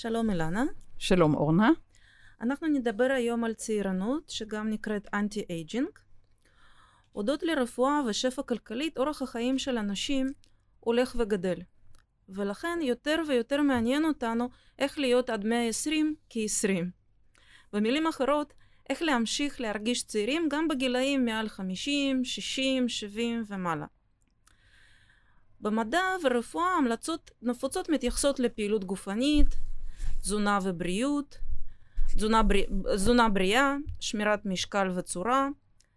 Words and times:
שלום 0.00 0.30
אילנה. 0.30 0.64
שלום 0.98 1.34
אורנה. 1.34 1.70
אנחנו 2.40 2.68
נדבר 2.68 3.08
היום 3.16 3.44
על 3.44 3.54
צעירנות, 3.54 4.30
שגם 4.30 4.70
נקראת 4.70 5.08
אנטי-אייג'ינג. 5.14 5.88
הודות 7.12 7.42
לרפואה 7.42 8.00
ושפע 8.06 8.42
כלכלית, 8.42 8.98
אורח 8.98 9.22
החיים 9.22 9.58
של 9.58 9.78
אנשים 9.78 10.26
הולך 10.80 11.16
וגדל. 11.18 11.58
ולכן 12.28 12.78
יותר 12.82 13.22
ויותר 13.28 13.62
מעניין 13.62 14.04
אותנו 14.04 14.48
איך 14.78 14.98
להיות 14.98 15.30
עד 15.30 15.44
120 15.44 16.14
כ-20. 16.30 16.84
במילים 17.72 18.06
אחרות, 18.06 18.54
איך 18.90 19.02
להמשיך 19.02 19.60
להרגיש 19.60 20.02
צעירים 20.02 20.48
גם 20.50 20.68
בגילאים 20.68 21.24
מעל 21.24 21.48
50, 21.48 22.24
60, 22.24 22.88
70 22.88 23.44
ומעלה. 23.48 23.86
במדע 25.60 26.02
ורפואה 26.22 26.70
המלצות 26.70 27.30
נפוצות 27.42 27.88
מתייחסות 27.88 28.40
לפעילות 28.40 28.84
גופנית, 28.84 29.67
תזונה 30.28 30.58
ובריאות, 30.62 31.38
תזונה, 32.14 32.42
בריא, 32.42 32.66
תזונה 32.94 33.28
בריאה, 33.28 33.76
שמירת 34.00 34.46
משקל 34.46 34.90
וצורה, 34.94 35.48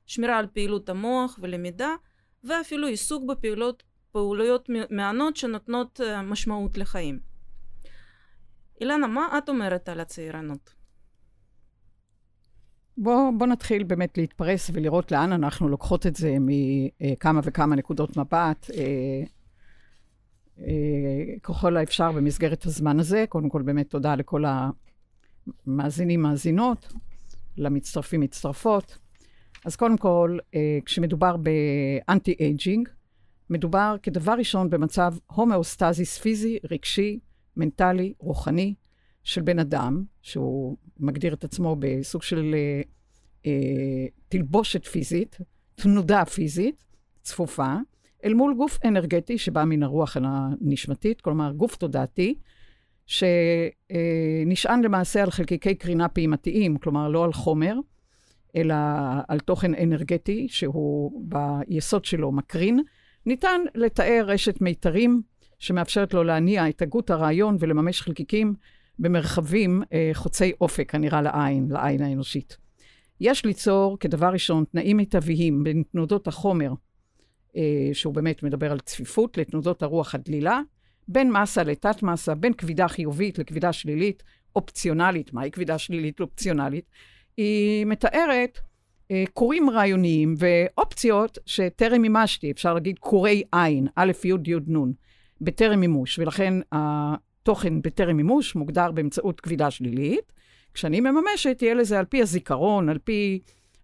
שמירה 0.05 0.37
על 0.37 0.47
פעילות 0.53 0.89
המוח 0.89 1.39
ולמידה, 1.41 1.95
ואפילו 2.43 2.87
עיסוק 2.87 3.23
בפעילות 3.29 3.83
פעולויות 4.11 4.69
מענות 4.89 5.37
שנותנות 5.37 6.01
אה, 6.01 6.21
משמעות 6.21 6.77
לחיים. 6.77 7.19
אילנה, 8.81 9.07
מה 9.07 9.37
את 9.37 9.49
אומרת 9.49 9.89
על 9.89 9.99
הצעירנות? 9.99 10.73
בוא, 12.97 13.31
בוא 13.37 13.47
נתחיל 13.47 13.83
באמת 13.83 14.17
להתפרס 14.17 14.69
ולראות 14.73 15.11
לאן 15.11 15.33
אנחנו 15.33 15.69
לוקחות 15.69 16.07
את 16.07 16.15
זה 16.15 16.35
מכמה 16.39 17.39
וכמה 17.43 17.75
נקודות 17.75 18.17
מבט. 18.17 18.69
אה, 20.67 21.39
ככל 21.43 21.77
האפשר 21.77 22.11
במסגרת 22.11 22.65
הזמן 22.65 22.99
הזה. 22.99 23.25
קודם 23.29 23.49
כל, 23.49 23.61
באמת 23.61 23.89
תודה 23.89 24.15
לכל 24.15 24.43
המאזינים, 25.67 26.21
מאזינות, 26.21 26.93
למצטרפים, 27.57 28.21
מצטרפות. 28.21 28.97
אז 29.65 29.75
קודם 29.75 29.97
כל, 29.97 30.37
אה, 30.55 30.79
כשמדובר 30.85 31.35
ב 31.37 31.50
anti-aging, 31.50 32.89
מדובר 33.49 33.95
כדבר 34.03 34.33
ראשון 34.33 34.69
במצב 34.69 35.13
הומאוסטזיס 35.27 36.17
פיזי, 36.17 36.59
רגשי, 36.71 37.19
מנטלי, 37.57 38.13
רוחני 38.19 38.73
של 39.23 39.41
בן 39.41 39.59
אדם, 39.59 40.03
שהוא 40.21 40.77
מגדיר 40.99 41.33
את 41.33 41.43
עצמו 41.43 41.75
בסוג 41.79 42.21
של 42.23 42.55
אה, 42.57 42.81
אה, 43.45 44.05
תלבושת 44.29 44.85
פיזית, 44.85 45.37
תנודה 45.75 46.25
פיזית, 46.25 46.85
צפופה, 47.21 47.75
אל 48.25 48.33
מול 48.33 48.53
גוף 48.53 48.79
אנרגטי 48.85 49.37
שבא 49.37 49.63
מן 49.63 49.83
הרוח 49.83 50.17
הנשמתית, 50.19 51.21
כלומר 51.21 51.51
גוף 51.51 51.75
תודעתי, 51.75 52.35
שנשען 53.05 54.83
למעשה 54.83 55.23
על 55.23 55.31
חלקיקי 55.31 55.75
קרינה 55.75 56.07
פעימתיים, 56.07 56.77
כלומר 56.77 57.09
לא 57.09 57.23
על 57.23 57.33
חומר, 57.33 57.75
אלא 58.55 58.75
על 59.27 59.39
תוכן 59.39 59.75
אנרגטי 59.75 60.47
שהוא 60.49 61.23
ביסוד 61.25 62.05
שלו 62.05 62.31
מקרין. 62.31 62.79
ניתן 63.25 63.61
לתאר 63.75 64.23
רשת 64.27 64.61
מיתרים 64.61 65.21
שמאפשרת 65.59 66.13
לו 66.13 66.23
להניע 66.23 66.69
את 66.69 66.81
הגות 66.81 67.09
הרעיון 67.09 67.57
ולממש 67.59 68.01
חלקיקים 68.01 68.53
במרחבים 68.99 69.83
אה, 69.93 70.09
חוצי 70.13 70.51
אופק 70.61 70.95
הנראה 70.95 71.21
לעין, 71.21 71.67
לעין 71.69 72.01
האנושית. 72.01 72.57
יש 73.21 73.45
ליצור 73.45 73.97
כדבר 73.99 74.29
ראשון 74.29 74.63
תנאים 74.71 74.97
מיטביים 74.97 75.63
בין 75.63 75.83
תנודות 75.91 76.27
החומר 76.27 76.73
שהוא 77.93 78.13
באמת 78.13 78.43
מדבר 78.43 78.71
על 78.71 78.79
צפיפות, 78.79 79.37
לתנודות 79.37 79.83
הרוח 79.83 80.15
הדלילה, 80.15 80.61
בין 81.07 81.31
מסה 81.31 81.63
לתת 81.63 82.03
מסה, 82.03 82.35
בין 82.35 82.53
כבידה 82.53 82.87
חיובית 82.87 83.39
לכבידה 83.39 83.73
שלילית, 83.73 84.23
אופציונלית. 84.55 85.33
מהי 85.33 85.51
כבידה 85.51 85.77
שלילית 85.77 86.19
אופציונלית? 86.19 86.85
היא 87.37 87.85
מתארת 87.85 88.59
אה, 89.11 89.23
קורים 89.33 89.69
רעיוניים 89.69 90.35
ואופציות 90.37 91.37
שטרם 91.45 92.01
מימשתי, 92.01 92.51
אפשר 92.51 92.73
להגיד 92.73 92.99
קורי 92.99 93.43
עין, 93.51 93.87
א', 93.95 94.11
י', 94.23 94.27
י', 94.27 94.55
נ', 94.67 94.91
בטרם 95.41 95.79
מימוש, 95.79 96.19
ולכן 96.19 96.53
התוכן 96.71 97.81
בטרם 97.81 98.17
מימוש 98.17 98.55
מוגדר 98.55 98.91
באמצעות 98.91 99.41
כבידה 99.41 99.71
שלילית. 99.71 100.33
כשאני 100.73 100.99
מממשת, 100.99 101.57
תהיה 101.57 101.73
לזה 101.73 101.99
על 101.99 102.05
פי 102.05 102.21
הזיכרון, 102.21 102.89
על 102.89 102.97
פי 102.97 103.39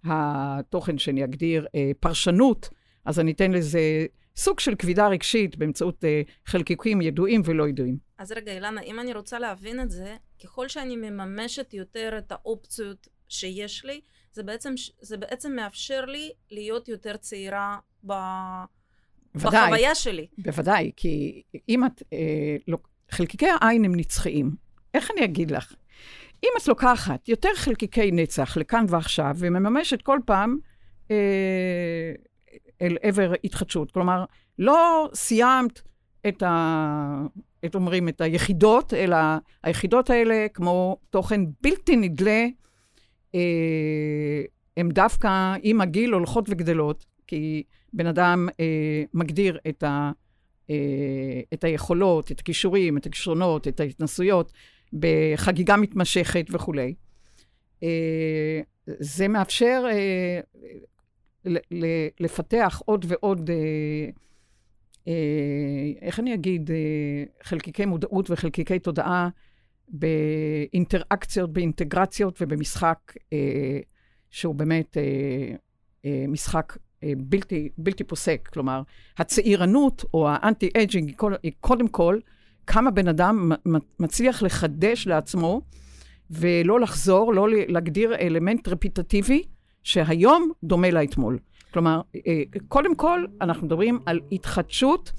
התוכן 0.06 0.98
שאני 0.98 1.24
אגדיר 1.24 1.66
אה, 1.76 1.92
פרשנות 2.00 2.70
אז 3.08 3.20
אני 3.20 3.32
אתן 3.32 3.52
לזה 3.52 4.06
סוג 4.36 4.60
של 4.60 4.76
כבידה 4.76 5.08
רגשית 5.08 5.58
באמצעות 5.58 6.04
uh, 6.04 6.08
חלקיקים 6.46 7.02
ידועים 7.02 7.42
ולא 7.46 7.68
ידועים. 7.68 7.98
אז 8.18 8.32
רגע, 8.32 8.52
אילנה, 8.52 8.82
אם 8.82 9.00
אני 9.00 9.14
רוצה 9.14 9.40
להבין 9.40 9.80
את 9.80 9.92
זה, 9.92 10.16
ככל 10.44 10.68
שאני 10.68 10.96
מממשת 10.96 11.74
יותר 11.74 12.16
את 12.18 12.32
האופציות 12.32 13.08
שיש 13.30 13.86
לי, 13.86 14.02
זה 14.34 14.44
בעצם, 14.44 14.74
זה 15.02 15.18
בעצם 15.18 15.56
מאפשר 15.56 16.06
לי 16.06 16.32
להיות 16.52 16.88
יותר 16.88 17.18
צעירה 17.18 17.78
ב... 18.08 18.14
בוודאי, 19.36 19.62
בחוויה 19.62 19.96
שלי. 19.96 20.28
בוודאי, 20.38 20.92
כי 20.96 21.42
אם 21.70 21.86
את... 21.86 22.04
אה, 22.14 22.56
לא, 22.68 22.78
חלקיקי 23.12 23.48
העין 23.62 23.86
הם 23.86 23.96
נצחיים. 23.96 24.56
איך 24.94 25.12
אני 25.12 25.26
אגיד 25.26 25.52
לך? 25.52 25.74
אם 26.44 26.50
את 26.58 26.68
לוקחת 26.68 27.30
יותר 27.30 27.50
חלקיקי 27.56 28.12
נצח 28.12 28.58
לכאן 28.58 28.86
ועכשיו, 28.90 29.36
ומממשת 29.38 30.02
כל 30.02 30.20
פעם 30.26 30.58
אה, 31.12 32.14
אל 32.82 32.98
עבר 33.02 33.34
התחדשות. 33.44 33.92
כלומר, 33.92 34.26
לא 34.60 35.10
סיימת 35.14 35.82
את 36.28 36.44
ה... 36.44 37.26
את 37.66 37.76
אומרים, 37.76 38.10
את 38.10 38.22
היחידות, 38.22 38.94
אלא 38.94 39.18
היחידות 39.64 40.10
האלה, 40.10 40.48
כמו 40.54 40.98
תוכן 41.10 41.42
בלתי 41.62 41.96
נדלה, 41.96 42.46
אה, 43.36 44.42
הם 44.78 44.90
דווקא 44.90 45.56
עם 45.64 45.82
הגיל 45.82 46.12
הולכות 46.12 46.46
וגדלות, 46.50 47.06
כי 47.28 47.64
בן 47.94 48.08
אדם 48.08 48.48
אה, 48.60 49.04
מגדיר 49.14 49.60
את, 49.70 49.84
ה, 49.84 50.12
אה, 50.70 50.76
את 51.54 51.64
היכולות, 51.64 52.32
את 52.32 52.40
הכישורים, 52.40 52.98
את 52.98 53.06
הכישרונות, 53.06 53.68
את 53.68 53.80
ההתנסויות, 53.80 54.52
בחגיגה 54.94 55.78
מתמשכת 55.78 56.46
וכולי. 56.52 56.94
אה, 57.84 58.62
זה 58.88 59.28
מאפשר 59.28 59.84
אה, 59.92 60.40
לפתח 62.20 62.82
עוד 62.86 63.06
ועוד, 63.08 63.50
אה, 63.50 64.10
אה, 65.08 65.14
איך 66.02 66.20
אני 66.20 66.34
אגיד, 66.34 66.72
אה, 66.72 67.24
חלקיקי 67.44 67.86
מודעות 67.86 68.32
וחלקיקי 68.32 68.80
תודעה 68.80 69.30
באינטראקציות, 69.90 71.54
באינטגרציות 71.54 72.42
ובמשחק 72.42 73.14
שהוא 74.30 74.56
באמת 74.56 74.98
משחק 76.28 76.78
בלתי, 77.18 77.70
בלתי 77.78 78.04
פוסק. 78.04 78.50
כלומר, 78.54 78.82
הצעירנות 79.18 80.06
או 80.14 80.30
האנטי-אייג'ינג 80.30 81.14
היא 81.44 81.52
קודם 81.60 81.88
כל 81.88 82.20
כמה 82.68 82.92
בן 82.92 83.08
אדם 83.08 83.52
מצליח 84.00 84.44
לחדש 84.44 85.08
לעצמו 85.08 85.62
ולא 86.30 86.80
לחזור, 86.80 87.34
לא 87.34 87.48
להגדיר 87.68 88.16
אלמנט 88.16 88.68
רפיטטיבי, 88.68 89.44
שהיום 89.88 90.52
דומה 90.64 90.92
לאתמול. 90.92 91.40
כלומר, 91.74 92.02
אה, 92.28 92.44
קודם 92.68 92.96
כל, 92.96 93.26
אנחנו 93.42 93.66
מדברים 93.66 94.00
על 94.06 94.20
התחדשות, 94.32 95.12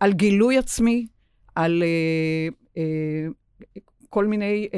על 0.00 0.12
גילוי 0.12 0.58
עצמי, 0.58 1.06
על 1.54 1.82
אה, 1.82 2.48
אה, 2.76 3.26
כל 4.10 4.26
מיני 4.26 4.68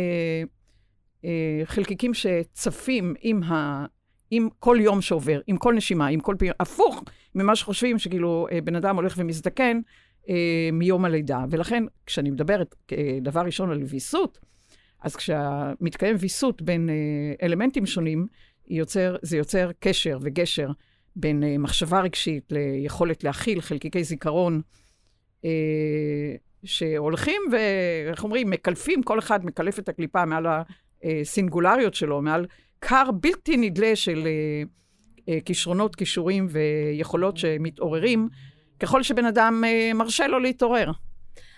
חלקיקים 1.64 2.14
שצפים 2.14 3.14
עם, 3.20 3.42
ה, 3.42 3.86
עם 4.30 4.48
כל 4.58 4.76
יום 4.80 5.00
שעובר, 5.00 5.40
עם 5.46 5.56
כל 5.56 5.74
נשימה, 5.74 6.06
עם 6.06 6.20
כל 6.20 6.34
פעמים, 6.38 6.54
הפוך 6.60 7.04
ממה 7.34 7.56
שחושבים 7.56 7.98
שכאילו 7.98 8.46
בן 8.64 8.76
אדם 8.76 8.96
הולך 8.96 9.14
ומזדקן 9.16 9.80
מיום 10.72 11.04
הלידה. 11.04 11.44
ולכן, 11.50 11.84
כשאני 12.06 12.30
מדברת 12.30 12.74
דבר 13.22 13.40
ראשון 13.40 13.70
על 13.70 13.82
ויסות, 13.82 14.38
אז 15.02 15.16
כשמתקיים 15.16 16.16
ויסות 16.18 16.62
בין 16.62 16.88
אלמנטים 17.42 17.86
שונים, 17.86 18.26
יוצר, 18.68 19.16
זה 19.22 19.36
יוצר 19.36 19.70
קשר 19.80 20.18
וגשר 20.22 20.68
בין 21.16 21.42
uh, 21.42 21.58
מחשבה 21.58 22.00
רגשית 22.00 22.52
ליכולת 22.52 23.24
להכיל 23.24 23.60
חלקיקי 23.60 24.04
זיכרון 24.04 24.60
uh, 25.42 25.46
שהולכים 26.64 27.42
ואיך 27.52 28.24
אומרים, 28.24 28.50
מקלפים, 28.50 29.02
כל 29.02 29.18
אחד 29.18 29.44
מקלף 29.44 29.78
את 29.78 29.88
הקליפה 29.88 30.24
מעל 30.24 30.46
הסינגולריות 31.04 31.94
שלו, 31.94 32.22
מעל 32.22 32.46
קר 32.78 33.10
בלתי 33.20 33.56
נדלה 33.56 33.96
של 33.96 34.26
uh, 34.26 35.18
uh, 35.18 35.32
כישרונות, 35.44 35.96
כישורים 35.96 36.48
ויכולות 36.50 37.36
שמתעוררים, 37.36 38.28
ככל 38.80 39.02
שבן 39.02 39.24
אדם 39.24 39.64
uh, 39.64 39.94
מרשה 39.94 40.26
לו 40.26 40.38
להתעורר. 40.38 40.90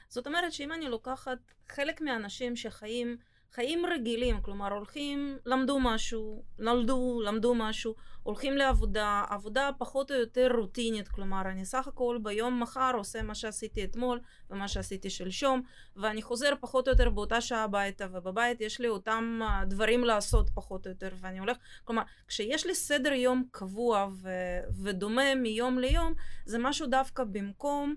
זאת 0.08 0.26
אומרת 0.26 0.52
שאם 0.52 0.72
אני 0.72 0.88
לוקחת 0.88 1.38
חלק 1.68 2.00
מהאנשים 2.00 2.56
שחיים 2.56 3.16
חיים 3.52 3.86
רגילים, 3.86 4.40
כלומר 4.40 4.72
הולכים, 4.72 5.38
למדו 5.46 5.78
משהו, 5.80 6.42
נולדו, 6.58 7.20
למדו 7.24 7.54
משהו, 7.54 7.94
הולכים 8.22 8.56
לעבודה, 8.56 9.24
עבודה 9.28 9.70
פחות 9.78 10.10
או 10.10 10.16
יותר 10.16 10.48
רוטינית, 10.54 11.08
כלומר 11.08 11.40
אני 11.40 11.64
סך 11.64 11.88
הכל 11.88 12.18
ביום 12.22 12.62
מחר 12.62 12.90
עושה 12.94 13.22
מה 13.22 13.34
שעשיתי 13.34 13.84
אתמול 13.84 14.20
ומה 14.50 14.68
שעשיתי 14.68 15.10
שלשום, 15.10 15.62
ואני 15.96 16.22
חוזר 16.22 16.52
פחות 16.60 16.88
או 16.88 16.92
יותר 16.92 17.10
באותה 17.10 17.40
שעה 17.40 17.64
הביתה, 17.64 18.06
ובבית 18.12 18.60
יש 18.60 18.80
לי 18.80 18.88
אותם 18.88 19.40
דברים 19.66 20.04
לעשות 20.04 20.50
פחות 20.54 20.86
או 20.86 20.90
יותר, 20.90 21.08
ואני 21.20 21.38
הולך, 21.38 21.56
כלומר 21.84 22.02
כשיש 22.28 22.66
לי 22.66 22.74
סדר 22.74 23.12
יום 23.12 23.44
קבוע 23.50 24.08
ו- 24.22 24.60
ודומה 24.82 25.34
מיום 25.34 25.78
ליום, 25.78 26.12
זה 26.44 26.58
משהו 26.58 26.86
דווקא 26.86 27.24
במקום 27.24 27.94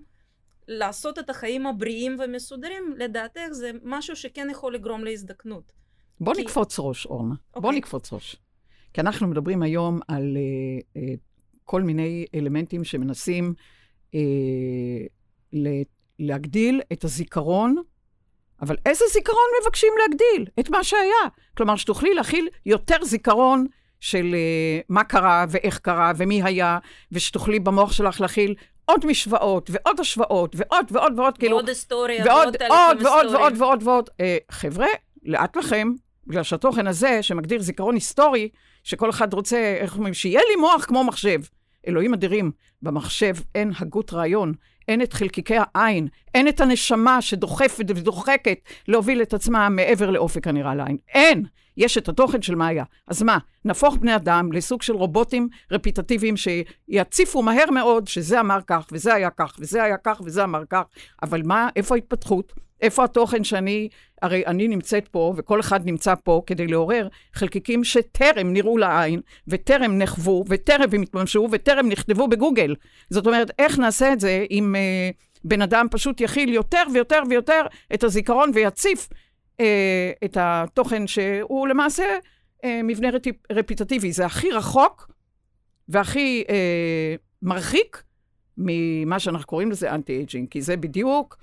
לעשות 0.68 1.18
את 1.18 1.30
החיים 1.30 1.66
הבריאים 1.66 2.16
ומסודרים, 2.24 2.94
לדעתך 2.98 3.48
זה 3.50 3.70
משהו 3.84 4.16
שכן 4.16 4.48
יכול 4.50 4.74
לגרום 4.74 5.04
להזדקנות. 5.04 5.72
בוא 6.20 6.34
כי... 6.34 6.42
נקפוץ 6.42 6.78
ראש, 6.78 7.06
אורנה. 7.06 7.34
Okay. 7.34 7.60
בוא 7.60 7.68
אוקיי. 7.68 7.78
נקפוץ 7.78 8.12
ראש. 8.12 8.36
כי 8.92 9.00
אנחנו 9.00 9.26
מדברים 9.28 9.62
היום 9.62 10.00
על 10.08 10.36
uh, 10.36 10.98
uh, 10.98 11.00
כל 11.64 11.82
מיני 11.82 12.26
אלמנטים 12.34 12.84
שמנסים 12.84 13.54
uh, 14.10 14.16
ל- 15.52 15.82
להגדיל 16.18 16.80
את 16.92 17.04
הזיכרון, 17.04 17.76
אבל 18.62 18.76
איזה 18.86 19.04
זיכרון 19.12 19.46
מבקשים 19.62 19.92
להגדיל? 19.98 20.46
את 20.60 20.70
מה 20.70 20.84
שהיה. 20.84 21.28
כלומר, 21.56 21.76
שתוכלי 21.76 22.14
להכיל 22.14 22.48
יותר 22.66 23.04
זיכרון 23.04 23.66
של 24.00 24.34
uh, 24.34 24.84
מה 24.88 25.04
קרה 25.04 25.44
ואיך 25.48 25.78
קרה 25.78 26.12
ומי 26.16 26.42
היה, 26.42 26.78
ושתוכלי 27.12 27.60
במוח 27.60 27.92
שלך 27.92 28.20
להכיל 28.20 28.54
עוד 28.84 29.06
משוואות 29.06 29.70
ועוד 29.72 30.00
השוואות 30.00 30.56
ועוד 30.58 30.86
ועוד 30.90 31.18
ועוד, 31.18 31.38
כאילו... 31.38 31.56
ועוד 31.56 31.68
היסטוריה 31.68 32.24
ועוד 32.26 32.56
ועוד 32.60 33.02
ועוד 33.02 33.34
ועוד 33.34 33.52
ועוד 33.56 33.82
ועוד. 33.82 34.10
אה, 34.20 34.36
חבר'ה, 34.50 34.86
לאט 35.22 35.56
לכם, 35.56 35.92
בגלל 36.26 36.42
שהתוכן 36.42 36.86
הזה, 36.86 37.22
שמגדיר 37.22 37.62
זיכרון 37.62 37.94
היסטורי, 37.94 38.48
שכל 38.84 39.10
אחד 39.10 39.34
רוצה, 39.34 39.76
איך 39.80 39.96
אומרים, 39.96 40.14
שיהיה 40.14 40.40
לי 40.48 40.56
מוח 40.56 40.84
כמו 40.84 41.04
מחשב. 41.04 41.40
אלוהים 41.88 42.14
אדירים, 42.14 42.50
במחשב 42.82 43.34
אין 43.54 43.72
הגות 43.78 44.12
רעיון, 44.12 44.52
אין 44.88 45.02
את 45.02 45.12
חלקיקי 45.12 45.56
העין, 45.74 46.08
אין 46.34 46.48
את 46.48 46.60
הנשמה 46.60 47.22
שדוחפת 47.22 47.84
ודוחקת 47.88 48.58
להוביל 48.88 49.22
את 49.22 49.34
עצמה 49.34 49.68
מעבר 49.68 50.10
לאופק 50.10 50.46
הנראה 50.46 50.74
לעין. 50.74 50.96
אין! 51.14 51.44
יש 51.76 51.98
את 51.98 52.08
התוכן 52.08 52.42
של 52.42 52.54
מה 52.54 52.66
היה. 52.66 52.84
אז 53.06 53.22
מה, 53.22 53.38
נהפוך 53.64 53.96
בני 53.96 54.16
אדם 54.16 54.52
לסוג 54.52 54.82
של 54.82 54.92
רובוטים 54.92 55.48
רפיטטיביים 55.70 56.34
שיציפו 56.36 57.42
מהר 57.42 57.70
מאוד 57.70 58.08
שזה 58.08 58.40
אמר 58.40 58.58
כך, 58.66 58.86
וזה 58.92 59.14
היה 59.14 59.30
כך, 59.30 59.56
וזה 59.58 59.82
היה 59.82 59.96
כך, 59.96 60.20
וזה 60.24 60.44
אמר 60.44 60.62
כך, 60.70 60.82
אבל 61.22 61.42
מה, 61.44 61.68
איפה 61.76 61.94
ההתפתחות? 61.94 62.52
איפה 62.82 63.04
התוכן 63.04 63.44
שאני, 63.44 63.88
הרי 64.22 64.46
אני 64.46 64.68
נמצאת 64.68 65.08
פה, 65.08 65.34
וכל 65.36 65.60
אחד 65.60 65.86
נמצא 65.86 66.14
פה 66.24 66.42
כדי 66.46 66.66
לעורר 66.66 67.08
חלקיקים 67.34 67.84
שטרם 67.84 68.52
נראו 68.52 68.78
לעין, 68.78 69.20
וטרם 69.48 69.98
נחוו, 69.98 70.44
וטרם 70.48 71.02
התממשו, 71.02 71.48
וטרם 71.50 71.88
נכתבו 71.88 72.28
בגוגל. 72.28 72.74
זאת 73.10 73.26
אומרת, 73.26 73.50
איך 73.58 73.78
נעשה 73.78 74.12
את 74.12 74.20
זה 74.20 74.44
אם 74.50 74.74
אה, 74.76 75.10
בן 75.44 75.62
אדם 75.62 75.86
פשוט 75.90 76.20
יכיל 76.20 76.54
יותר 76.54 76.82
ויותר 76.92 77.22
ויותר 77.30 77.62
את 77.94 78.04
הזיכרון 78.04 78.50
ויציף 78.54 79.08
את 80.24 80.36
התוכן 80.40 81.06
שהוא 81.06 81.68
למעשה 81.68 82.04
אה, 82.64 82.80
מבנה 82.84 83.10
רטיפ, 83.10 83.36
רפיטטיבי. 83.52 84.12
זה 84.12 84.26
הכי 84.26 84.50
רחוק 84.50 85.10
והכי 85.88 86.44
אה, 86.48 87.14
מרחיק 87.42 88.02
ממה 88.56 89.18
שאנחנו 89.18 89.46
קוראים 89.46 89.70
לזה 89.70 89.94
anti-aging, 89.94 90.48
כי 90.48 90.62
זה 90.62 90.76
בדיוק... 90.76 91.36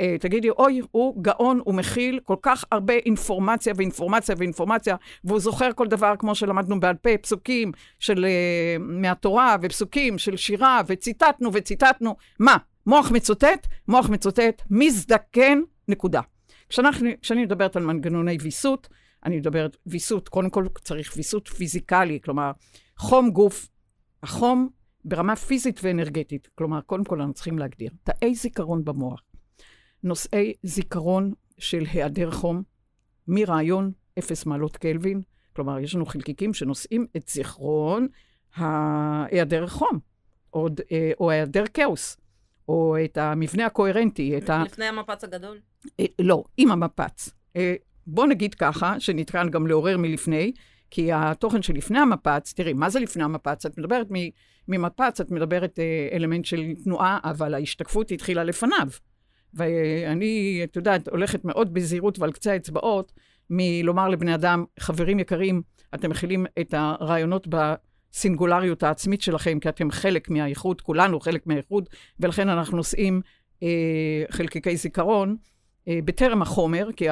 אה, 0.00 0.16
תגידי, 0.20 0.50
אוי, 0.50 0.80
הוא 0.90 1.22
גאון, 1.22 1.60
הוא 1.64 1.74
מכיל 1.74 2.20
כל 2.24 2.36
כך 2.42 2.64
הרבה 2.72 2.94
אינפורמציה 2.94 3.72
ואינפורמציה 3.76 4.34
ואינפורמציה, 4.38 4.96
והוא 5.24 5.40
זוכר 5.40 5.72
כל 5.72 5.86
דבר, 5.86 6.14
כמו 6.18 6.34
שלמדנו 6.34 6.80
בעל 6.80 6.94
פה, 6.94 7.18
פסוקים 7.18 7.72
של, 7.98 8.24
אה, 8.24 8.76
מהתורה 8.78 9.56
ופסוקים 9.62 10.18
של 10.18 10.36
שירה, 10.36 10.80
וציטטנו 10.86 11.50
וציטטנו. 11.52 12.16
מה, 12.38 12.56
מוח 12.86 13.10
מצוטט? 13.10 13.66
מוח 13.88 14.08
מצוטט, 14.08 14.62
מזדקן, 14.70 15.60
נקודה. 15.88 16.20
כשאני 17.22 17.42
מדברת 17.42 17.76
על 17.76 17.82
מנגנוני 17.82 18.36
ויסות, 18.40 18.88
אני 19.24 19.36
מדברת 19.36 19.76
ויסות, 19.86 20.28
קודם 20.28 20.50
כל 20.50 20.66
צריך 20.84 21.12
ויסות 21.16 21.48
פיזיקלי, 21.48 22.20
כלומר, 22.24 22.52
חום 22.96 23.30
גוף, 23.30 23.68
החום 24.22 24.68
ברמה 25.04 25.36
פיזית 25.36 25.80
ואנרגטית. 25.82 26.48
כלומר, 26.54 26.80
קודם 26.80 27.04
כל 27.04 27.20
אנחנו 27.20 27.34
צריכים 27.34 27.58
להגדיר 27.58 27.90
תאי 28.02 28.34
זיכרון 28.34 28.84
במוח. 28.84 29.22
נושאי 30.02 30.52
זיכרון 30.62 31.32
של 31.58 31.84
היעדר 31.92 32.30
חום, 32.30 32.62
מרעיון 33.28 33.92
אפס 34.18 34.46
מעלות 34.46 34.76
קלווין, 34.76 35.22
כלומר, 35.52 35.78
יש 35.78 35.94
לנו 35.94 36.06
חלקיקים 36.06 36.54
שנושאים 36.54 37.06
את 37.16 37.28
זיכרון 37.28 38.06
היעדר 38.56 39.66
חום, 39.66 39.98
או, 40.54 40.68
אה, 40.92 41.12
או 41.20 41.30
היעדר 41.30 41.64
כאוס, 41.74 42.16
או 42.68 42.96
את 43.04 43.18
המבנה 43.18 43.66
הקוהרנטי, 43.66 44.38
את 44.38 44.50
ה... 44.50 44.62
לפני 44.66 44.84
המפץ 44.84 45.24
הגדול? 45.24 45.58
אה, 46.00 46.04
לא, 46.18 46.44
עם 46.56 46.70
המפץ. 46.70 47.30
אה, 47.56 47.74
בוא 48.06 48.26
נגיד 48.26 48.54
ככה, 48.54 49.00
שניתן 49.00 49.48
גם 49.50 49.66
לעורר 49.66 49.96
מלפני, 49.96 50.52
כי 50.90 51.12
התוכן 51.12 51.62
שלפני 51.62 51.98
המפץ, 51.98 52.52
תראי, 52.52 52.72
מה 52.72 52.90
זה 52.90 53.00
לפני 53.00 53.24
המפץ? 53.24 53.66
את 53.66 53.78
מדברת 53.78 54.06
ממפץ, 54.68 55.20
את 55.20 55.30
מדברת 55.30 55.78
אלמנט 56.12 56.44
של 56.44 56.62
תנועה, 56.84 57.18
אבל 57.24 57.54
ההשתקפות 57.54 58.10
התחילה 58.10 58.44
לפניו. 58.44 58.88
ואני, 59.54 60.60
את 60.64 60.76
יודעת, 60.76 61.08
הולכת 61.08 61.44
מאוד 61.44 61.74
בזהירות 61.74 62.18
ועל 62.18 62.32
קצה 62.32 62.52
האצבעות 62.52 63.12
מלומר 63.50 64.08
לבני 64.08 64.34
אדם, 64.34 64.64
חברים 64.80 65.18
יקרים, 65.18 65.62
אתם 65.94 66.10
מכילים 66.10 66.46
את 66.60 66.74
הרעיונות 66.76 67.46
בסינגולריות 68.12 68.82
העצמית 68.82 69.22
שלכם, 69.22 69.58
כי 69.60 69.68
אתם 69.68 69.90
חלק 69.90 70.30
מהאיחוד, 70.30 70.80
כולנו 70.80 71.20
חלק 71.20 71.46
מהאיחוד, 71.46 71.88
ולכן 72.20 72.48
אנחנו 72.48 72.76
נושאים 72.76 73.20
אה, 73.62 74.24
חלקיקי 74.30 74.76
זיכרון. 74.76 75.36
אה, 75.88 75.98
בטרם 76.04 76.42
החומר, 76.42 76.88
כי 76.96 77.06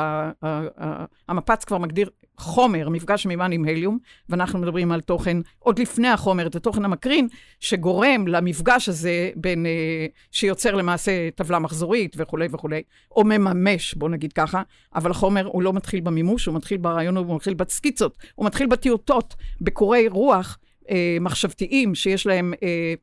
המפץ 1.28 1.64
כבר 1.64 1.78
מגדיר 1.78 2.10
חומר, 2.36 2.88
מפגש 2.88 3.26
מימן 3.26 3.52
עם 3.52 3.64
הליום, 3.64 3.98
ואנחנו 4.28 4.58
מדברים 4.58 4.92
על 4.92 5.00
תוכן 5.00 5.36
עוד 5.58 5.78
לפני 5.78 6.08
החומר, 6.08 6.46
את 6.46 6.56
התוכן 6.56 6.84
המקרין, 6.84 7.28
שגורם 7.60 8.28
למפגש 8.28 8.88
הזה 8.88 9.30
בין, 9.36 9.66
אה, 9.66 10.06
שיוצר 10.30 10.74
למעשה 10.74 11.28
טבלה 11.34 11.58
מחזורית 11.58 12.16
וכולי 12.18 12.48
וכולי, 12.50 12.82
או 13.10 13.24
מממש, 13.24 13.94
בוא 13.94 14.08
נגיד 14.08 14.32
ככה, 14.32 14.62
אבל 14.94 15.10
החומר 15.10 15.46
הוא 15.46 15.62
לא 15.62 15.72
מתחיל 15.72 16.00
במימוש, 16.00 16.46
הוא 16.46 16.54
מתחיל 16.54 16.76
ברעיון, 16.76 17.16
הוא 17.16 17.36
מתחיל 17.36 17.54
בסקיצות, 17.54 18.18
הוא 18.34 18.46
מתחיל 18.46 18.66
בטיוטות, 18.66 19.34
בקורי 19.60 20.08
רוח 20.08 20.58
אה, 20.90 21.16
מחשבתיים 21.20 21.94
שיש 21.94 22.26
להם 22.26 22.54
אה, 22.62 22.94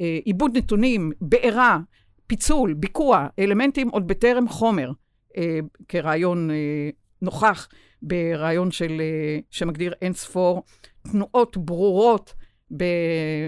אה, 0.00 0.18
עיבוד 0.24 0.56
נתונים, 0.56 1.12
בעירה, 1.20 1.78
פיצול, 2.26 2.74
ביקוע, 2.74 3.26
אלמנטים 3.38 3.88
עוד 3.88 4.08
בטרם 4.08 4.48
חומר. 4.48 4.90
אה, 5.36 5.58
כרעיון 5.88 6.50
אה, 6.50 6.90
נוכח 7.22 7.68
ברעיון 8.02 8.70
של, 8.70 9.00
אה, 9.00 9.38
שמגדיר 9.50 9.92
אין 10.02 10.12
ספור 10.12 10.62
תנועות 11.02 11.56
ברורות 11.56 12.34
ב, 12.76 12.84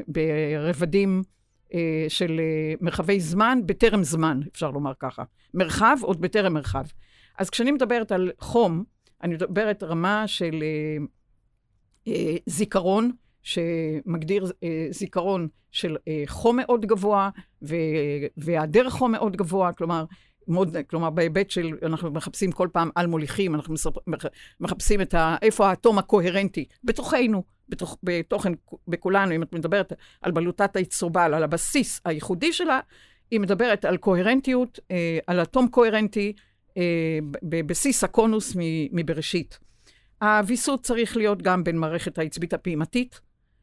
ברבדים 0.09 1.23
אה, 1.75 2.05
של 2.09 2.41
אה, 2.41 2.75
מרחבי 2.81 3.21
זמן 3.21 3.59
בטרם 3.67 4.03
זמן, 4.03 4.41
אפשר 4.53 4.71
לומר 4.71 4.93
ככה. 4.99 5.23
מרחב 5.55 5.97
עוד 6.03 6.21
בטרם 6.21 6.53
מרחב. 6.53 6.85
אז 7.39 7.51
כשאני 7.51 7.73
מדברת 7.73 8.13
על 8.13 8.31
חום, 8.39 8.85
אני 9.23 9.35
מדברת 9.35 9.83
רמה 9.83 10.27
של 10.27 10.63
אה, 10.63 11.05
אה, 12.13 12.37
זיכרון, 12.47 13.11
שמגדיר 13.43 14.53
אה, 14.63 14.87
זיכרון 14.91 15.49
של 15.71 15.97
אה, 16.09 16.23
חום 16.27 16.57
מאוד 16.57 16.87
גבוה 16.87 17.31
והיעדר 18.37 18.91
חום 18.91 19.13
מאוד 19.13 19.37
גבוה, 19.37 19.73
כלומר, 19.73 20.05
מאוד, 20.49 20.77
כלומר, 20.91 21.11
בהיבט 21.11 21.51
של, 21.51 21.71
אנחנו 21.83 22.11
מחפשים 22.11 22.53
כל 22.53 22.69
פעם 22.73 22.91
על 22.95 23.07
מוליכים, 23.07 23.55
אנחנו 23.55 23.75
מחפשים 24.61 25.01
את 25.01 25.15
ה, 25.15 25.37
איפה 25.43 25.69
האטום 25.69 25.99
הקוהרנטי, 25.99 26.65
בתוכנו, 26.85 27.43
בתוך, 27.69 27.99
בתוכן, 28.03 28.53
בכולנו, 28.89 29.35
אם 29.35 29.43
את 29.43 29.53
מדברת 29.53 29.93
על 30.23 30.33
בלוטת 30.33 30.77
היצרובל, 30.77 31.35
על 31.35 31.43
הבסיס 31.43 32.01
הייחודי 32.05 32.53
שלה, 32.53 32.81
היא 33.31 33.41
מדברת 33.41 33.85
על 33.85 33.97
קוהרנטיות, 33.97 34.79
אה, 34.91 35.19
על 35.27 35.43
אטום 35.43 35.69
קוהרנטי, 35.69 36.33
אה, 36.77 37.19
בבסיס 37.43 38.05
הקונוס 38.05 38.57
מבראשית. 38.93 39.59
הוויסות 40.23 40.83
צריך 40.83 41.17
להיות 41.17 41.43
גם 41.43 41.65
בין 41.65 41.77
מערכת 41.77 42.19
העצבית 42.19 42.55
הפעימתית, 42.55 43.21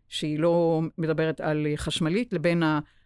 שהיא 0.10 0.40
לא 0.40 0.82
מדברת 0.98 1.42
על 1.42 1.68
חשמלית, 1.76 2.34
לבין 2.34 2.64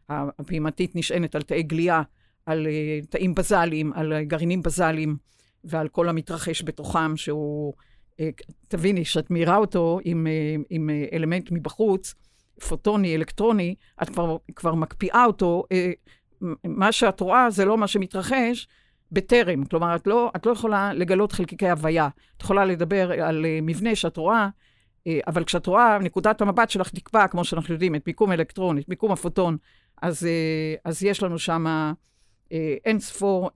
הפעימתית 0.09 0.95
נשענת 0.95 1.35
על 1.35 1.41
תאי 1.41 1.63
גליה 1.63 2.01
על 2.45 2.67
uh, 2.67 3.05
תאים 3.09 3.35
בזאליים, 3.35 3.93
על 3.93 4.13
uh, 4.13 4.23
גרעינים 4.23 4.61
בזאליים 4.61 5.17
ועל 5.63 5.87
כל 5.87 6.09
המתרחש 6.09 6.63
בתוכם, 6.63 7.17
שהוא, 7.17 7.73
תביני, 8.67 9.05
כשאת 9.05 9.31
מאירה 9.31 9.57
אותו 9.57 9.99
עם, 10.03 10.27
עם 10.69 10.89
אלמנט 11.13 11.51
מבחוץ, 11.51 12.15
פוטוני, 12.67 13.15
אלקטרוני, 13.15 13.75
את 14.01 14.09
כבר, 14.09 14.37
כבר 14.55 14.75
מקפיאה 14.75 15.25
אותו. 15.25 15.63
מה 16.63 16.91
שאת 16.91 17.19
רואה 17.19 17.49
זה 17.49 17.65
לא 17.65 17.77
מה 17.77 17.87
שמתרחש, 17.87 18.67
בטרם. 19.11 19.65
כלומר, 19.65 19.95
את 19.95 20.07
לא, 20.07 20.31
את 20.35 20.45
לא 20.45 20.51
יכולה 20.51 20.93
לגלות 20.93 21.31
חלקיקי 21.31 21.69
הוויה. 21.69 22.09
את 22.37 22.41
יכולה 22.41 22.65
לדבר 22.65 23.11
על 23.23 23.45
מבנה 23.61 23.95
שאת 23.95 24.17
רואה, 24.17 24.49
אבל 25.27 25.43
כשאת 25.43 25.67
רואה, 25.67 25.97
נקודת 25.99 26.41
המבט 26.41 26.69
שלך 26.69 26.89
תקבע, 26.89 27.27
כמו 27.27 27.43
שאנחנו 27.43 27.73
יודעים, 27.73 27.95
את 27.95 28.07
מיקום 28.07 28.31
אלקטרון, 28.31 28.77
את 28.77 28.89
מיקום 28.89 29.11
הפוטון, 29.11 29.57
אז, 30.01 30.23
uh, 30.23 30.81
אז 30.85 31.03
יש 31.03 31.23
לנו 31.23 31.39
שם 31.39 31.65
uh, 32.49 32.53
אין 32.85 32.99
ספור 32.99 33.49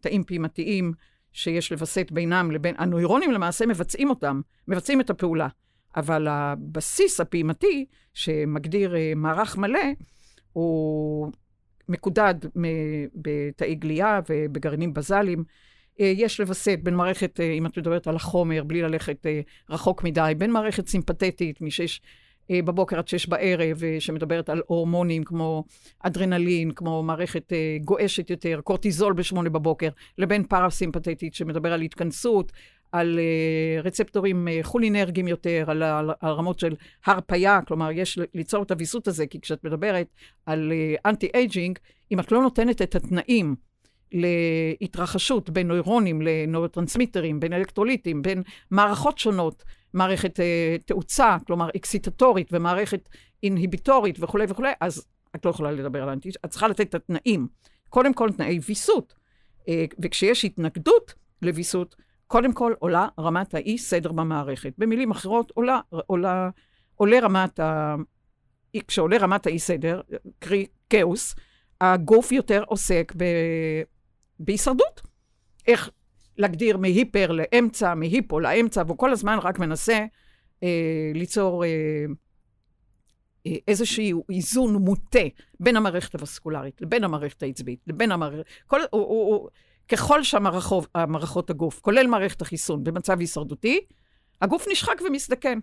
תאים 0.00 0.24
פעימתיים 0.24 0.92
שיש 1.32 1.72
לווסת 1.72 2.10
בינם 2.10 2.50
לבין... 2.50 2.74
הנוירונים 2.78 3.32
למעשה 3.32 3.66
מבצעים 3.66 4.10
אותם, 4.10 4.40
מבצעים 4.68 5.00
את 5.00 5.10
הפעולה. 5.10 5.48
אבל 5.96 6.28
הבסיס 6.28 7.20
הפעימתי, 7.20 7.86
שמגדיר 8.14 8.94
מערך 9.16 9.56
מלא, 9.56 9.80
הוא 10.52 11.32
מקודד 11.88 12.34
בתאי 13.14 13.74
גליה 13.74 14.20
ובגרעינים 14.28 14.94
בזאליים. 14.94 15.44
אה, 16.02 16.12
יש 16.16 16.40
לווסת 16.40 16.78
בין 16.82 16.94
מערכת, 16.94 17.40
אה, 17.40 17.52
אם 17.52 17.66
את 17.66 17.78
מדברת 17.78 18.06
על 18.06 18.16
החומר, 18.16 18.64
בלי 18.64 18.82
ללכת 18.82 19.26
אה, 19.26 19.40
רחוק 19.70 20.04
מדי, 20.04 20.32
בין 20.38 20.50
מערכת 20.50 20.88
סימפתטית 20.88 21.60
משש 21.60 22.00
בבוקר 22.50 22.98
עד 22.98 23.08
שש 23.08 23.26
בערב, 23.26 23.82
שמדברת 23.98 24.48
על 24.48 24.62
הורמונים 24.66 25.24
כמו 25.24 25.64
אדרנלין, 26.00 26.70
כמו 26.70 27.02
מערכת 27.02 27.52
גועשת 27.84 28.30
יותר, 28.30 28.60
קורטיזול 28.64 29.12
בשמונה 29.12 29.50
בבוקר, 29.50 29.88
לבין 30.18 30.44
פרסימפתטית 30.44 31.34
שמדבר 31.34 31.72
על 31.72 31.80
התכנסות, 31.80 32.52
על 32.92 33.18
רצפטורים 33.84 34.48
חולינרגיים 34.62 35.28
יותר, 35.28 35.64
על, 35.66 35.82
על, 35.82 36.10
על 36.20 36.32
רמות 36.32 36.58
של 36.58 36.74
הרפייה, 37.06 37.60
כלומר, 37.66 37.90
יש 37.92 38.18
ליצור 38.34 38.62
את 38.62 38.70
הוויסות 38.70 39.08
הזה, 39.08 39.26
כי 39.26 39.40
כשאת 39.40 39.64
מדברת 39.64 40.06
על 40.46 40.72
anti-aging, 41.06 41.78
אם 42.12 42.20
את 42.20 42.32
לא 42.32 42.42
נותנת 42.42 42.82
את 42.82 42.94
התנאים 42.94 43.54
להתרחשות 44.12 45.50
בין 45.50 45.68
נוירונים 45.68 46.22
לנוירוטרנסמיטרים, 46.22 47.40
בין 47.40 47.52
אלקטרוליטים, 47.52 48.22
בין 48.22 48.42
מערכות 48.70 49.18
שונות, 49.18 49.64
מערכת 49.94 50.40
אה, 50.40 50.82
תאוצה, 50.86 51.36
כלומר 51.46 51.68
אקסיטטורית 51.76 52.48
ומערכת 52.52 53.08
אינהיביטורית 53.42 54.16
וכולי 54.20 54.44
וכולי, 54.48 54.72
אז 54.80 55.06
את 55.36 55.44
לא 55.44 55.50
יכולה 55.50 55.70
לדבר 55.70 56.02
על 56.02 56.08
אנטי, 56.08 56.30
את 56.44 56.50
צריכה 56.50 56.68
לתת 56.68 56.80
את 56.80 56.94
התנאים. 56.94 57.48
קודם 57.88 58.14
כל, 58.14 58.30
תנאי 58.32 58.58
ויסות. 58.68 59.14
אה, 59.60 59.64
וכשיש 60.02 60.44
התנגדות 60.44 61.14
לוויסות, 61.42 61.96
קודם 62.26 62.52
כל 62.52 62.74
עולה 62.78 63.08
רמת 63.20 63.54
האי 63.54 63.78
סדר 63.78 64.12
במערכת. 64.12 64.72
במילים 64.78 65.10
אחרות, 65.10 65.52
עולה, 65.54 65.80
עולה, 66.06 66.50
עולה 66.94 67.18
רמת 67.20 67.60
ה... 67.60 67.96
כשעולה 68.88 69.16
רמת 69.16 69.46
האי 69.46 69.58
סדר, 69.58 70.00
קרי 70.38 70.66
כאוס, 70.90 71.34
הגוף 71.80 72.32
יותר 72.32 72.64
עוסק. 72.66 73.12
בהישרדות. 74.44 75.00
איך 75.66 75.90
להגדיר 76.38 76.76
מהיפר 76.76 77.32
לאמצע, 77.32 77.94
מהיפו 77.94 78.40
לאמצע, 78.40 78.82
והוא 78.86 78.98
כל 78.98 79.12
הזמן 79.12 79.38
רק 79.42 79.58
מנסה 79.58 80.04
אה, 80.62 81.10
ליצור 81.14 81.64
אה, 81.64 81.68
אה 83.46 83.56
איזשהו 83.68 84.24
איזון 84.30 84.74
מוטה 84.74 85.18
בין 85.60 85.76
המערכת 85.76 86.14
הווסקולרית 86.14 86.80
לבין 86.80 87.04
המערכת 87.04 87.42
העצבית, 87.42 87.80
לבין 87.86 88.12
המערכת... 88.12 88.44
כל, 88.66 88.80
הוא, 88.90 89.00
הוא, 89.00 89.34
הוא, 89.34 89.48
ככל 89.88 90.22
שהמערכות 90.22 91.50
הגוף, 91.50 91.80
כולל 91.80 92.06
מערכת 92.06 92.42
החיסון, 92.42 92.84
במצב 92.84 93.20
הישרדותי, 93.20 93.80
הגוף 94.42 94.66
נשחק 94.70 95.00
ומזדקן. 95.06 95.58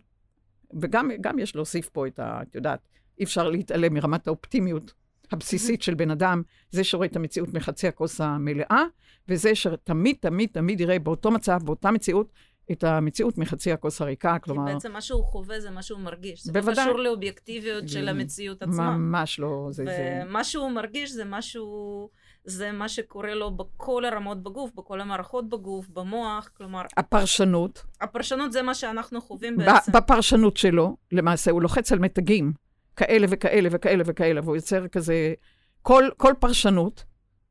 וגם 0.82 1.40
יש 1.40 1.56
להוסיף 1.56 1.90
פה 1.90 2.08
את 2.08 2.20
ה... 2.20 2.42
את 2.42 2.56
יודעת, 2.56 2.80
אי 3.20 3.24
אפשר 3.24 3.50
להתעלם 3.50 3.94
מרמת 3.94 4.28
האופטימיות 4.28 4.94
הבסיסית 5.32 5.82
של 5.82 5.94
בן 5.94 6.12
אדם, 6.12 6.42
זה 6.72 6.84
שרואה 6.84 7.08
את 7.08 7.16
המציאות 7.16 7.54
מחצי 7.54 7.88
הכוס 7.88 8.22
המלאה, 8.22 8.84
וזה 9.28 9.56
שתמיד, 9.56 10.16
תמיד, 10.20 10.50
תמיד 10.52 10.82
יראה 10.82 11.00
באותו 11.00 11.32
מצב, 11.32 11.60
באותה 11.64 11.92
מציאות, 11.92 12.32
את 12.72 12.84
המציאות 12.84 13.38
מחצי 13.38 13.72
הכוס 13.72 14.02
הריקה, 14.02 14.40
כלומר... 14.40 14.68
כי 14.68 14.74
בעצם 14.74 14.92
מה 14.92 15.02
שהוא 15.02 15.24
חווה 15.24 15.60
זה 15.60 15.70
מה 15.70 15.82
שהוא 15.82 16.00
מרגיש. 16.00 16.44
זה 16.44 16.52
לא 16.56 16.62
בוודאי. 16.62 16.86
לא 16.86 16.92
קשור 16.92 17.00
לאובייקטיביות 17.00 17.90
של 17.90 18.10
המציאות 18.10 18.64
עצמה. 18.64 18.98
ממש 18.98 19.40
לא. 19.40 19.68
זה, 19.72 19.84
ומה 19.84 20.44
זה... 20.44 20.50
שהוא 20.50 20.72
מרגיש 20.72 21.12
זה 21.12 21.26
משהו... 21.26 22.10
זה 22.46 22.72
מה 22.72 22.90
שקורה 22.90 23.36
לו 23.36 23.52
בכל 23.52 24.06
הרמות 24.06 24.44
בגוף, 24.44 24.72
בכל 24.76 25.02
המערכות 25.02 25.50
בגוף, 25.50 25.90
במוח, 25.90 26.50
כלומר... 26.58 26.82
הפרשנות. 26.98 27.86
הפרשנות 28.02 28.52
זה 28.52 28.62
מה 28.62 28.74
שאנחנו 28.74 29.22
חווים 29.22 29.58
בעצם. 29.58 29.92
בפרשנות 29.92 30.58
שלו, 30.58 30.98
למעשה, 31.12 31.52
הוא 31.52 31.62
לוחץ 31.62 31.92
על 31.92 32.00
מתגים, 32.00 32.54
כאלה 33.00 33.28
וכאלה 33.30 33.70
וכאלה 33.72 34.04
וכאלה, 34.06 34.42
והוא 34.44 34.56
יוצר 34.56 34.88
כזה... 34.88 35.34
כל, 35.82 36.10
כל 36.18 36.34
פרשנות, 36.40 37.04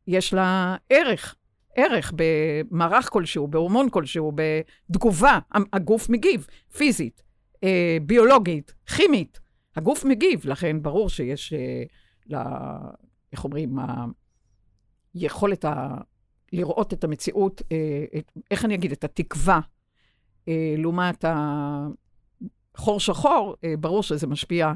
יש 0.06 0.34
לה 0.34 0.76
ערך. 0.90 1.34
ערך 1.76 2.12
במערך 2.16 3.08
כלשהו, 3.12 3.48
בהורמון 3.48 3.90
כלשהו, 3.90 4.32
בתגובה. 4.34 5.38
הגוף 5.72 6.08
מגיב, 6.08 6.46
פיזית, 6.76 7.22
אה, 7.64 7.96
ביולוגית, 8.02 8.74
כימית. 8.96 9.40
הגוף 9.76 10.04
מגיב, 10.04 10.40
לכן 10.44 10.82
ברור 10.82 11.08
שיש, 11.08 11.52
אה, 11.52 11.82
לה, 12.26 12.78
איך 13.32 13.44
אומרים, 13.44 13.76
היכולת 15.14 15.64
ה... 15.64 15.96
לראות 16.52 16.92
את 16.92 17.04
המציאות, 17.04 17.62
אה, 17.72 18.04
את, 18.18 18.32
איך 18.50 18.64
אני 18.64 18.74
אגיד, 18.74 18.92
את 18.92 19.04
התקווה, 19.04 19.60
אה, 20.48 20.74
לעומת 20.78 21.24
החור 22.74 23.00
שחור, 23.00 23.56
אה, 23.64 23.74
ברור 23.80 24.02
שזה 24.02 24.26
משפיע 24.26 24.72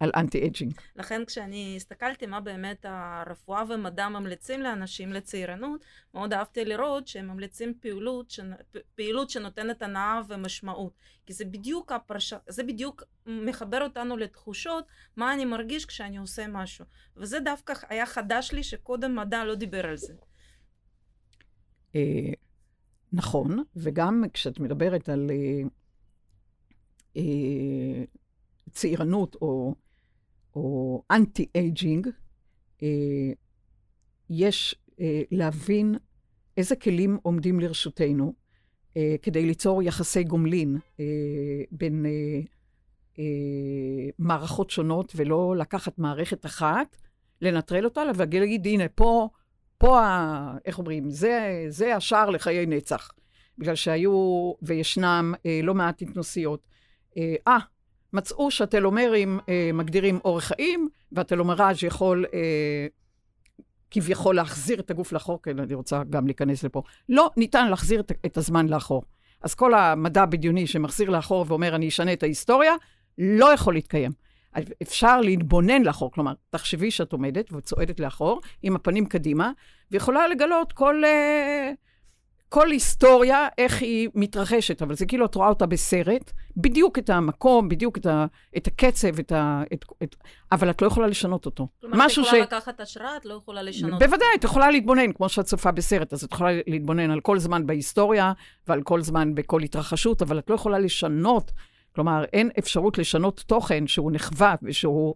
על 0.00 0.10
אנטי-אייג'ינג. 0.16 0.74
לכן 0.96 1.24
כשאני 1.24 1.74
הסתכלתי 1.76 2.26
מה 2.26 2.40
באמת 2.40 2.86
הרפואה 2.88 3.62
ומדע 3.68 4.08
ממליצים 4.08 4.62
לאנשים 4.62 5.12
לצעירנות, 5.12 5.84
מאוד 6.14 6.32
אהבתי 6.32 6.64
לראות 6.64 7.08
שהם 7.08 7.28
ממליצים 7.28 7.74
פעילות, 7.80 8.30
שנ... 8.30 8.52
פעילות 8.94 9.30
שנותנת 9.30 9.82
הנאה 9.82 10.20
ומשמעות. 10.28 10.92
כי 11.26 11.32
זה 11.32 11.44
בדיוק, 11.44 11.92
הפרש... 11.92 12.34
זה 12.48 12.62
בדיוק 12.62 13.02
מחבר 13.26 13.82
אותנו 13.82 14.16
לתחושות, 14.16 14.84
מה 15.16 15.34
אני 15.34 15.44
מרגיש 15.44 15.86
כשאני 15.86 16.16
עושה 16.16 16.46
משהו. 16.48 16.84
וזה 17.16 17.40
דווקא 17.40 17.74
היה 17.88 18.06
חדש 18.06 18.52
לי 18.52 18.62
שקודם 18.62 19.16
מדע 19.16 19.44
לא 19.44 19.54
דיבר 19.54 19.86
על 19.86 19.96
זה. 19.96 20.14
אה, 21.94 22.32
נכון, 23.12 23.62
וגם 23.76 24.24
כשאת 24.32 24.60
מדברת 24.60 25.08
על 25.08 25.30
אה, 25.30 25.68
אה, 27.16 28.04
צעירנות 28.72 29.34
או 29.34 29.74
או 30.56 31.02
אנטי-אייג'ינג, 31.10 32.08
אה, 32.82 33.32
יש 34.30 34.74
אה, 35.00 35.22
להבין 35.30 35.94
איזה 36.56 36.76
כלים 36.76 37.18
עומדים 37.22 37.60
לרשותנו 37.60 38.34
אה, 38.96 39.14
כדי 39.22 39.46
ליצור 39.46 39.82
יחסי 39.82 40.24
גומלין 40.24 40.78
בין 41.70 42.06
מערכות 44.18 44.70
שונות, 44.70 45.12
ולא 45.16 45.54
לקחת 45.56 45.98
מערכת 45.98 46.46
אחת, 46.46 46.96
לנטרל 47.40 47.84
אותה, 47.84 48.02
ולהגיד, 48.16 48.66
הנה, 48.66 48.88
פה, 48.88 49.28
פה, 49.78 50.00
איך 50.64 50.78
אומרים, 50.78 51.10
זה, 51.10 51.66
זה 51.68 51.96
השער 51.96 52.30
לחיי 52.30 52.66
נצח. 52.66 53.10
בגלל 53.58 53.74
שהיו 53.74 54.52
וישנם 54.62 55.34
אה, 55.46 55.60
לא 55.62 55.74
מעט 55.74 56.02
התנוסיות. 56.02 56.68
אה 57.46 57.58
מצאו 58.16 58.50
שהטלומרים 58.50 59.40
אה, 59.48 59.70
מגדירים 59.74 60.18
אורך 60.24 60.44
חיים, 60.44 60.88
והטלומראז' 61.12 61.84
יכול 61.84 62.24
אה, 62.34 62.86
כביכול 63.90 64.36
להחזיר 64.36 64.80
את 64.80 64.90
הגוף 64.90 65.12
לאחור, 65.12 65.42
כן, 65.42 65.58
אני 65.58 65.74
רוצה 65.74 66.02
גם 66.10 66.26
להיכנס 66.26 66.64
לפה. 66.64 66.82
לא 67.08 67.30
ניתן 67.36 67.68
להחזיר 67.68 68.00
את, 68.00 68.12
את 68.26 68.36
הזמן 68.36 68.68
לאחור. 68.68 69.02
אז 69.42 69.54
כל 69.54 69.74
המדע 69.74 70.22
הבדיוני 70.22 70.66
שמחזיר 70.66 71.10
לאחור 71.10 71.44
ואומר, 71.48 71.74
אני 71.74 71.88
אשנה 71.88 72.12
את 72.12 72.22
ההיסטוריה, 72.22 72.74
לא 73.18 73.52
יכול 73.52 73.74
להתקיים. 73.74 74.12
אפשר 74.82 75.20
להתבונן 75.20 75.82
לאחור, 75.82 76.12
כלומר, 76.12 76.32
תחשבי 76.50 76.90
שאת 76.90 77.12
עומדת 77.12 77.52
וצועדת 77.52 78.00
לאחור, 78.00 78.40
עם 78.62 78.76
הפנים 78.76 79.06
קדימה, 79.06 79.52
ויכולה 79.90 80.28
לגלות 80.28 80.72
כל... 80.72 81.04
אה, 81.04 81.72
כל 82.48 82.70
היסטוריה, 82.70 83.48
איך 83.58 83.82
היא 83.82 84.08
מתרחשת, 84.14 84.82
אבל 84.82 84.94
זה 84.94 85.06
כאילו 85.06 85.26
את 85.26 85.34
רואה 85.34 85.48
אותה 85.48 85.66
בסרט, 85.66 86.32
בדיוק 86.56 86.98
את 86.98 87.10
המקום, 87.10 87.68
בדיוק 87.68 87.98
את, 87.98 88.06
ה, 88.06 88.26
את 88.56 88.66
הקצב, 88.66 89.18
את 89.18 89.32
ה, 89.32 89.62
את, 89.72 89.84
את, 90.02 90.16
אבל 90.52 90.70
את 90.70 90.82
לא 90.82 90.86
יכולה 90.86 91.06
לשנות 91.06 91.46
אותו. 91.46 91.68
כלומר, 91.80 92.06
את 92.06 92.10
יכולה 92.10 92.26
ש... 92.26 92.34
לקחת 92.34 92.80
השראה, 92.80 93.16
את 93.16 93.24
לא 93.24 93.34
יכולה 93.34 93.62
לשנות 93.62 94.02
בוודאי, 94.02 94.28
את 94.34 94.44
יכולה 94.44 94.70
להתבונן, 94.70 95.12
כמו 95.12 95.28
שאת 95.28 95.44
צופה 95.44 95.72
בסרט, 95.72 96.12
אז 96.12 96.24
את 96.24 96.32
יכולה 96.32 96.50
להתבונן 96.66 97.10
על 97.10 97.20
כל 97.20 97.38
זמן 97.38 97.66
בהיסטוריה, 97.66 98.32
ועל 98.68 98.82
כל 98.82 99.02
זמן 99.02 99.34
בכל 99.34 99.62
התרחשות, 99.62 100.22
אבל 100.22 100.38
את 100.38 100.50
לא 100.50 100.54
יכולה 100.54 100.78
לשנות, 100.78 101.52
כלומר, 101.94 102.24
אין 102.32 102.50
אפשרות 102.58 102.98
לשנות 102.98 103.44
תוכן 103.46 103.86
שהוא 103.86 104.12
נחווה 104.12 104.54
ושהוא 104.62 105.14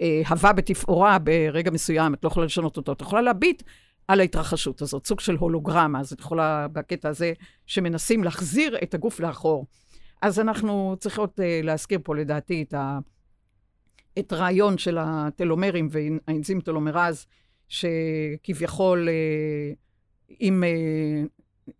אה, 0.00 0.22
הווה 0.28 0.52
בתפאורה 0.52 1.18
ברגע 1.18 1.70
מסוים, 1.70 2.14
את 2.14 2.24
לא 2.24 2.28
יכולה 2.28 2.46
לשנות 2.46 2.76
אותו. 2.76 2.92
את 2.92 3.00
יכולה 3.00 3.22
להביט 3.22 3.62
על 4.08 4.20
ההתרחשות 4.20 4.82
הזאת, 4.82 5.06
סוג 5.06 5.20
של 5.20 5.36
הולוגרמה, 5.36 6.00
אז 6.00 6.12
את 6.12 6.20
יכולה 6.20 6.68
בקטע 6.68 7.08
הזה 7.08 7.32
שמנסים 7.66 8.24
להחזיר 8.24 8.76
את 8.82 8.94
הגוף 8.94 9.20
לאחור. 9.20 9.66
אז 10.22 10.40
אנחנו 10.40 10.96
צריכות 10.98 11.40
uh, 11.40 11.42
להזכיר 11.62 11.98
פה 12.02 12.16
לדעתי 12.16 12.62
את, 12.62 12.74
ה, 12.74 12.98
את 14.18 14.32
רעיון 14.32 14.78
של 14.78 14.98
הטלומרים 15.00 15.88
והאנזים 15.90 16.60
טלומרז, 16.60 17.26
שכביכול 17.68 19.08
uh, 19.08 19.82
אם, 20.40 20.64
אה, 20.64 21.22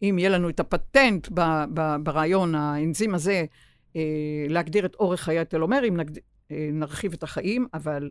אם 0.03 0.17
יהיה 0.19 0.31
לנו 0.31 0.49
את 0.49 0.61
הפטנט 0.61 1.29
ב, 1.35 1.41
ב, 1.75 1.97
ברעיון, 2.03 2.55
האנזים 2.55 3.15
הזה, 3.15 3.45
אה, 3.97 4.03
להגדיר 4.49 4.87
את 4.87 4.95
אורך 4.95 5.21
חיי 5.21 5.39
הטלומרים, 5.39 5.97
נגד... 5.97 6.19
אה, 6.51 6.69
נרחיב 6.73 7.13
את 7.13 7.23
החיים, 7.23 7.67
אבל 7.75 8.11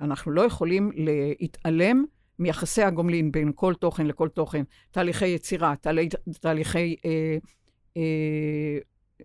אנחנו 0.00 0.32
לא 0.32 0.42
יכולים 0.42 0.90
להתעלם 0.94 2.04
מיחסי 2.38 2.82
הגומלין 2.82 3.32
בין 3.32 3.52
כל 3.54 3.74
תוכן 3.74 4.06
לכל 4.06 4.28
תוכן, 4.28 4.62
תהליכי 4.90 5.26
יצירה, 5.26 5.74
תהלי, 5.80 6.08
תהליכי 6.40 6.96
אה, 7.04 7.36
אה, 7.96 8.02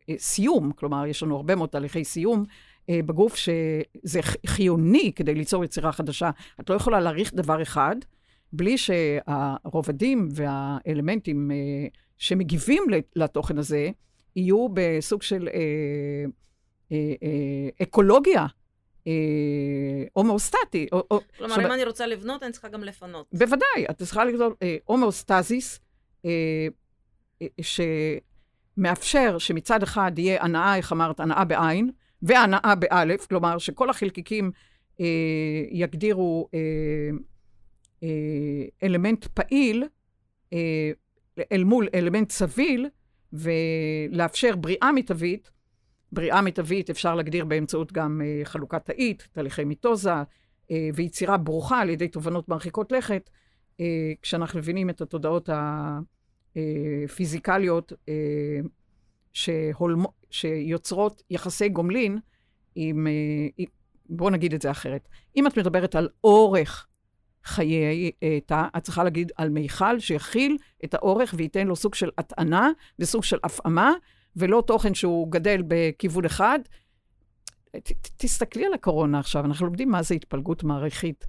אה, 0.09 0.15
סיום, 0.17 0.71
כלומר, 0.71 1.05
יש 1.05 1.23
לנו 1.23 1.35
הרבה 1.35 1.55
מאוד 1.55 1.69
תהליכי 1.69 2.03
סיום 2.03 2.43
אה, 2.89 2.99
בגוף, 3.05 3.35
שזה 3.35 4.19
חיוני 4.47 5.11
כדי 5.15 5.35
ליצור 5.35 5.63
יצירה 5.63 5.91
חדשה. 5.91 6.29
את 6.59 6.69
לא 6.69 6.75
יכולה 6.75 6.99
להעריך 6.99 7.33
דבר 7.33 7.61
אחד 7.61 7.95
בלי 8.53 8.77
שהרובדים 8.77 10.29
והאלמנטים 10.31 11.51
אה, 11.51 11.87
שמגיבים 12.17 12.83
לתוכן 13.15 13.57
הזה 13.57 13.89
יהיו 14.35 14.67
בסוג 14.73 15.21
של 15.21 15.47
אה, 15.53 15.61
אה, 16.91 17.13
אה, 17.23 17.83
אקולוגיה. 17.83 18.45
הומואוסטטי. 20.13 20.87
כלומר, 21.37 21.65
אם 21.65 21.71
אני 21.71 21.83
רוצה 21.83 22.07
לבנות, 22.07 22.43
אני 22.43 22.51
צריכה 22.51 22.67
גם 22.67 22.83
לפנות. 22.83 23.27
בוודאי, 23.33 23.85
את 23.89 23.97
צריכה 23.97 24.25
לגדול 24.25 24.55
הומואוסטזיס, 24.85 25.79
שמאפשר 28.77 29.37
שמצד 29.37 29.83
אחד 29.83 30.11
יהיה 30.17 30.43
הנאה, 30.43 30.75
איך 30.75 30.91
אמרת, 30.91 31.19
הנאה 31.19 31.45
בעין, 31.45 31.91
והנאה 32.21 32.75
באלף, 32.75 33.27
כלומר 33.27 33.57
שכל 33.57 33.89
החלקיקים 33.89 34.51
אה, 34.99 35.05
יגדירו 35.71 36.49
אה, 36.53 36.59
אה, 38.03 38.07
אלמנט 38.83 39.25
פעיל 39.25 39.83
אה, 40.53 40.91
אל 41.51 41.63
מול 41.63 41.87
אלמנט 41.93 42.31
סביל, 42.31 42.89
ולאפשר 43.33 44.55
בריאה 44.55 44.91
מיטבית. 44.91 45.51
בריאה 46.11 46.41
מיטבית 46.41 46.89
אפשר 46.89 47.15
להגדיר 47.15 47.45
באמצעות 47.45 47.91
גם 47.91 48.21
אה, 48.25 48.41
חלוקת 48.43 48.85
תאית, 48.85 49.27
תהליכי 49.31 49.63
מיטוזה, 49.63 50.13
אה, 50.71 50.89
ויצירה 50.95 51.37
ברוכה 51.37 51.81
על 51.81 51.89
ידי 51.89 52.07
תובנות 52.07 52.49
מרחיקות 52.49 52.91
לכת, 52.91 53.29
אה, 53.79 54.13
כשאנחנו 54.21 54.59
מבינים 54.59 54.89
את 54.89 55.01
התודעות 55.01 55.49
הפיזיקליות 56.55 57.93
אה, 58.09 58.59
שהולמ... 59.33 60.03
שיוצרות 60.29 61.23
יחסי 61.29 61.69
גומלין 61.69 62.19
עם, 62.75 63.07
בואו 64.09 64.29
נגיד 64.29 64.53
את 64.53 64.61
זה 64.61 64.71
אחרת. 64.71 65.07
אם 65.35 65.47
את 65.47 65.57
מדברת 65.57 65.95
על 65.95 66.09
אורך 66.23 66.87
חיי 67.43 68.11
תא, 68.45 68.67
את 68.77 68.83
צריכה 68.83 69.03
להגיד 69.03 69.31
על 69.37 69.49
מיכל 69.49 69.99
שיכיל 69.99 70.57
את 70.85 70.93
האורך 70.93 71.33
וייתן 71.37 71.67
לו 71.67 71.75
סוג 71.75 71.95
של 71.95 72.09
הטענה 72.17 72.71
וסוג 72.99 73.23
של 73.23 73.37
הפעמה, 73.43 73.93
ולא 74.37 74.63
תוכן 74.67 74.93
שהוא 74.93 75.31
גדל 75.31 75.61
בכיוון 75.67 76.25
אחד. 76.25 76.59
ת, 77.71 77.91
ת, 77.91 78.09
תסתכלי 78.17 78.65
על 78.65 78.73
הקורונה 78.73 79.19
עכשיו, 79.19 79.45
אנחנו 79.45 79.65
לומדים 79.65 79.89
מה 79.89 80.03
זה 80.03 80.15
התפלגות 80.15 80.63
מעריכית 80.63 81.25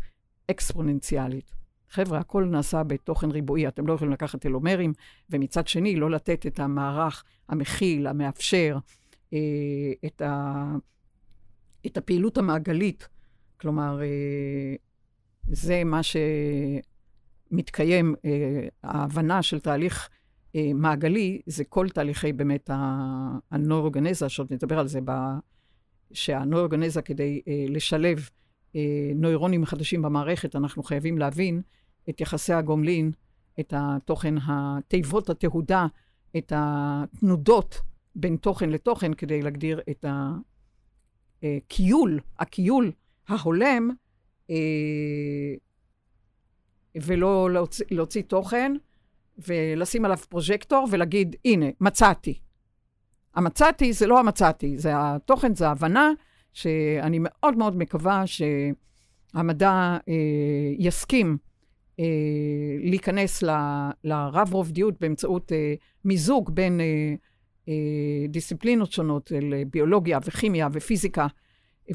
אקספוננציאלית. 0.50 1.58
חבר'ה, 1.90 2.18
הכל 2.18 2.44
נעשה 2.44 2.82
בתוכן 2.82 3.30
ריבועי, 3.30 3.68
אתם 3.68 3.86
לא 3.86 3.92
יכולים 3.92 4.12
לקחת 4.12 4.40
טלומרים, 4.40 4.92
ומצד 5.30 5.68
שני, 5.68 5.96
לא 5.96 6.10
לתת 6.10 6.46
את 6.46 6.58
המערך 6.58 7.24
המכיל, 7.48 8.06
המאפשר, 8.06 8.78
אה, 9.32 9.38
את, 10.06 10.22
ה, 10.22 10.64
את 11.86 11.96
הפעילות 11.96 12.38
המעגלית. 12.38 13.08
כלומר, 13.60 14.00
אה, 14.02 14.74
זה 15.48 15.84
מה 15.84 16.00
שמתקיים, 17.50 18.14
אה, 18.24 18.68
ההבנה 18.82 19.42
של 19.42 19.60
תהליך 19.60 20.08
מעגלי, 20.74 21.40
זה 21.46 21.64
כל 21.64 21.88
תהליכי 21.88 22.32
באמת 22.32 22.70
הנוירוגנזה, 23.50 24.28
שעוד 24.28 24.52
נדבר 24.52 24.78
על 24.78 24.88
זה, 24.88 25.00
שהנוירוגנזה, 26.12 27.02
כדי 27.02 27.42
אה, 27.48 27.64
לשלב 27.68 28.28
אה, 28.76 29.10
נוירונים 29.14 29.64
חדשים 29.64 30.02
במערכת, 30.02 30.56
אנחנו 30.56 30.82
חייבים 30.82 31.18
להבין 31.18 31.62
את 32.08 32.20
יחסי 32.20 32.52
הגומלין, 32.52 33.12
את 33.60 33.74
התוכן, 33.76 34.34
התיבות 34.46 35.30
התהודה, 35.30 35.86
את 36.36 36.52
התנודות 36.56 37.80
בין 38.14 38.36
תוכן 38.36 38.70
לתוכן, 38.70 39.14
כדי 39.14 39.42
להגדיר 39.42 39.80
את 39.90 40.04
הכיול, 41.42 42.20
הכיול 42.38 42.92
ההולם, 43.28 43.90
אה, 44.50 44.56
ולא 47.02 47.50
להוציא, 47.50 47.84
להוציא 47.90 48.22
תוכן 48.22 48.72
ולשים 49.46 50.04
עליו 50.04 50.18
פרוז'קטור 50.28 50.88
ולהגיד, 50.90 51.36
הנה, 51.44 51.66
מצאתי. 51.80 52.38
המצאתי 53.34 53.92
זה 53.92 54.06
לא 54.06 54.20
המצאתי, 54.20 54.78
זה 54.78 54.90
התוכן, 54.94 55.54
זה 55.54 55.68
ההבנה 55.68 56.12
שאני 56.52 57.18
מאוד 57.20 57.56
מאוד 57.56 57.76
מקווה 57.76 58.24
שהמדע 58.26 59.96
אה, 60.08 60.14
יסכים 60.78 61.36
אה, 62.00 62.04
להיכנס 62.84 63.42
ל, 63.42 63.50
לרב-רובדיות 64.04 65.00
באמצעות 65.00 65.52
אה, 65.52 65.74
מיזוג 66.04 66.50
בין 66.54 66.80
אה, 66.80 67.14
אה, 67.68 68.26
דיסציפלינות 68.28 68.92
שונות, 68.92 69.26
של 69.26 69.62
ביולוגיה 69.70 70.18
וכימיה 70.24 70.68
ופיזיקה. 70.72 71.26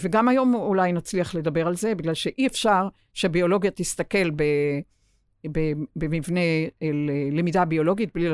וגם 0.01 0.27
היום 0.27 0.55
אולי 0.55 0.91
נצליח 0.91 1.35
לדבר 1.35 1.67
על 1.67 1.75
זה, 1.75 1.95
בגלל 1.95 2.13
שאי 2.13 2.47
אפשר 2.47 2.87
שביולוגיה 3.13 3.71
תסתכל 3.71 4.31
ב, 4.31 4.43
במבנה 5.95 6.39
אל 6.81 7.09
למידה 7.31 7.65
ביולוגית 7.65 8.13
בלי, 8.13 8.29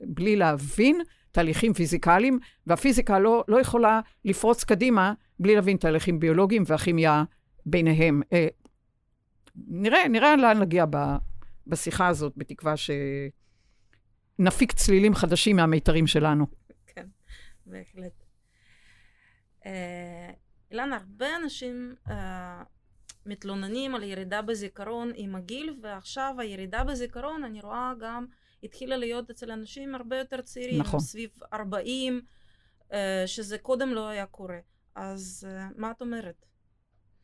בלי 0.00 0.36
להבין 0.36 1.00
תהליכים 1.32 1.72
פיזיקליים, 1.72 2.38
והפיזיקה 2.66 3.18
לא, 3.18 3.44
לא 3.48 3.60
יכולה 3.60 4.00
לפרוץ 4.24 4.64
קדימה 4.64 5.12
בלי 5.38 5.54
להבין 5.54 5.76
תהליכים 5.76 6.20
ביולוגיים 6.20 6.62
והכימיה 6.66 7.24
ביניהם. 7.66 8.22
אה, 8.32 8.46
נראה, 9.56 10.08
נראה 10.08 10.36
לאן 10.36 10.58
נגיע 10.58 10.84
בשיחה 11.66 12.08
הזאת, 12.08 12.32
בתקווה 12.36 12.74
שנפיק 14.38 14.72
צלילים 14.72 15.14
חדשים 15.14 15.56
מהמיתרים 15.56 16.06
שלנו. 16.06 16.46
כן, 16.86 17.06
בהחלט. 17.66 18.24
אה, 19.66 20.30
אילן, 20.70 20.92
הרבה 20.92 21.26
אנשים 21.42 21.94
מתלוננים 23.26 23.94
על 23.94 24.02
ירידה 24.02 24.42
בזיכרון 24.42 25.12
עם 25.14 25.34
הגיל, 25.34 25.74
ועכשיו 25.82 26.34
הירידה 26.38 26.84
בזיכרון, 26.84 27.44
אני 27.44 27.60
רואה 27.60 27.92
גם, 28.00 28.26
התחילה 28.62 28.96
להיות 28.96 29.30
אצל 29.30 29.50
אנשים 29.50 29.94
הרבה 29.94 30.18
יותר 30.18 30.40
צעירים, 30.40 30.80
נכון. 30.80 31.00
סביב 31.00 31.30
40, 31.52 32.20
uh, 32.90 32.94
שזה 33.26 33.58
קודם 33.58 33.94
לא 33.94 34.08
היה 34.08 34.26
קורה. 34.26 34.58
אז 34.94 35.46
uh, 35.48 35.80
מה 35.80 35.90
את 35.90 36.00
אומרת? 36.00 36.46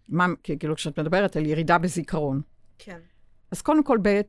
מה, 0.08 0.26
כאילו, 0.42 0.76
כשאת 0.76 0.98
מדברת 0.98 1.36
על 1.36 1.46
ירידה 1.46 1.78
בזיכרון. 1.78 2.40
כן. 2.78 3.00
אז 3.50 3.62
קודם 3.62 3.84
כל, 3.84 3.98
ב, 4.02 4.20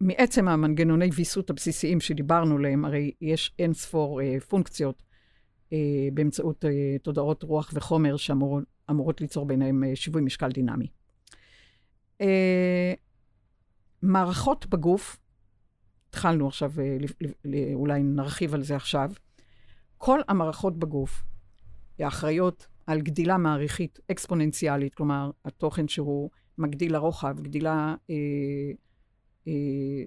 מעצם 0.00 0.48
המנגנוני 0.48 1.10
ויסות 1.14 1.50
הבסיסיים 1.50 2.00
שדיברנו 2.00 2.56
עליהם, 2.56 2.84
הרי 2.84 3.12
יש 3.20 3.54
אין 3.58 3.74
ספור 3.74 4.22
אה, 4.22 4.40
פונקציות 4.48 5.02
אה, 5.72 6.08
באמצעות 6.14 6.64
אה, 6.64 6.98
תודעות 7.02 7.42
רוח 7.42 7.70
וחומר 7.74 8.16
שאמורות 8.16 9.20
ליצור 9.20 9.46
ביניהם 9.46 9.84
אה, 9.84 9.96
שיווי 9.96 10.22
משקל 10.22 10.48
דינמי. 10.48 10.86
אה, 12.20 12.94
מערכות 14.02 14.66
בגוף, 14.66 15.20
התחלנו 16.08 16.48
עכשיו, 16.48 16.72
אה, 16.80 17.74
אולי 17.74 18.02
נרחיב 18.02 18.54
על 18.54 18.62
זה 18.62 18.76
עכשיו, 18.76 19.10
כל 19.98 20.20
המערכות 20.28 20.78
בגוף 20.78 21.22
האחראיות 21.98 22.66
על 22.86 23.00
גדילה 23.00 23.38
מעריכית 23.38 23.98
אקספוננציאלית, 24.10 24.94
כלומר, 24.94 25.30
התוכן 25.44 25.88
שהוא 25.88 26.30
מגדיל 26.58 26.92
לרוחב, 26.92 27.40
גדילה 27.40 27.94
אה, 28.10 28.14
אה, 29.48 29.52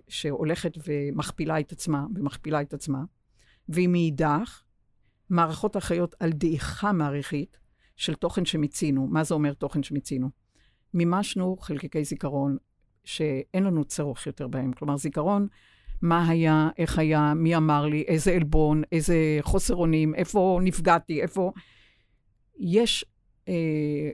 שהולכת 0.08 0.78
ומכפילה 0.88 1.60
את 1.60 1.72
עצמה, 1.72 2.06
ומכפילה 2.16 2.62
את 2.62 2.74
עצמה, 2.74 3.04
והיא 3.70 3.88
מאידך, 3.88 4.62
מערכות 5.30 5.78
אחראיות 5.78 6.16
על 6.20 6.32
דעיכה 6.32 6.92
מעריכית 6.92 7.58
של 7.96 8.16
תוכן 8.16 8.46
שמיצינו. 8.46 9.08
מה 9.08 9.24
זה 9.24 9.34
אומר 9.34 9.54
תוכן 9.54 9.84
שמיצינו? 9.84 10.43
מימשנו 10.94 11.58
חלקיקי 11.60 12.04
זיכרון 12.04 12.58
שאין 13.04 13.64
לנו 13.64 13.86
צורך 13.86 14.28
יותר 14.28 14.48
בהם. 14.48 14.74
כלומר, 14.74 14.98
זיכרון, 14.98 15.48
מה 16.02 16.30
היה, 16.30 16.70
איך 16.78 17.00
היה, 17.00 17.34
מי 17.34 17.56
אמר 17.56 17.86
לי, 17.86 18.02
איזה 18.02 18.32
עלבון, 18.32 18.82
איזה 18.92 19.16
חוסר 19.42 19.76
אונים, 19.76 20.16
איפה 20.16 20.60
נפגעתי, 20.64 21.22
איפה... 21.22 21.52
יש 22.58 23.06
אה, 23.48 24.10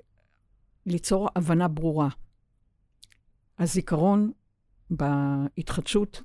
ליצור 0.86 1.30
הבנה 1.36 1.68
ברורה. 1.68 2.10
הזיכרון 3.60 4.32
בהתחדשות 4.90 6.22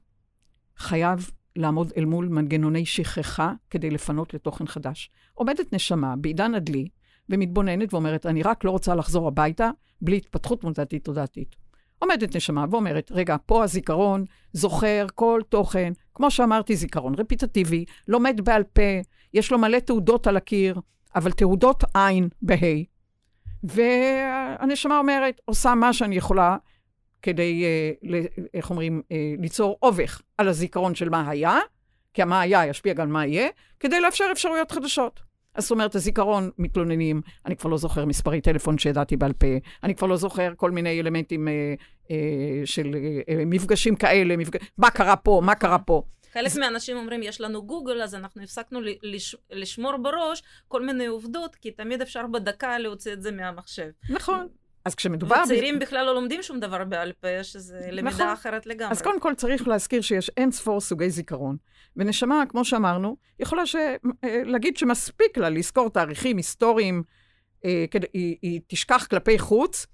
חייב 0.77 1.31
לעמוד 1.57 1.93
אל 1.97 2.05
מול 2.05 2.29
מנגנוני 2.29 2.87
שכחה 2.87 3.53
כדי 3.71 3.91
לפנות 3.91 4.35
לתוכן 4.35 4.67
חדש. 4.67 5.11
עומדת 5.35 5.73
נשמה 5.73 6.17
בעידן 6.17 6.55
הדלי 6.55 6.89
ומתבוננת 7.29 7.95
ואומרת, 7.95 8.27
אני 8.27 8.43
רק 8.43 8.65
לא 8.65 8.71
רוצה 8.71 8.95
לחזור 8.95 9.29
הביתה 9.29 9.71
בלי 10.01 10.17
התפתחות 10.17 10.65
מודעתית 10.65 11.05
תודעתית. 11.05 11.57
עומדת 11.99 12.37
נשמה 12.37 12.65
ואומרת, 12.71 13.13
רגע, 13.13 13.37
פה 13.47 13.65
הזיכרון 13.65 14.25
זוכר 14.53 15.07
כל 15.15 15.41
תוכן, 15.49 15.93
כמו 16.15 16.31
שאמרתי, 16.31 16.77
זיכרון 16.77 17.15
רפיטטיבי, 17.15 17.85
לומד 18.09 18.41
בעל 18.45 18.63
פה, 18.63 19.01
יש 19.35 19.53
לו 19.53 19.59
מלא 19.59 19.79
תעודות 19.79 20.27
על 20.27 20.37
הקיר, 20.37 20.81
אבל 21.15 21.33
תעודות 21.33 21.85
עין 21.95 22.29
בה'. 22.43 22.57
והנשמה 23.65 24.99
אומרת, 24.99 25.41
עושה 25.45 25.75
מה 25.75 25.93
שאני 25.93 26.17
יכולה 26.17 26.57
כדי, 27.23 27.65
אה, 27.65 28.21
איך 28.55 28.71
אומרים, 28.71 29.03
אה, 29.13 29.35
ליצור 29.39 29.79
אובך 29.83 30.23
על 30.39 30.49
הזיכרון 30.49 30.95
של 30.95 31.09
מה 31.09 31.31
היה, 31.31 31.59
כי 32.15 32.23
המה 32.23 32.41
היה 32.41 32.67
ישפיע 32.67 32.95
גם 32.95 33.11
מה 33.11 33.27
יהיה, 33.27 33.49
כדי 33.81 34.01
לאפשר 34.01 34.25
אפשרויות 34.33 34.73
חדשות. 34.73 35.21
אז 35.55 35.63
זאת 35.63 35.71
אומרת, 35.71 35.95
הזיכרון 35.95 36.51
מתלוננים, 36.59 37.23
אני 37.47 37.57
כבר 37.57 37.71
לא 37.71 37.77
זוכר 37.77 38.05
מספרי 38.05 38.41
טלפון 38.41 38.79
שידעתי 38.79 39.17
בעל 39.17 39.33
פה, 39.33 39.47
אני 39.83 39.95
כבר 39.95 40.07
לא 40.07 40.17
זוכר 40.17 40.53
כל 40.57 40.71
מיני 40.71 41.01
אלמנטים 41.01 41.49
אה, 41.49 41.75
אה, 42.11 42.17
של 42.65 42.95
אה, 42.95 43.21
אה 43.35 43.45
מפגשים 43.47 43.97
כאלה, 43.97 44.37
מפג... 44.37 44.59
מה 44.79 44.91
קרה 44.91 45.17
פה, 45.17 45.41
מה 45.45 45.55
קרה 45.55 45.79
פה. 45.79 46.03
חלק 46.33 46.57
מהאנשים 46.57 46.97
אומרים, 46.97 47.23
יש 47.23 47.41
לנו 47.41 47.67
גוגל, 47.67 48.03
אז 48.03 48.15
אנחנו 48.15 48.43
הפסקנו 48.43 48.81
לש, 49.03 49.37
לשמור 49.51 49.97
בראש 49.97 50.43
כל 50.69 50.87
מיני 50.87 51.07
עובדות, 51.07 51.55
כי 51.55 51.71
תמיד 51.71 52.03
אפשר 52.03 52.27
בדקה 52.27 52.79
להוציא 52.79 53.13
את 53.13 53.23
זה 53.23 53.33
מהמחשב. 53.33 53.91
נכון. 54.11 54.49
אז 54.85 54.95
כשמדובר... 54.95 55.37
וצעירים 55.45 55.79
ב... 55.79 55.83
בכלל 55.83 56.07
לא 56.07 56.15
לומדים 56.15 56.43
שום 56.43 56.61
דבר 56.61 56.85
בעל 56.85 57.13
פה, 57.13 57.45
שזה 57.45 57.89
למידה 57.91 58.17
נכון. 58.17 58.29
אחרת 58.29 58.67
לגמרי. 58.67 58.93
אז 58.93 59.03
קודם 59.03 59.21
כל 59.21 59.35
צריך 59.35 59.69
להזכיר 59.69 60.01
שיש 60.01 60.31
אין 60.37 60.51
ספור 60.51 60.81
סוגי 60.81 61.11
זיכרון. 61.11 61.57
ונשמה, 61.97 62.43
כמו 62.49 62.65
שאמרנו, 62.65 63.17
יכולה 63.39 63.67
ש... 63.67 63.77
אה, 64.25 64.43
להגיד 64.45 64.77
שמספיק 64.77 65.39
לה 65.39 65.51
לזכור 65.51 65.91
תאריכים 65.91 66.37
היסטוריים, 66.37 67.03
אה, 67.65 67.85
כדי... 67.91 68.07
היא, 68.13 68.37
היא 68.43 68.61
תשכח 68.67 69.07
כלפי 69.11 69.39
חוץ, 69.39 69.87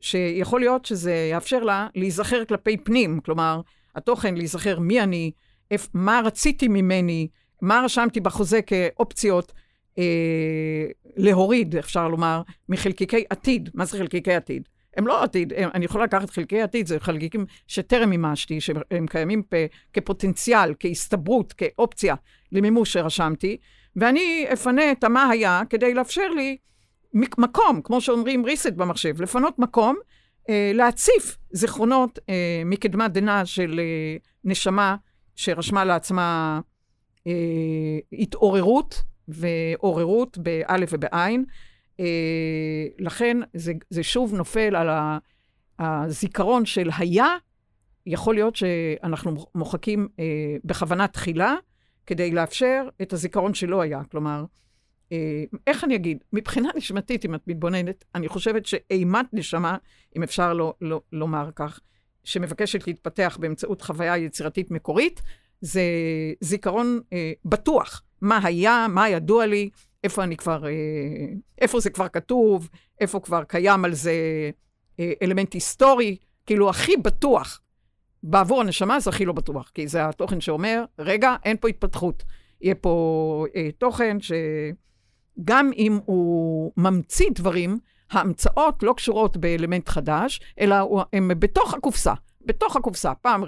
שיכול 0.00 0.60
להיות 0.60 0.84
שזה 0.84 1.28
יאפשר 1.32 1.64
לה 1.64 1.88
להיזכר 1.94 2.44
כלפי 2.44 2.76
פנים, 2.76 3.20
כלומר, 3.20 3.60
התוכן 3.94 4.34
להיזכר 4.34 4.78
מי 4.78 5.00
אני, 5.00 5.32
איפ, 5.70 5.88
מה 5.94 6.20
רציתי 6.24 6.68
ממני, 6.68 7.28
מה 7.62 7.80
רשמתי 7.84 8.20
בחוזה 8.20 8.60
כאופציות 8.62 9.52
אה, 9.98 10.86
להוריד, 11.16 11.76
אפשר 11.76 12.08
לומר, 12.08 12.42
מחלקיקי 12.68 13.24
עתיד. 13.30 13.70
מה 13.74 13.84
זה 13.84 13.98
חלקיקי 13.98 14.34
עתיד? 14.34 14.68
הם 14.96 15.06
לא 15.06 15.22
עתיד, 15.22 15.52
הם, 15.56 15.70
אני 15.74 15.84
יכולה 15.84 16.04
לקחת 16.04 16.30
חלקי 16.30 16.60
עתיד, 16.62 16.86
זה 16.86 17.00
חלקיקים 17.00 17.46
שטרם 17.66 18.10
מימשתי, 18.10 18.60
שהם 18.60 19.06
קיימים 19.06 19.42
פ, 19.42 19.54
כפוטנציאל, 19.92 20.74
כהסתברות, 20.80 21.52
כאופציה 21.52 22.14
למימוש 22.52 22.92
שרשמתי, 22.92 23.56
ואני 23.96 24.46
אפנה 24.52 24.92
את 24.92 25.04
המה 25.04 25.28
היה 25.28 25.62
כדי 25.70 25.94
לאפשר 25.94 26.28
לי 26.28 26.56
מקום, 27.14 27.80
כמו 27.84 28.00
שאומרים 28.00 28.44
reset 28.44 28.74
במחשב, 28.76 29.22
לפנות 29.22 29.58
מקום, 29.58 29.96
אה, 30.48 30.70
להציף 30.74 31.36
זיכרונות 31.50 32.18
אה, 32.28 32.62
מקדמת 32.64 33.12
דנא 33.12 33.44
של 33.44 33.80
אה, 33.80 34.16
נשמה 34.44 34.96
שרשמה 35.36 35.84
לעצמה 35.84 36.60
אה, 37.26 37.32
התעוררות 38.12 39.02
ועוררות 39.28 40.38
באלף 40.38 40.88
ובעין. 40.92 41.44
אה, 42.00 42.86
לכן 42.98 43.36
זה, 43.54 43.72
זה 43.90 44.02
שוב 44.02 44.34
נופל 44.34 44.76
על 44.76 44.88
הזיכרון 45.78 46.66
של 46.66 46.90
היה, 46.98 47.26
יכול 48.06 48.34
להיות 48.34 48.56
שאנחנו 48.56 49.46
מוחקים 49.54 50.08
אה, 50.20 50.56
בכוונה 50.64 51.08
תחילה, 51.08 51.54
כדי 52.06 52.30
לאפשר 52.30 52.88
את 53.02 53.12
הזיכרון 53.12 53.54
שלא 53.54 53.80
היה. 53.80 54.02
כלומר, 54.10 54.44
אה, 55.12 55.44
איך 55.66 55.84
אני 55.84 55.94
אגיד? 55.94 56.24
מבחינה 56.32 56.68
נשמתית, 56.76 57.24
אם 57.24 57.34
את 57.34 57.40
מתבוננת, 57.46 58.04
אני 58.14 58.28
חושבת 58.28 58.66
שאימת 58.66 59.26
נשמה, 59.32 59.76
אם 60.16 60.22
אפשר 60.22 60.52
לא, 60.52 60.74
לא, 60.80 61.00
לומר 61.12 61.50
כך, 61.56 61.80
שמבקשת 62.24 62.86
להתפתח 62.86 63.38
באמצעות 63.40 63.82
חוויה 63.82 64.16
יצירתית 64.16 64.70
מקורית, 64.70 65.22
זה 65.60 65.82
זיכרון 66.40 67.00
אה, 67.12 67.32
בטוח. 67.44 68.02
מה 68.20 68.40
היה, 68.42 68.86
מה 68.88 69.08
ידוע 69.08 69.46
לי, 69.46 69.70
איפה 70.04 70.24
אני 70.24 70.36
כבר, 70.36 70.66
אה, 70.66 70.70
איפה 71.60 71.80
זה 71.80 71.90
כבר 71.90 72.08
כתוב, 72.08 72.68
איפה 73.00 73.20
כבר 73.20 73.44
קיים 73.44 73.84
על 73.84 73.94
זה 73.94 74.14
אה, 75.00 75.12
אלמנט 75.22 75.54
היסטורי, 75.54 76.16
כאילו 76.46 76.70
הכי 76.70 76.96
בטוח. 76.96 77.60
בעבור 78.22 78.60
הנשמה 78.60 79.00
זה 79.00 79.10
הכי 79.10 79.24
לא 79.24 79.32
בטוח, 79.32 79.70
כי 79.74 79.88
זה 79.88 80.08
התוכן 80.08 80.40
שאומר, 80.40 80.84
רגע, 80.98 81.36
אין 81.44 81.56
פה 81.56 81.68
התפתחות. 81.68 82.22
יהיה 82.60 82.74
פה 82.74 83.46
אה, 83.56 83.68
תוכן 83.78 84.16
שגם 84.20 85.70
אם 85.76 85.98
הוא 86.04 86.72
ממציא 86.76 87.30
דברים, 87.34 87.78
ההמצאות 88.10 88.82
לא 88.82 88.94
קשורות 88.96 89.36
באלמנט 89.36 89.88
חדש, 89.88 90.40
אלא 90.60 91.04
הן 91.12 91.28
בתוך 91.38 91.74
הקופסה. 91.74 92.12
בתוך 92.46 92.76
הקופסה, 92.76 93.14
פעם 93.14 93.44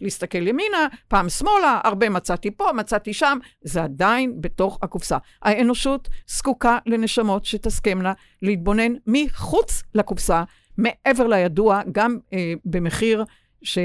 להסתכל 0.00 0.46
ימינה, 0.46 0.86
פעם 1.08 1.28
שמאלה, 1.28 1.80
הרבה 1.84 2.08
מצאתי 2.08 2.50
פה, 2.50 2.72
מצאתי 2.72 3.12
שם, 3.12 3.38
זה 3.60 3.82
עדיין 3.82 4.40
בתוך 4.40 4.78
הקופסה. 4.82 5.18
האנושות 5.42 6.08
זקוקה 6.26 6.78
לנשמות 6.86 7.44
שתסכמנה 7.44 8.12
להתבונן 8.42 8.92
מחוץ 9.06 9.82
לקופסה, 9.94 10.44
מעבר 10.78 11.26
לידוע, 11.26 11.80
גם 11.92 12.18
אה, 12.32 12.52
במחיר 12.64 13.24
ש... 13.62 13.78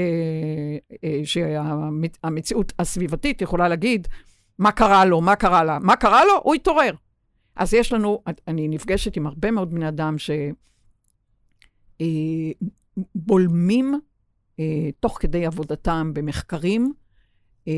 אה, 1.04 1.20
שהמציאות 1.24 2.72
הסביבתית 2.78 3.42
יכולה 3.42 3.68
להגיד, 3.68 4.08
מה 4.58 4.72
קרה 4.72 5.04
לו, 5.04 5.20
מה 5.20 5.36
קרה 5.36 5.64
לה, 5.64 5.78
מה 5.78 5.96
קרה 5.96 6.24
לו? 6.24 6.40
הוא 6.42 6.54
התעורר. 6.54 6.94
אז 7.56 7.74
יש 7.74 7.92
לנו, 7.92 8.22
אני 8.48 8.68
נפגשת 8.68 9.16
עם 9.16 9.26
הרבה 9.26 9.50
מאוד 9.50 9.70
בני 9.70 9.88
אדם 9.88 10.16
שבולמים 11.98 13.94
אה, 13.94 13.98
תוך 15.00 15.18
כדי 15.20 15.46
עבודתם 15.46 16.10
במחקרים, 16.14 16.92
אה, 17.68 17.72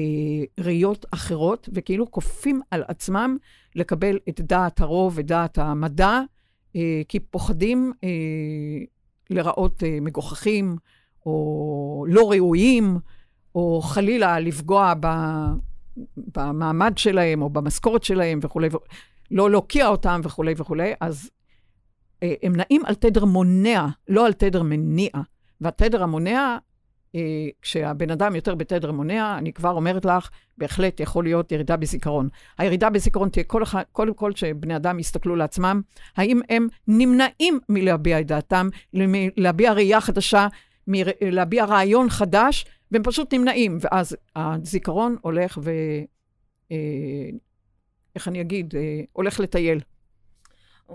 ראיות 0.65 1.07
אחרות, 1.11 1.69
וכאילו 1.73 2.11
כופים 2.11 2.61
על 2.71 2.85
עצמם 2.89 3.37
לקבל 3.75 4.19
את 4.29 4.41
דעת 4.41 4.81
הרוב 4.81 5.13
ודעת 5.17 5.59
המדע, 5.59 6.21
אה, 6.77 7.03
כי 7.09 7.21
פוחדים 7.21 7.93
אה, 8.05 8.09
לראות 9.31 9.83
אה, 9.83 9.99
מגוחכים, 10.01 10.77
או 11.27 12.05
לא 12.09 12.31
ראויים, 12.31 12.99
או 13.55 13.81
חלילה 13.83 14.41
לפגוע 14.41 14.95
במעמד 16.17 16.99
שלהם, 16.99 17.43
או 17.43 17.51
במשכורת 17.51 18.05
שלהם 18.05 18.39
וכולי, 18.43 18.69
לא 19.31 19.51
להוקיע 19.51 19.89
אותם 19.89 20.21
וכולי 20.25 20.55
וכולי, 20.57 20.93
אז 21.01 21.31
אה, 22.23 22.35
הם 22.43 22.57
נעים 22.57 22.85
על 22.85 22.95
תדר 22.95 23.25
מונע, 23.25 23.87
לא 24.09 24.27
על 24.27 24.33
תדר 24.33 24.63
מניע. 24.63 25.11
והתדר 25.61 26.03
המונע, 26.03 26.59
אה, 27.15 27.49
כשהבן 27.63 28.11
אדם 28.11 28.37
יותר 28.37 28.55
בתדר 28.55 28.93
מונע, 28.93 29.39
אני 29.39 29.53
כבר 29.53 29.71
אומרת 29.71 30.05
לך, 30.05 30.31
בהחלט 30.59 31.01
יכול 31.01 31.25
להיות 31.25 31.53
ירידה 31.53 31.77
בזיכרון. 31.77 32.29
הירידה 32.59 32.91
בזיכרון 32.91 33.29
תהיה 33.29 33.45
כל 33.45 33.63
אחד, 33.63 33.83
קודם 33.93 34.15
כל 34.15 34.33
שבני 34.35 34.77
אדם 34.77 34.99
יסתכלו 34.99 35.37
לעצמם, 35.37 35.83
האם 36.17 36.41
הם 36.51 36.69
נמנעים 36.89 37.61
מלהביע 37.69 38.21
את 38.21 38.27
דעתם, 38.27 38.69
להביע 39.37 39.73
ראייה 39.73 40.01
חדשה, 40.01 40.49
להביע 41.21 41.65
רעיון 41.65 42.11
חדש, 42.11 42.65
והם 42.91 43.03
פשוט 43.03 43.35
נמנעים, 43.35 43.79
ואז 43.81 44.17
הזיכרון 44.37 45.17
הולך 45.21 45.59
ו... 45.63 45.71
אה, 46.73 46.77
איך 48.15 48.29
אני 48.29 48.41
אגיד? 48.41 48.75
אה, 48.77 49.01
הולך 49.13 49.41
לטייל. 49.41 49.81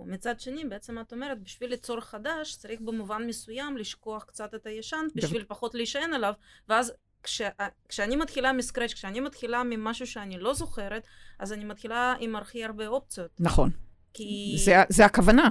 מצד 0.07 0.39
שני, 0.39 0.65
בעצם 0.65 0.99
את 0.99 1.13
אומרת, 1.13 1.43
בשביל 1.43 1.69
ליצור 1.69 1.99
חדש, 1.99 2.55
צריך 2.55 2.81
במובן 2.81 3.27
מסוים 3.27 3.77
לשכוח 3.77 4.23
קצת 4.23 4.55
את 4.55 4.65
הישן, 4.65 5.07
בשביל 5.15 5.43
פחות 5.47 5.75
להישען 5.75 6.13
עליו, 6.13 6.33
ואז 6.69 6.93
כש, 7.23 7.41
כשאני 7.89 8.15
מתחילה 8.15 8.53
מסקרץ', 8.53 8.93
כשאני 8.93 9.19
מתחילה 9.19 9.63
ממשהו 9.65 10.07
שאני 10.07 10.39
לא 10.39 10.53
זוכרת, 10.53 11.07
אז 11.39 11.53
אני 11.53 11.65
מתחילה 11.65 12.15
עם 12.19 12.35
הכי 12.35 12.65
הרבה 12.65 12.88
אופציות. 12.88 13.31
נכון. 13.39 13.69
כי... 14.13 14.55
זה, 14.57 14.83
זה 14.89 15.05
הכוונה. 15.05 15.49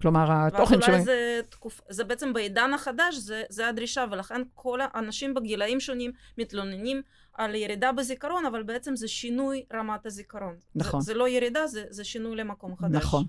כלומר, 0.00 0.26
התוכן 0.30 0.82
שלהם... 0.82 1.02
זה, 1.04 1.40
תקופ... 1.50 1.80
זה 1.88 2.04
בעצם 2.04 2.32
בעידן 2.32 2.74
החדש, 2.74 3.14
זה, 3.14 3.42
זה 3.48 3.68
הדרישה, 3.68 4.04
ולכן 4.10 4.42
כל 4.54 4.80
האנשים 4.82 5.34
בגילאים 5.34 5.80
שונים 5.80 6.12
מתלוננים 6.38 7.02
על 7.32 7.54
ירידה 7.54 7.92
בזיכרון, 7.92 8.46
אבל 8.46 8.62
בעצם 8.62 8.96
זה 8.96 9.08
שינוי 9.08 9.64
רמת 9.72 10.06
הזיכרון. 10.06 10.56
נכון. 10.74 11.00
זה, 11.00 11.06
זה 11.06 11.14
לא 11.14 11.28
ירידה, 11.28 11.66
זה, 11.66 11.84
זה 11.90 12.04
שינוי 12.04 12.36
למקום 12.36 12.76
חדש. 12.76 13.02
נכון. 13.02 13.24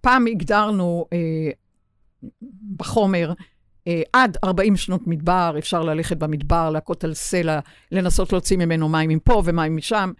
פעם 0.00 0.26
הגדרנו 0.26 1.06
אה, 1.12 1.50
בחומר, 2.76 3.32
אה, 3.88 4.02
עד 4.12 4.36
40 4.44 4.76
שנות 4.76 5.06
מדבר, 5.06 5.54
אפשר 5.58 5.82
ללכת 5.82 6.16
במדבר, 6.16 6.70
להכות 6.70 7.04
על 7.04 7.14
סלע, 7.14 7.58
לנסות 7.92 8.32
להוציא 8.32 8.56
ממנו 8.56 8.88
מים 8.88 9.10
מפה 9.10 9.42
ומים 9.44 9.76
משם. 9.76 10.12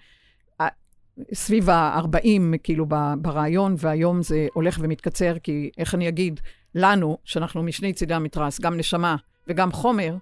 סביב 1.35 1.71
ה-40, 1.71 2.59
כאילו, 2.63 2.87
ברעיון, 3.19 3.75
והיום 3.79 4.23
זה 4.23 4.47
הולך 4.55 4.79
ומתקצר, 4.83 5.39
כי 5.39 5.71
איך 5.79 5.95
אני 5.95 6.09
אגיד, 6.09 6.41
לנו, 6.75 7.19
שאנחנו 7.25 7.63
משני 7.63 7.93
צידי 7.93 8.15
המתרס, 8.15 8.61
גם 8.61 8.77
נשמה 8.77 9.17
וגם 9.47 9.73
חומר, 9.73 10.17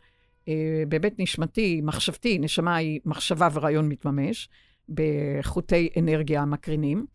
אה, 0.49 0.83
בהיבט 0.89 1.13
נשמתי, 1.19 1.81
מחשבתי, 1.85 2.39
נשמה 2.39 2.77
היא 2.77 3.01
מחשבה 3.05 3.49
ורעיון 3.53 3.89
מתממש, 3.89 4.49
בחוטי 4.89 5.89
אנרגיה 5.99 6.45
מקרינים. 6.45 7.07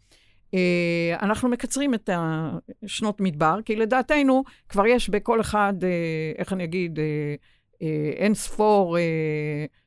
אה, 0.53 1.15
אנחנו 1.21 1.49
מקצרים 1.49 1.93
את 1.93 2.09
שנות 2.85 3.21
מדבר, 3.21 3.59
כי 3.65 3.75
לדעתנו 3.75 4.43
כבר 4.69 4.85
יש 4.85 5.09
בכל 5.09 5.41
אחד, 5.41 5.73
אה, 5.83 5.89
איך 6.37 6.53
אני 6.53 6.63
אגיד, 6.63 6.99
אה, 6.99 7.35
אין 8.15 8.33
ספור 8.33 8.97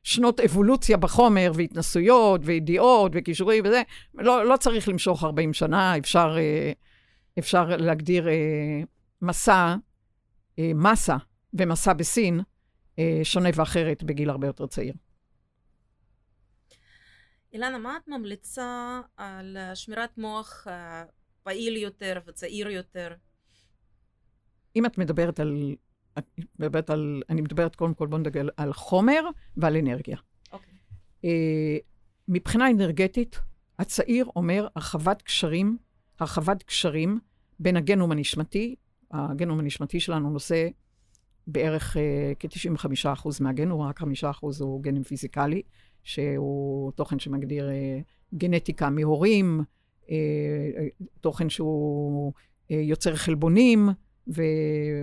שנות 0.03 0.39
אבולוציה 0.39 0.97
בחומר, 0.97 1.51
והתנסויות, 1.55 2.41
וידיעות, 2.43 3.11
וכישורים 3.15 3.63
וזה. 3.65 3.81
לא, 4.13 4.45
לא 4.45 4.57
צריך 4.57 4.89
למשוך 4.89 5.23
40 5.23 5.53
שנה, 5.53 5.97
אפשר, 5.97 6.37
אפשר 7.39 7.65
להגדיר 7.77 8.27
מסע, 9.21 9.75
מסה 10.59 11.15
ומסע 11.53 11.93
בסין, 11.93 12.39
שונה 13.23 13.49
ואחרת 13.55 14.03
בגיל 14.03 14.29
הרבה 14.29 14.47
יותר 14.47 14.67
צעיר. 14.67 14.93
אילנה, 17.55 17.77
מה 17.77 17.97
את 17.97 18.07
ממליצה 18.07 19.01
על 19.17 19.57
שמירת 19.73 20.17
מוח 20.17 20.67
פעיל 21.43 21.77
יותר 21.77 22.19
וצעיר 22.25 22.69
יותר? 22.69 23.15
אם 24.75 24.85
את 24.85 24.97
מדברת 24.97 25.39
על... 25.39 25.75
מדברת 26.59 26.89
על... 26.89 27.21
אני 27.29 27.41
מדברת 27.41 27.75
קודם 27.75 27.93
כל, 27.93 28.07
בוא 28.07 28.17
נדבר 28.17 28.47
על 28.57 28.73
חומר 28.73 29.21
ועל 29.57 29.77
אנרגיה. 29.77 30.17
אוקיי. 30.51 30.73
Okay. 31.23 31.27
מבחינה 32.27 32.69
אנרגטית, 32.69 33.39
הצעיר 33.79 34.25
אומר 34.35 34.67
הרחבת 34.75 35.21
קשרים, 35.21 35.77
הרחבת 36.19 36.63
קשרים 36.63 37.19
בין 37.59 37.77
הגנום 37.77 38.11
הנשמתי, 38.11 38.75
הגנום 39.11 39.59
הנשמתי 39.59 39.99
שלנו 39.99 40.29
נושא 40.29 40.67
בערך 41.47 41.95
uh, 41.95 41.99
כ-95% 42.39 43.27
מהגנום, 43.41 43.81
רק 43.81 44.01
5% 44.01 44.05
הוא 44.59 44.83
גנום 44.83 45.03
פיזיקלי, 45.03 45.61
שהוא 46.05 46.91
תוכן 46.91 47.19
שמגדיר 47.19 47.69
אה, 47.69 47.99
גנטיקה 48.33 48.89
מהורים, 48.89 49.61
אה, 50.09 50.15
תוכן 51.21 51.49
שהוא 51.49 52.33
אה, 52.71 52.75
יוצר 52.75 53.15
חלבונים 53.15 53.89
ו- 54.27 54.41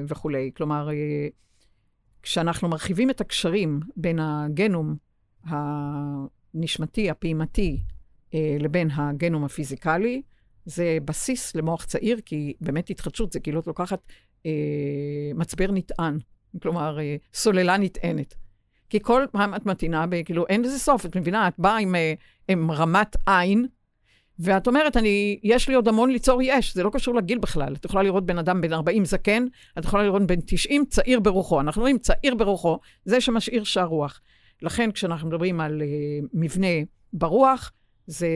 וכולי. 0.09 0.51
כלומר, 0.57 0.91
אה, 0.91 1.29
כשאנחנו 2.23 2.69
מרחיבים 2.69 3.11
את 3.11 3.21
הקשרים 3.21 3.81
בין 3.97 4.19
הגנום 4.19 4.97
הנשמתי, 5.45 7.11
הפעימתי, 7.11 7.81
אה, 8.35 8.57
לבין 8.61 8.91
הגנום 8.91 9.45
הפיזיקלי, 9.45 10.23
זה 10.65 10.99
בסיס 11.05 11.55
למוח 11.55 11.85
צעיר, 11.85 12.21
כי 12.25 12.55
באמת 12.61 12.91
התחדשות 12.91 13.33
זה 13.33 13.41
כאילו 13.41 13.61
את 13.61 13.67
לוקחת 13.67 14.01
אה, 14.47 14.51
מצבר 15.35 15.73
נטען, 15.73 16.19
כלומר, 16.63 16.99
אה, 17.01 17.17
סוללה 17.35 17.77
נטענת. 17.77 18.35
כי 18.93 19.01
כל 19.01 19.25
פעם 19.33 19.55
את 19.55 19.67
מתאינה, 19.67 20.05
כאילו, 20.25 20.47
אין 20.49 20.63
לזה 20.63 20.79
סוף, 20.79 21.07
את 21.07 21.17
מבינה? 21.17 21.49
את 21.49 21.55
באה 21.59 21.77
עם, 21.77 21.95
אה, 21.95 22.15
עם 22.49 22.71
רמת 22.71 23.17
עין, 23.27 23.67
ואת 24.39 24.67
אומרת, 24.67 24.97
אני, 24.97 25.41
יש 25.43 25.69
לי 25.69 25.75
עוד 25.75 25.89
המון 25.89 26.11
ליצור 26.11 26.43
יש, 26.43 26.75
זה 26.75 26.83
לא 26.83 26.91
קשור 26.93 27.15
לגיל 27.15 27.39
בכלל. 27.39 27.75
את 27.75 27.85
יכולה 27.85 28.03
לראות 28.03 28.27
בן 28.27 28.39
אדם 28.39 28.61
בן 28.61 28.73
40 28.73 29.05
זקן, 29.05 29.47
את 29.79 29.85
יכולה 29.85 30.03
לראות 30.03 30.23
בן 30.27 30.41
90 30.47 30.85
צעיר 30.89 31.21
ברוחו. 31.21 31.61
אנחנו 31.61 31.83
רואים 31.83 31.99
צעיר 31.99 32.35
ברוחו, 32.35 32.79
זה 33.05 33.21
שמשאיר 33.21 33.65
שער 33.65 33.87
רוח. 33.87 34.21
לכן, 34.63 34.93
כשאנחנו 34.93 35.29
מדברים 35.29 35.61
על 35.61 35.83
uh, 35.83 36.27
מבנה 36.35 36.67
ברוח, 37.13 37.73
זה 38.07 38.29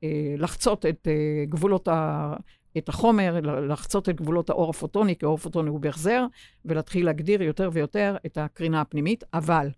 uh, 0.00 0.04
לחצות 0.38 0.86
את 0.86 1.08
uh, 1.08 1.50
גבולות 1.50 1.88
ה... 1.88 2.34
את 2.78 2.88
החומר, 2.88 3.40
לחצות 3.68 4.08
את 4.08 4.16
גבולות 4.20 4.50
האור 4.50 4.70
הפוטוני, 4.70 5.16
כי 5.16 5.24
האור 5.24 5.34
הפוטוני 5.34 5.68
הוא 5.68 5.80
בהחזר, 5.80 6.26
ולהתחיל 6.64 7.06
להגדיר 7.06 7.42
יותר 7.42 7.70
ויותר 7.72 8.16
את 8.26 8.38
הקרינה 8.38 8.80
הפנימית, 8.80 9.24
אבל 9.34 9.68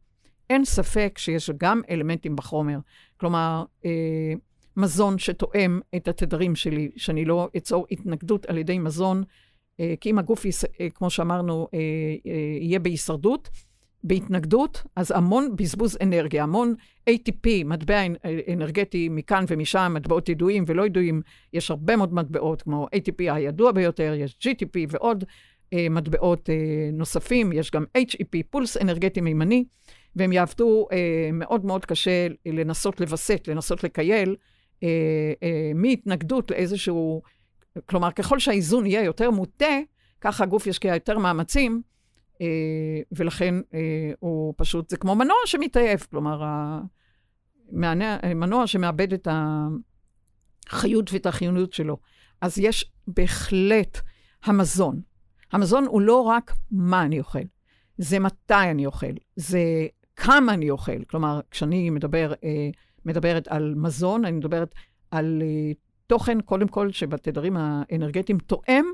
אין 0.50 0.64
ספק 0.64 1.18
שיש 1.18 1.50
גם 1.50 1.80
אלמנטים 1.90 2.37
בחומר. 2.37 2.78
כלומר, 3.16 3.64
אה, 3.85 4.32
מזון 4.76 5.18
שתואם 5.18 5.80
את 5.96 6.09
התדרים 6.09 6.56
שלי, 6.56 6.90
שאני 6.96 7.24
לא 7.24 7.48
אצור 7.56 7.87
התנגדות 7.90 8.46
על 8.46 8.59
ידי 8.59 8.78
מזון, 8.78 9.22
אה, 9.80 9.94
כי 10.00 10.11
אם 10.11 10.18
הגוף, 10.18 10.44
יש, 10.44 10.64
אה, 10.64 10.90
כמו 10.94 11.11
שאמרנו, 11.11 11.68
אה, 11.74 11.78
אה, 12.26 12.59
יהיה 12.61 12.78
בהישרדות, 12.78 13.48
בהתנגדות, 14.07 14.83
אז 14.97 15.11
המון 15.11 15.57
בזבוז 15.57 15.99
אנרגיה, 16.03 16.42
המון 16.42 16.75
ATP, 17.11 17.49
מטבע 17.64 18.01
אנרגטי 18.53 19.09
מכאן 19.09 19.45
ומשם, 19.49 19.92
מטבעות 19.97 20.29
ידועים 20.29 20.64
ולא 20.66 20.87
ידועים, 20.87 21.23
יש 21.53 21.71
הרבה 21.71 21.97
מאוד 21.97 22.14
מטבעות, 22.14 22.62
כמו 22.62 22.87
ATP 22.97 23.33
הידוע 23.33 23.73
ביותר, 23.73 24.14
יש 24.16 24.38
GTP 24.47 24.79
ועוד 24.88 25.25
אה, 25.73 25.87
מטבעות 25.90 26.51
אה, 26.51 26.55
נוספים, 26.92 27.53
יש 27.53 27.71
גם 27.71 27.85
HEP, 27.99 28.42
פולס 28.51 28.77
אנרגטי 28.77 29.21
מימני, 29.21 29.64
והם 30.16 30.33
יעבדו 30.33 30.87
אה, 30.92 31.31
מאוד 31.33 31.64
מאוד 31.64 31.85
קשה 31.85 32.27
לנסות 32.47 33.01
לווסת, 33.01 33.49
לנסות 33.49 33.85
לקייל, 33.85 34.37
אה, 34.83 34.88
אה, 35.42 35.73
מהתנגדות 35.75 36.51
לאיזשהו, 36.51 37.23
כלומר, 37.87 38.11
ככל 38.11 38.38
שהאיזון 38.38 38.87
יהיה 38.87 39.05
יותר 39.05 39.31
מוטה, 39.31 39.79
ככה 40.21 40.45
הגוף 40.45 40.66
ישקיע 40.66 40.95
יותר 40.95 41.19
מאמצים. 41.19 41.83
אה, 42.40 43.01
ולכן 43.12 43.55
אה, 43.75 44.12
הוא 44.18 44.55
פשוט, 44.57 44.90
זה 44.90 44.96
כמו 44.96 45.14
מנוע 45.14 45.37
שמתעייף, 45.44 46.07
כלומר, 46.07 46.42
מנוע 48.35 48.66
שמאבד 48.66 49.12
את 49.12 49.29
החיות 50.66 51.12
ואת 51.12 51.27
החיוניות 51.27 51.72
שלו. 51.72 51.99
אז 52.40 52.59
יש 52.59 52.92
בהחלט 53.07 54.01
המזון. 54.44 55.01
המזון 55.53 55.85
הוא 55.87 56.01
לא 56.01 56.20
רק 56.20 56.55
מה 56.70 57.03
אני 57.03 57.18
אוכל, 57.18 57.38
זה 57.99 58.18
מתי 58.18 58.55
אני 58.70 58.87
אוכל, 58.87 59.12
זה 59.37 59.61
כמה 60.16 60.55
אני 60.55 60.70
אוכל. 60.70 61.05
כלומר, 61.05 61.40
כשאני 61.51 61.90
מדבר, 61.90 62.33
אה, 62.44 62.68
מדברת 63.05 63.49
על 63.49 63.75
מזון, 63.77 64.25
אני 64.25 64.37
מדברת 64.37 64.75
על 65.11 65.42
תוכן, 66.07 66.40
קודם 66.40 66.68
כל, 66.68 66.90
שבתדרים 66.90 67.57
האנרגטיים 67.57 68.38
תואם 68.38 68.85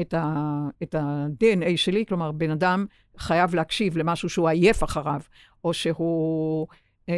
את, 0.00 0.14
ה, 0.14 0.48
את 0.82 0.94
ה-DNA 0.94 1.76
שלי, 1.76 2.04
כלומר, 2.08 2.32
בן 2.32 2.50
אדם 2.50 2.86
חייב 3.18 3.54
להקשיב 3.54 3.96
למשהו 3.96 4.28
שהוא 4.28 4.48
עייף 4.48 4.84
אחריו, 4.84 5.20
או 5.64 5.74
שהוא, 5.74 6.66
אה, 7.08 7.14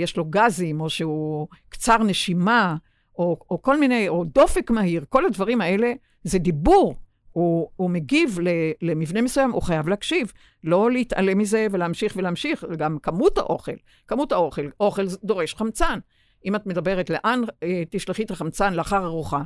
יש 0.00 0.16
לו 0.16 0.24
גזים, 0.24 0.80
או 0.80 0.90
שהוא 0.90 1.48
קצר 1.68 1.98
נשימה, 1.98 2.76
או, 3.18 3.38
או 3.50 3.62
כל 3.62 3.80
מיני, 3.80 4.08
או 4.08 4.24
דופק 4.24 4.70
מהיר, 4.70 5.04
כל 5.08 5.26
הדברים 5.26 5.60
האלה 5.60 5.92
זה 6.24 6.38
דיבור. 6.38 6.94
הוא, 7.32 7.68
הוא 7.76 7.90
מגיב 7.90 8.38
למבנה 8.82 9.22
מסוים, 9.22 9.50
הוא 9.50 9.62
חייב 9.62 9.88
להקשיב, 9.88 10.32
לא 10.64 10.90
להתעלם 10.90 11.38
מזה 11.38 11.66
ולהמשיך 11.70 12.16
ולהמשיך, 12.16 12.64
גם 12.76 12.98
כמות 12.98 13.38
האוכל, 13.38 13.72
כמות 14.06 14.32
האוכל, 14.32 14.68
אוכל 14.80 15.06
דורש 15.24 15.54
חמצן. 15.54 15.98
אם 16.44 16.54
את 16.54 16.66
מדברת 16.66 17.10
לאן 17.10 17.40
אה, 17.62 17.82
תשלחי 17.90 18.22
את 18.22 18.30
החמצן 18.30 18.74
לאחר 18.74 19.04
ארוחה, 19.04 19.42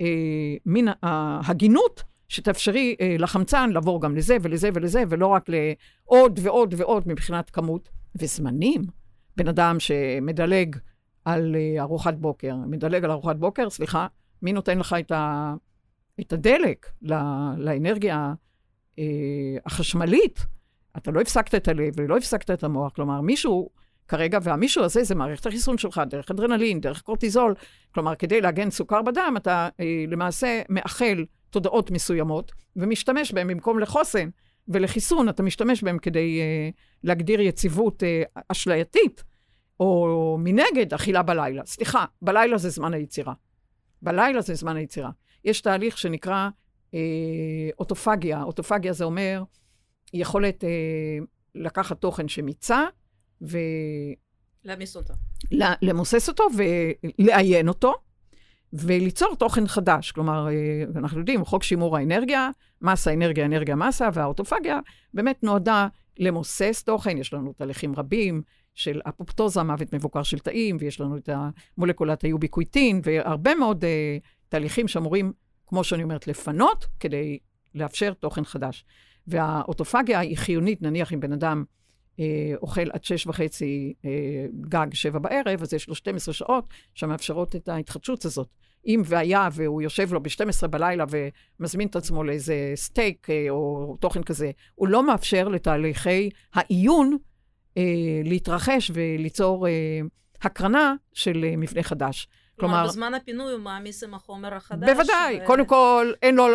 אה, 0.00 0.06
מן 0.66 0.92
ההגינות 1.02 2.02
שתאפשרי 2.28 2.96
אה, 3.00 3.16
לחמצן 3.18 3.70
לעבור 3.70 4.02
גם 4.02 4.16
לזה 4.16 4.36
ולזה 4.42 4.68
ולזה, 4.74 5.02
ולא 5.08 5.26
רק 5.26 5.48
לעוד 5.48 6.40
ועוד 6.42 6.74
ועוד 6.76 7.02
מבחינת 7.06 7.50
כמות 7.50 7.88
וזמנים. 8.16 8.82
בן 9.36 9.48
אדם 9.48 9.80
שמדלג 9.80 10.76
על 11.24 11.56
אה, 11.56 11.82
ארוחת 11.82 12.14
בוקר, 12.14 12.56
מדלג 12.56 13.04
על 13.04 13.10
ארוחת 13.10 13.36
בוקר, 13.36 13.70
סליחה, 13.70 14.06
מי 14.42 14.52
נותן 14.52 14.78
לך 14.78 14.96
את, 15.00 15.12
ה, 15.12 15.54
את 16.20 16.32
הדלק 16.32 16.90
לא, 17.02 17.16
לאנרגיה 17.56 18.34
אה, 18.98 19.04
החשמלית? 19.66 20.46
אתה 20.96 21.10
לא 21.10 21.20
הפסקת 21.20 21.54
את 21.54 21.68
הלב 21.68 21.94
ולא 21.96 22.16
הפסקת 22.16 22.50
את 22.50 22.64
המוח, 22.64 22.92
כלומר, 22.92 23.20
מישהו 23.20 23.70
כרגע, 24.08 24.38
והמישהו 24.42 24.84
הזה 24.84 25.04
זה 25.04 25.14
מערכת 25.14 25.46
החיסון 25.46 25.78
שלך, 25.78 26.02
דרך 26.10 26.30
אדרנלין, 26.30 26.80
דרך 26.80 27.02
קורטיזול, 27.02 27.54
כלומר, 27.94 28.14
כדי 28.14 28.40
להגן 28.40 28.70
סוכר 28.70 29.02
בדם, 29.02 29.34
אתה 29.36 29.68
אה, 29.80 30.04
למעשה 30.08 30.62
מאחל 30.68 31.24
תודעות 31.54 31.90
מסוימות, 31.90 32.52
ומשתמש 32.76 33.32
בהן 33.32 33.48
במקום 33.48 33.78
לחוסן 33.78 34.28
ולחיסון, 34.68 35.28
אתה 35.28 35.42
משתמש 35.42 35.82
בהן 35.82 35.98
כדי 35.98 36.40
uh, 36.40 36.74
להגדיר 37.04 37.40
יציבות 37.40 38.02
uh, 38.02 38.40
אשלייתית, 38.48 39.24
או 39.80 40.36
מנגד, 40.40 40.94
אכילה 40.94 41.22
בלילה. 41.22 41.62
סליחה, 41.66 42.04
בלילה 42.22 42.58
זה 42.58 42.68
זמן 42.70 42.94
היצירה. 42.94 43.32
בלילה 44.02 44.40
זה 44.40 44.54
זמן 44.54 44.76
היצירה. 44.76 45.10
יש 45.44 45.60
תהליך 45.60 45.98
שנקרא 45.98 46.48
uh, 46.90 46.94
אוטופגיה. 47.78 48.42
אוטופגיה 48.42 48.92
זה 48.92 49.04
אומר 49.04 49.42
יכולת 50.12 50.64
uh, 50.64 51.24
לקחת 51.54 52.00
תוכן 52.00 52.28
שמיצה, 52.28 52.84
ו... 53.42 53.58
להמיס 54.64 54.96
אותו. 54.96 55.14
למוסס 55.82 56.28
אותו 56.28 56.44
ולעיין 56.56 57.68
אותו, 57.68 57.94
וליצור 58.74 59.36
תוכן 59.38 59.66
חדש. 59.66 60.12
כלומר, 60.12 60.48
אה, 60.48 60.84
אנחנו 60.96 61.18
יודעים, 61.18 61.44
חוק 61.44 61.62
שימור 61.62 61.96
האנרגיה, 61.96 62.50
מסה, 62.82 63.12
אנרגיה, 63.12 63.44
אנרגיה, 63.44 63.76
מסה, 63.76 64.08
והאוטופגיה 64.12 64.80
באמת 65.14 65.42
נועדה 65.42 65.88
למוסס 66.18 66.82
תוכן. 66.86 67.18
יש 67.18 67.32
לנו 67.32 67.52
תהליכים 67.52 67.94
רבים 67.96 68.42
של 68.74 69.00
אפופטוזה, 69.08 69.62
מוות 69.62 69.94
מבוקר 69.94 70.22
של 70.22 70.38
תאים, 70.38 70.76
ויש 70.80 71.00
לנו 71.00 71.16
את 71.16 71.28
המולקולת 71.78 72.22
היוביקוויטין, 72.22 73.00
והרבה 73.04 73.54
מאוד 73.54 73.84
uh, 73.84 73.88
תהליכים 74.48 74.88
שאמורים, 74.88 75.32
כמו 75.66 75.84
שאני 75.84 76.02
אומרת, 76.02 76.26
לפנות 76.26 76.86
כדי 77.00 77.38
לאפשר 77.74 78.12
תוכן 78.12 78.44
חדש. 78.44 78.84
והאוטופגיה 79.26 80.18
היא 80.18 80.36
חיונית, 80.36 80.82
נניח 80.82 81.12
אם 81.12 81.20
בן 81.20 81.32
אדם 81.32 81.64
אוכל 82.62 82.90
עד 82.92 83.04
שש 83.04 83.26
וחצי, 83.26 83.94
אה, 84.04 84.10
גג 84.60 84.86
שבע 84.92 85.18
בערב, 85.18 85.62
אז 85.62 85.74
יש 85.74 85.88
לו 85.88 85.94
12 85.94 86.34
שעות 86.34 86.64
שמאפשרות 86.94 87.56
את 87.56 87.68
ההתחדשות 87.68 88.24
הזאת. 88.24 88.48
אם 88.86 89.02
והיה 89.04 89.48
והוא 89.52 89.82
יושב 89.82 90.12
לו 90.12 90.22
ב-12 90.22 90.66
בלילה 90.66 91.04
ומזמין 91.60 91.88
את 91.88 91.96
עצמו 91.96 92.24
לאיזה 92.24 92.72
סטייק 92.74 93.30
אה, 93.30 93.46
או 93.50 93.96
תוכן 94.00 94.22
כזה, 94.22 94.50
הוא 94.74 94.88
לא 94.88 95.06
מאפשר 95.06 95.48
לתהליכי 95.48 96.30
העיון 96.54 97.16
אה, 97.76 97.82
להתרחש 98.24 98.90
וליצור 98.94 99.68
אה, 99.68 99.72
הקרנה 100.42 100.94
של 101.12 101.44
אה, 101.44 101.56
מבנה 101.56 101.82
חדש. 101.82 102.28
כלומר, 102.60 102.86
בזמן 102.86 103.14
הפינוי 103.14 103.52
הוא 103.52 103.60
מעמיס 103.60 104.04
עם 104.04 104.14
החומר 104.14 104.54
החדש. 104.54 104.90
בוודאי, 104.90 105.40
ו... 105.42 105.46
קודם 105.46 105.66
כל, 105.66 106.12
אין 106.22 106.34
לו, 106.34 106.46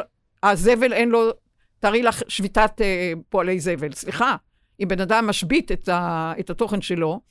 הזבל 0.44 0.94
אין 0.94 1.10
לו, 1.10 1.32
תארי 1.80 2.04
לך 2.04 2.22
שביתת 2.28 2.82
אה, 2.82 3.14
פועלי 3.30 3.60
זבל. 3.60 3.92
סליחה, 3.92 4.36
אם 4.80 4.88
בן 4.88 5.02
אדם 5.02 5.28
משבית 5.28 5.72
את, 5.72 5.90
ה, 5.90 6.34
את 6.40 6.50
התוכן 6.50 6.82
שלו, 6.82 7.22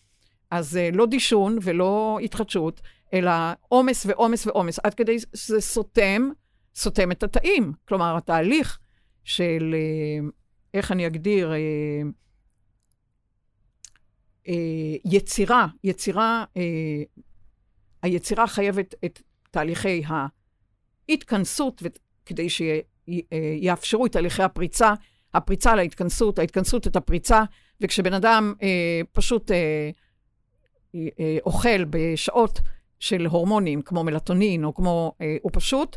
אז 0.50 0.76
אה, 0.76 0.90
לא 0.92 1.06
דישון 1.06 1.58
ולא 1.62 2.18
התחדשות, 2.24 2.80
אלא 3.14 3.30
עומס 3.68 4.06
ועומס 4.06 4.46
ועומס, 4.46 4.78
עד 4.78 4.94
כדי 4.94 5.16
שזה 5.34 5.60
סותם, 5.60 6.30
סותם 6.74 7.12
את 7.12 7.22
התאים. 7.22 7.72
כלומר, 7.88 8.16
התהליך 8.16 8.78
של, 9.24 9.74
אה, 9.74 10.28
איך 10.74 10.92
אני 10.92 11.06
אגדיר, 11.06 11.52
אה, 11.52 11.56
אה, 14.48 14.96
יצירה, 15.04 15.66
יצירה, 15.84 16.44
אה, 16.56 17.02
היצירה 18.02 18.46
חייבת 18.46 18.94
את 19.04 19.22
תהליכי 19.50 20.02
ההתכנסות, 21.08 21.82
כדי 22.26 22.46
שיאפשרו 22.50 24.06
את 24.06 24.12
תהליכי 24.12 24.42
הפריצה, 24.42 24.94
הפריצה 25.34 25.74
להתכנסות, 25.74 26.38
ההתכנסות 26.38 26.86
את 26.86 26.96
הפריצה, 26.96 27.42
וכשבן 27.80 28.12
אדם 28.12 28.54
אה, 28.62 29.00
פשוט 29.12 29.50
אה, 29.50 29.90
אה, 30.94 31.38
אוכל 31.46 31.84
בשעות 31.84 32.60
של 33.00 33.26
הורמונים, 33.26 33.82
כמו 33.82 34.04
מלטונין, 34.04 34.64
או 34.64 34.74
כמו, 34.74 35.12
אה, 35.20 35.36
הוא 35.42 35.50
פשוט 35.54 35.96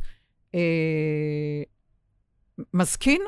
אה, 0.55 1.63
מזקין, 2.73 3.21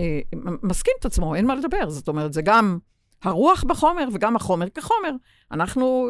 אה, 0.00 0.20
מזקין 0.62 0.94
את 1.00 1.04
עצמו, 1.04 1.34
אין 1.34 1.46
מה 1.46 1.54
לדבר. 1.54 1.90
זאת 1.90 2.08
אומרת, 2.08 2.32
זה 2.32 2.42
גם 2.42 2.78
הרוח 3.22 3.64
בחומר 3.64 4.08
וגם 4.12 4.36
החומר 4.36 4.68
כחומר. 4.68 5.10
אנחנו 5.52 6.06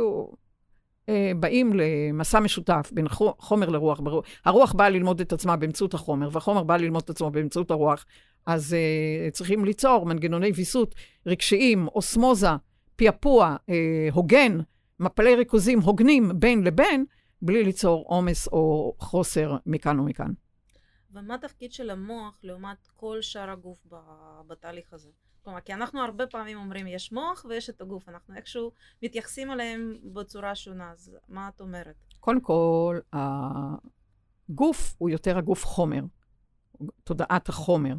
אה, 1.08 1.32
באים 1.40 1.72
למסע 1.74 2.40
משותף 2.40 2.90
בין 2.92 3.06
חומר 3.38 3.68
לרוח. 3.68 4.00
הרוח 4.44 4.72
באה 4.72 4.88
ללמוד 4.88 5.20
את 5.20 5.32
עצמה 5.32 5.56
באמצעות 5.56 5.94
החומר, 5.94 6.28
והחומר 6.32 6.62
בא 6.62 6.76
ללמוד 6.76 7.02
את 7.02 7.10
עצמו 7.10 7.30
באמצעות 7.30 7.70
הרוח. 7.70 8.04
אז 8.46 8.74
אה, 8.74 9.30
צריכים 9.30 9.64
ליצור 9.64 10.06
מנגנוני 10.06 10.50
ויסות 10.54 10.94
רגשיים, 11.26 11.88
אוסמוזה, 11.88 12.48
פעפוע, 12.96 13.56
אה, 13.68 14.08
הוגן, 14.12 14.58
מפלי 15.00 15.34
ריכוזים 15.34 15.80
הוגנים 15.80 16.32
בין 16.34 16.64
לבין, 16.64 17.04
בלי 17.42 17.64
ליצור 17.64 18.04
עומס 18.08 18.48
או 18.48 18.94
חוסר 18.98 19.56
מכאן 19.66 20.00
ומכאן. 20.00 20.32
ומה 21.10 21.34
התפקיד 21.34 21.72
של 21.72 21.90
המוח 21.90 22.40
לעומת 22.42 22.88
כל 22.96 23.22
שאר 23.22 23.50
הגוף 23.50 23.86
בתהליך 24.46 24.92
הזה? 24.92 25.08
כלומר, 25.42 25.60
כי 25.60 25.74
אנחנו 25.74 26.00
הרבה 26.00 26.26
פעמים 26.26 26.58
אומרים, 26.58 26.86
יש 26.86 27.12
מוח 27.12 27.46
ויש 27.48 27.70
את 27.70 27.80
הגוף, 27.80 28.08
אנחנו 28.08 28.36
איכשהו 28.36 28.72
מתייחסים 29.02 29.50
אליהם 29.50 29.94
בצורה 30.04 30.54
שונה, 30.54 30.90
אז 30.92 31.16
מה 31.28 31.48
את 31.48 31.60
אומרת? 31.60 31.94
קודם 32.20 32.40
כל, 32.40 32.98
הגוף 33.12 34.94
הוא 34.98 35.10
יותר 35.10 35.38
הגוף 35.38 35.64
חומר, 35.64 36.00
תודעת 37.04 37.48
החומר. 37.48 37.94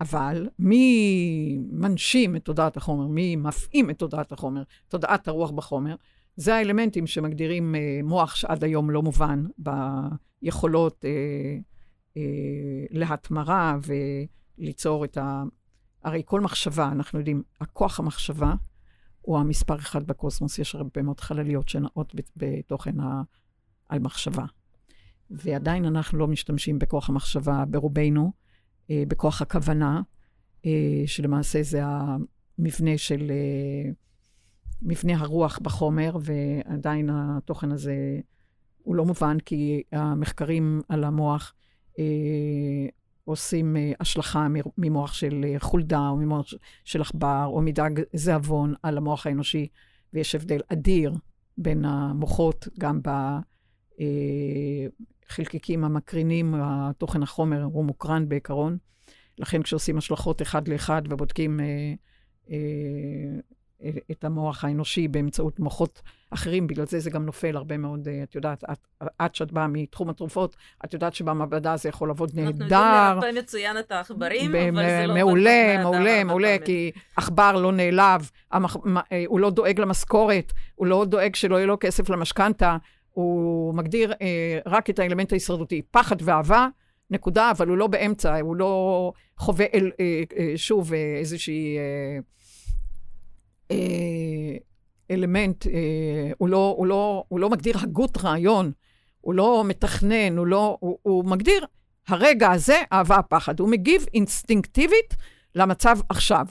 אבל 0.00 0.48
מי 0.58 1.58
מנשים 1.70 2.36
את 2.36 2.44
תודעת 2.44 2.76
החומר, 2.76 3.06
מי 3.06 3.36
מפעים 3.36 3.90
את 3.90 3.98
תודעת 3.98 4.32
החומר, 4.32 4.62
תודעת 4.88 5.28
הרוח 5.28 5.50
בחומר, 5.50 5.94
זה 6.36 6.54
האלמנטים 6.54 7.06
שמגדירים 7.06 7.74
אה, 7.74 8.00
מוח 8.04 8.34
שעד 8.34 8.64
היום 8.64 8.90
לא 8.90 9.02
מובן 9.02 9.44
ביכולות 9.58 11.04
אה, 11.04 11.10
אה, 12.16 12.22
להתמרה 12.90 13.76
וליצור 14.58 15.04
את 15.04 15.16
ה... 15.16 15.42
הרי 16.04 16.22
כל 16.24 16.40
מחשבה, 16.40 16.88
אנחנו 16.92 17.18
יודעים, 17.18 17.42
הכוח 17.60 18.00
המחשבה 18.00 18.54
הוא 19.20 19.38
המספר 19.38 19.76
אחד 19.76 20.06
בקוסמוס, 20.06 20.58
יש 20.58 20.74
הרבה 20.74 21.02
מאוד 21.02 21.20
חלליות 21.20 21.68
שנעות 21.68 22.14
בתוכן 22.36 23.00
ה... 23.00 23.22
על 23.88 23.98
מחשבה. 23.98 24.44
ועדיין 25.30 25.84
אנחנו 25.84 26.18
לא 26.18 26.26
משתמשים 26.26 26.78
בכוח 26.78 27.08
המחשבה 27.08 27.64
ברובנו, 27.68 28.32
בכוח 28.90 29.42
הכוונה, 29.42 30.00
אה, 30.66 31.02
שלמעשה 31.06 31.62
זה 31.62 31.80
המבנה 31.84 32.98
של, 32.98 33.30
אה, 33.30 33.90
מבנה 34.82 35.16
הרוח 35.18 35.58
בחומר, 35.58 36.16
ועדיין 36.20 37.10
התוכן 37.12 37.72
הזה 37.72 38.20
הוא 38.82 38.96
לא 38.96 39.04
מובן, 39.04 39.36
כי 39.44 39.82
המחקרים 39.92 40.80
על 40.88 41.04
המוח 41.04 41.54
עושים 43.24 43.76
השלכה 44.00 44.46
ממוח 44.78 45.12
של 45.12 45.44
חולדה, 45.58 46.08
או 46.08 46.16
ממוח 46.16 46.52
של 46.84 47.00
עכבר, 47.00 47.44
או 47.46 47.62
מדג 47.62 47.90
זעבון 48.12 48.74
על 48.82 48.98
המוח 48.98 49.26
האנושי, 49.26 49.68
ויש 50.12 50.34
הבדל 50.34 50.60
אדיר 50.68 51.14
בין 51.58 51.84
המוחות, 51.84 52.68
גם 52.78 53.00
בחלקיקים 55.28 55.84
המקרינים, 55.84 56.54
התוכן 56.58 57.22
החומר 57.22 57.62
הוא 57.62 57.84
מוקרן 57.84 58.28
בעיקרון. 58.28 58.78
לכן 59.38 59.62
כשעושים 59.62 59.98
השלכות 59.98 60.42
אחד 60.42 60.68
לאחד 60.68 61.02
ובודקים 61.10 61.60
אה, 61.60 61.94
אה, 62.50 62.56
את 64.10 64.24
המוח 64.24 64.64
האנושי 64.64 65.08
באמצעות 65.08 65.60
מוחות 65.60 66.02
אחרים, 66.30 66.66
בגלל 66.66 66.86
זה 66.86 67.00
זה 67.00 67.10
גם 67.10 67.26
נופל 67.26 67.56
הרבה 67.56 67.76
מאוד, 67.76 68.08
אה, 68.08 68.22
את 68.22 68.34
יודעת, 68.34 68.64
את, 68.72 69.08
את 69.24 69.34
שאת 69.34 69.52
באה 69.52 69.66
מתחום 69.66 70.10
התרופות, 70.10 70.56
את 70.84 70.94
יודעת 70.94 71.14
שבמעבדה 71.14 71.76
זה 71.76 71.88
יכול 71.88 72.08
לעבוד 72.08 72.30
נהדר. 72.34 72.48
אנחנו 72.48 72.64
יודעים 72.64 72.80
להרבה 72.80 73.32
מצוין 73.32 73.78
את 73.78 73.92
העכברים, 73.92 74.54
אבל 74.54 74.88
זה 74.88 75.06
לא... 75.06 75.14
מעולה, 75.14 75.78
מעולה, 75.82 76.24
מעולה, 76.24 76.56
כי 76.64 76.90
עכבר 77.16 77.56
לא 77.56 77.72
נעלב, 77.72 78.30
המח... 78.52 78.76
אה, 79.12 79.24
הוא 79.26 79.40
לא 79.40 79.50
דואג 79.50 79.80
למשכורת, 79.80 80.52
הוא 80.74 80.86
לא 80.86 81.04
דואג 81.04 81.34
שלא 81.34 81.56
יהיה 81.56 81.66
לו 81.66 81.76
כסף 81.80 82.10
למשכנתה, 82.10 82.76
הוא 83.16 83.74
מגדיר 83.74 84.12
אה, 84.22 84.58
רק 84.66 84.90
את 84.90 84.98
האלמנט 84.98 85.32
ההישרדותי, 85.32 85.82
פחד 85.90 86.16
ואהבה. 86.20 86.68
נקודה, 87.10 87.50
אבל 87.50 87.68
הוא 87.68 87.76
לא 87.76 87.86
באמצע, 87.86 88.38
הוא 88.40 88.56
לא 88.56 89.12
חווה 89.38 89.66
אל, 89.74 89.90
אה, 90.00 90.22
אה, 90.38 90.52
שוב 90.56 90.92
אה, 90.92 91.16
איזושהי 91.18 91.76
אה, 91.78 92.18
אה, 93.70 94.56
אלמנט, 95.10 95.66
אה, 95.66 96.30
הוא, 96.38 96.48
לא, 96.48 96.74
הוא, 96.78 96.86
לא, 96.86 97.24
הוא 97.28 97.40
לא 97.40 97.50
מגדיר 97.50 97.74
הגות 97.82 98.18
רעיון, 98.24 98.72
הוא 99.20 99.34
לא 99.34 99.64
מתכנן, 99.66 100.38
הוא 100.38 100.46
לא, 100.46 100.76
הוא, 100.80 100.98
הוא 101.02 101.24
מגדיר 101.24 101.66
הרגע 102.08 102.50
הזה, 102.50 102.82
אהבה, 102.92 103.22
פחד. 103.22 103.60
הוא 103.60 103.68
מגיב 103.68 104.06
אינסטינקטיבית 104.14 105.16
למצב 105.54 105.98
עכשיו. 106.08 106.46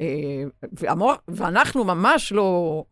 אה, 0.00 0.42
והמוח, 0.72 1.16
ואנחנו 1.28 1.84
ממש 1.84 2.32
לא, 2.32 2.84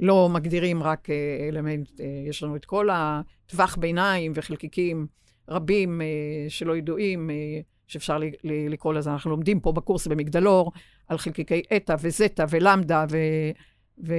לא 0.00 0.28
מגדירים 0.28 0.82
רק 0.82 1.10
אה, 1.10 1.48
אלמנט, 1.48 2.00
אה, 2.00 2.06
יש 2.28 2.42
לנו 2.42 2.56
את 2.56 2.64
כל 2.64 2.88
הטווח 2.92 3.76
ביניים 3.76 4.32
וחלקיקים 4.34 5.06
רבים 5.48 6.00
אה, 6.00 6.06
שלא 6.48 6.76
ידועים, 6.76 7.30
שאפשר 7.86 8.18
לקרוא 8.44 8.94
לזה. 8.94 9.12
אנחנו 9.12 9.30
לומדים 9.30 9.60
פה 9.60 9.72
בקורס 9.72 10.06
במגדלור 10.06 10.72
על 11.08 11.18
חלקיקי 11.18 11.62
אתא 11.76 11.96
וזטא 12.00 12.44
ולמדא 12.50 13.04
ו... 13.10 13.16
ו... 14.06 14.14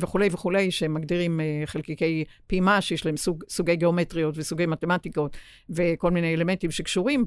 וכולי 0.00 0.28
וכולי, 0.32 0.70
שמגדירים 0.70 1.40
חלקיקי 1.66 2.24
פעימה, 2.46 2.80
שיש 2.80 3.06
להם 3.06 3.16
סוג, 3.16 3.44
סוגי 3.48 3.76
גיאומטריות 3.76 4.34
וסוגי 4.38 4.66
מתמטיקות, 4.66 5.36
וכל 5.70 6.10
מיני 6.10 6.34
אלמנטים 6.34 6.70
שקשורים 6.70 7.24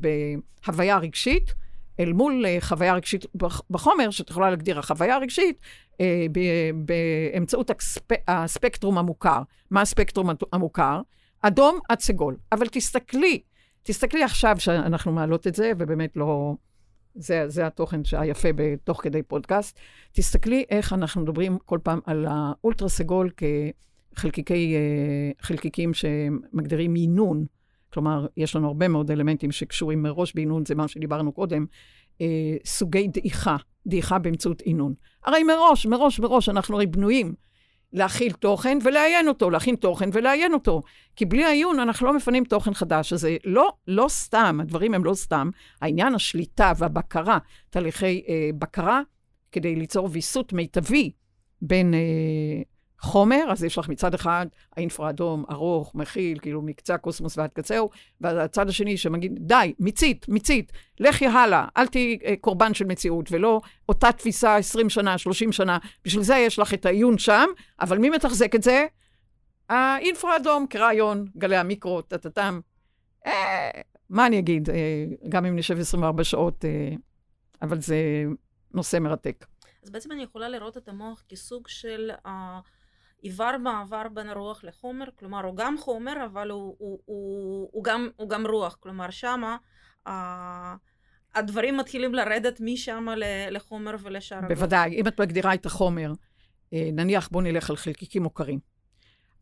בהוויה 0.65 0.97
רגשית, 0.97 1.53
אל 1.99 2.13
מול 2.13 2.45
uh, 2.45 2.63
חוויה 2.63 2.93
רגשית 2.93 3.25
בחומר, 3.69 4.09
שאת 4.09 4.29
יכולה 4.29 4.49
להגדיר 4.49 4.79
החוויה 4.79 5.15
הרגשית, 5.15 5.59
uh, 5.93 5.95
באמצעות 6.75 7.69
הספ... 7.69 8.11
הספקטרום 8.27 8.97
המוכר. 8.97 9.41
מה 9.71 9.81
הספקטרום 9.81 10.29
המוכר? 10.53 11.01
אדום 11.41 11.79
עד 11.89 11.99
סגול. 11.99 12.37
אבל 12.51 12.67
תסתכלי, 12.67 13.41
תסתכלי 13.83 14.23
עכשיו 14.23 14.55
שאנחנו 14.59 15.11
מעלות 15.11 15.47
את 15.47 15.55
זה, 15.55 15.71
ובאמת 15.77 16.17
לא... 16.17 16.55
זה, 17.15 17.43
זה 17.47 17.67
התוכן 17.67 18.01
היפה 18.17 18.49
בתוך 18.55 19.03
כדי 19.03 19.23
פודקאסט. 19.23 19.79
תסתכלי 20.11 20.65
איך 20.69 20.93
אנחנו 20.93 21.21
מדברים 21.21 21.57
כל 21.65 21.79
פעם 21.83 21.99
על 22.05 22.27
האולטרה 22.29 22.89
סגול 22.89 23.29
כחלקיקים 25.41 25.93
שמגדירים 25.93 26.93
מינון. 26.93 27.45
כלומר, 27.93 28.27
יש 28.37 28.55
לנו 28.55 28.67
הרבה 28.67 28.87
מאוד 28.87 29.11
אלמנטים 29.11 29.51
שקשורים 29.51 30.03
מראש 30.03 30.33
בעינון, 30.35 30.65
זה 30.65 30.75
מה 30.75 30.87
שדיברנו 30.87 31.31
קודם, 31.31 31.65
אה, 32.21 32.55
סוגי 32.65 33.07
דעיכה, 33.07 33.57
דעיכה 33.87 34.19
באמצעות 34.19 34.61
עינון. 34.61 34.93
הרי 35.25 35.43
מראש, 35.43 35.85
מראש, 35.85 36.19
מראש, 36.19 36.49
אנחנו 36.49 36.75
הרי 36.75 36.85
בנויים 36.85 37.33
להכיל 37.93 38.31
תוכן 38.31 38.77
ולעיין 38.83 39.27
אותו, 39.27 39.49
להכין 39.49 39.75
תוכן 39.75 40.09
ולעיין 40.13 40.53
אותו. 40.53 40.83
כי 41.15 41.25
בלי 41.25 41.43
העיון 41.43 41.79
אנחנו 41.79 42.07
לא 42.07 42.13
מפנים 42.13 42.43
תוכן 42.43 42.73
חדש. 42.73 43.13
אז 43.13 43.21
זה 43.21 43.37
לא, 43.45 43.73
לא 43.87 44.05
סתם, 44.09 44.59
הדברים 44.61 44.93
הם 44.93 45.03
לא 45.03 45.13
סתם. 45.13 45.49
העניין 45.81 46.15
השליטה 46.15 46.71
והבקרה, 46.77 47.37
תהליכי 47.69 48.23
אה, 48.29 48.49
בקרה, 48.57 49.01
כדי 49.51 49.75
ליצור 49.75 50.09
ויסות 50.11 50.53
מיטבי 50.53 51.11
בין 51.61 51.93
אה, 51.93 51.99
חומר, 53.01 53.45
אז 53.49 53.63
יש 53.63 53.77
לך 53.77 53.89
מצד 53.89 54.13
אחד 54.13 54.45
האינפרה-אדום 54.75 55.45
ארוך, 55.51 55.95
מכיל, 55.95 56.39
כאילו 56.39 56.61
מקצה 56.61 56.93
הקוסמוס 56.93 57.37
ועד 57.37 57.49
קצהו, 57.53 57.89
והצד 58.21 58.69
השני 58.69 58.97
שמגיד, 58.97 59.39
די, 59.39 59.73
מיצית, 59.79 60.29
מיצית, 60.29 60.71
לכי 60.99 61.27
הלאה, 61.27 61.65
אל 61.77 61.87
תהיי 61.87 62.17
אה, 62.25 62.33
קורבן 62.41 62.73
של 62.73 62.85
מציאות, 62.85 63.31
ולא 63.31 63.61
אותה 63.89 64.11
תפיסה 64.11 64.55
20 64.55 64.89
שנה, 64.89 65.17
30 65.17 65.51
שנה, 65.51 65.77
בשביל 66.05 66.23
זה 66.23 66.35
יש 66.35 66.59
לך 66.59 66.73
את 66.73 66.85
העיון 66.85 67.17
שם, 67.17 67.45
אבל 67.81 67.97
מי 67.97 68.09
מתחזק 68.09 68.55
את 68.55 68.63
זה? 68.63 68.85
האינפרה-אדום 69.69 70.65
כרעיון, 70.69 71.25
גלי 71.37 71.57
המיקרו, 71.57 72.01
טה-טה-טם. 72.01 72.59
אה, 73.25 73.71
מה 74.09 74.27
אני 74.27 74.39
אגיד, 74.39 74.69
אה, 74.69 75.05
גם 75.29 75.45
אם 75.45 75.55
נשב 75.55 75.79
24 75.79 76.23
שעות, 76.23 76.65
אה, 76.65 76.95
אבל 77.61 77.81
זה 77.81 78.23
נושא 78.73 78.97
מרתק. 78.97 79.45
אז 79.83 79.89
בעצם 79.89 80.11
אני 80.11 80.23
יכולה 80.23 80.49
לראות 80.49 80.77
את 80.77 80.89
המוח 80.89 81.23
כסוג 81.29 81.67
של 81.67 82.11
עיוור 83.21 83.57
מעבר 83.57 84.03
בין 84.13 84.29
הרוח 84.29 84.63
לחומר, 84.63 85.05
כלומר 85.19 85.45
הוא 85.45 85.55
גם 85.55 85.77
חומר 85.77 86.25
אבל 86.25 86.49
הוא, 86.49 86.75
הוא, 86.79 86.99
הוא, 87.05 87.69
הוא, 87.71 87.83
גם, 87.83 88.09
הוא 88.15 88.29
גם 88.29 88.47
רוח, 88.47 88.77
כלומר 88.79 89.09
שמה 89.09 89.57
הדברים 91.35 91.77
מתחילים 91.77 92.13
לרדת 92.13 92.61
משם 92.63 93.05
לחומר 93.51 93.95
ולשאר 94.01 94.37
הגוף. 94.37 94.51
בוודאי, 94.51 94.93
אם 94.93 95.07
את 95.07 95.21
מגדירה 95.21 95.53
את 95.53 95.65
החומר, 95.65 96.11
נניח 96.71 97.29
בוא 97.31 97.41
נלך 97.41 97.69
על 97.69 97.75
חלקיקים 97.75 98.23
מוכרים. 98.23 98.59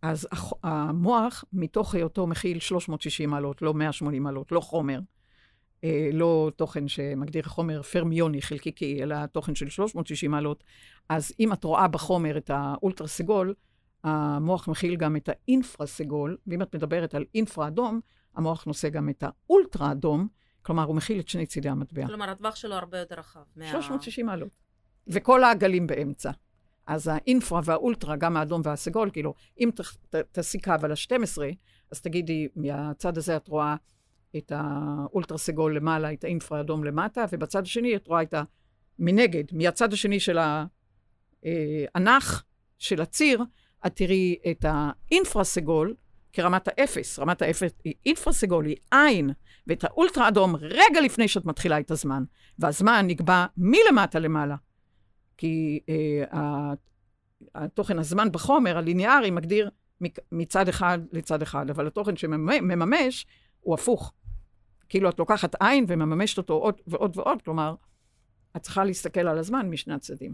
אז 0.01 0.27
המוח, 0.63 1.43
מתוך 1.53 1.95
היותו 1.95 2.27
מכיל 2.27 2.59
360 2.59 3.29
מעלות, 3.29 3.61
לא 3.61 3.73
180 3.73 4.23
מעלות, 4.23 4.51
לא 4.51 4.59
חומר, 4.59 4.99
אה, 5.83 6.09
לא 6.13 6.51
תוכן 6.55 6.87
שמגדיר 6.87 7.43
חומר 7.43 7.81
פרמיוני, 7.81 8.41
חלקיקי, 8.41 9.03
אלא 9.03 9.25
תוכן 9.25 9.55
של 9.55 9.69
360 9.69 10.31
מעלות, 10.31 10.63
אז 11.09 11.33
אם 11.39 11.53
את 11.53 11.63
רואה 11.63 11.87
בחומר 11.87 12.37
את 12.37 12.49
האולטרה 12.53 13.07
סגול, 13.07 13.53
המוח 14.03 14.67
מכיל 14.67 14.95
גם 14.95 15.15
את 15.15 15.29
האינפרה 15.29 15.87
סגול, 15.87 16.37
ואם 16.47 16.61
את 16.61 16.75
מדברת 16.75 17.15
על 17.15 17.25
אינפרה 17.35 17.67
אדום, 17.67 17.99
המוח 18.35 18.65
נושא 18.65 18.89
גם 18.89 19.09
את 19.09 19.23
האולטרה 19.23 19.91
אדום, 19.91 20.27
כלומר, 20.61 20.83
הוא 20.83 20.95
מכיל 20.95 21.19
את 21.19 21.27
שני 21.27 21.45
צידי 21.45 21.69
המטבע. 21.69 22.07
כלומר, 22.07 22.29
הטווח 22.29 22.55
שלו 22.55 22.75
הרבה 22.75 22.99
יותר 22.99 23.15
רחב. 23.15 23.39
360 23.71 24.25
מה... 24.25 24.31
מעלות. 24.31 24.49
וכל 25.07 25.43
העגלים 25.43 25.87
באמצע. 25.87 26.31
אז 26.87 27.07
האינפרה 27.07 27.61
והאולטרה, 27.63 28.15
גם 28.15 28.37
האדום 28.37 28.61
והסגול, 28.63 29.09
כאילו, 29.13 29.33
אם 29.59 29.69
תעשי 30.31 30.59
קו 30.59 30.73
על 30.83 30.91
ה-12, 30.91 31.37
אז 31.91 32.01
תגידי, 32.01 32.47
מהצד 32.55 33.17
הזה 33.17 33.37
את 33.37 33.47
רואה 33.47 33.75
את 34.37 34.51
האולטרה 34.55 35.37
סגול 35.37 35.75
למעלה, 35.75 36.13
את 36.13 36.23
האינפרה 36.23 36.57
האדום 36.57 36.83
למטה, 36.83 37.25
ובצד 37.31 37.63
השני 37.63 37.95
את 37.95 38.07
רואה 38.07 38.21
את 38.21 38.33
ה... 38.33 38.43
מנגד, 38.99 39.43
מהצד 39.51 39.93
השני 39.93 40.19
של 40.19 40.37
האנך, 40.37 42.33
אה, 42.33 42.39
של 42.77 43.01
הציר, 43.01 43.43
את 43.85 43.95
תראי 43.95 44.35
את 44.51 44.65
האינפרה 44.67 45.43
סגול 45.43 45.95
כרמת 46.33 46.67
האפס. 46.67 47.19
רמת 47.19 47.41
האפס 47.41 47.71
היא 47.83 47.93
אינפרה 48.05 48.33
סגול, 48.33 48.65
היא 48.65 48.75
עין, 48.91 49.29
ואת 49.67 49.83
האולטרה 49.83 50.27
אדום 50.27 50.55
רגע 50.55 51.01
לפני 51.03 51.27
שאת 51.27 51.45
מתחילה 51.45 51.79
את 51.79 51.91
הזמן. 51.91 52.23
והזמן 52.59 53.07
נקבע 53.07 53.45
מלמטה 53.57 54.19
למעלה. 54.19 54.55
כי 55.37 55.79
אה, 55.89 56.73
התוכן 57.55 57.99
הזמן 57.99 58.31
בחומר, 58.31 58.77
הליניארי, 58.77 59.31
מגדיר 59.31 59.69
מצד 60.31 60.67
אחד 60.67 60.99
לצד 61.11 61.41
אחד, 61.41 61.69
אבל 61.69 61.87
התוכן 61.87 62.15
שמממש 62.15 63.25
הוא 63.59 63.73
הפוך. 63.73 64.13
כאילו 64.89 65.09
את 65.09 65.19
לוקחת 65.19 65.55
עין 65.61 65.85
ומממשת 65.87 66.37
אותו 66.37 66.53
עוד 66.53 66.81
ועוד 66.87 67.17
ועוד, 67.17 67.41
כלומר, 67.41 67.75
את 68.55 68.61
צריכה 68.61 68.83
להסתכל 68.83 69.27
על 69.27 69.37
הזמן 69.37 69.69
משני 69.69 69.93
הצדדים. 69.93 70.33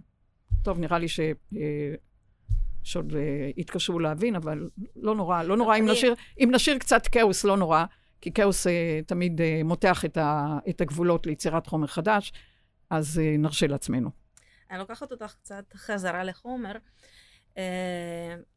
טוב, 0.63 0.79
נראה 0.79 0.99
לי 0.99 1.07
ש... 1.07 1.19
אה, 1.19 1.95
שעוד 2.85 3.15
אה, 3.15 3.49
יתקשו 3.57 3.99
להבין, 3.99 4.35
אבל 4.35 4.69
לא 4.95 5.15
נורא, 5.15 5.43
לא 5.43 5.57
נורא 5.57 5.77
אם 5.77 5.89
נשאיר, 5.89 6.15
אם 6.39 6.49
נשאיר 6.51 6.77
קצת 6.77 7.07
כאוס, 7.07 7.43
לא 7.43 7.57
נורא, 7.57 7.85
כי 8.21 8.31
כאוס 8.31 8.67
אה, 8.67 8.99
תמיד 9.07 9.41
אה, 9.41 9.61
מותח 9.63 10.05
את, 10.05 10.17
ה, 10.17 10.57
את 10.69 10.81
הגבולות 10.81 11.27
ליצירת 11.27 11.67
חומר 11.67 11.87
חדש, 11.87 12.33
אז 12.89 13.19
אה, 13.19 13.35
נרשה 13.37 13.67
לעצמנו. 13.67 14.09
אני 14.71 14.79
לוקחת 14.79 15.11
אותך 15.11 15.35
קצת 15.41 15.73
חזרה 15.75 16.23
לחומר. 16.23 16.71
Uh, 17.55 17.57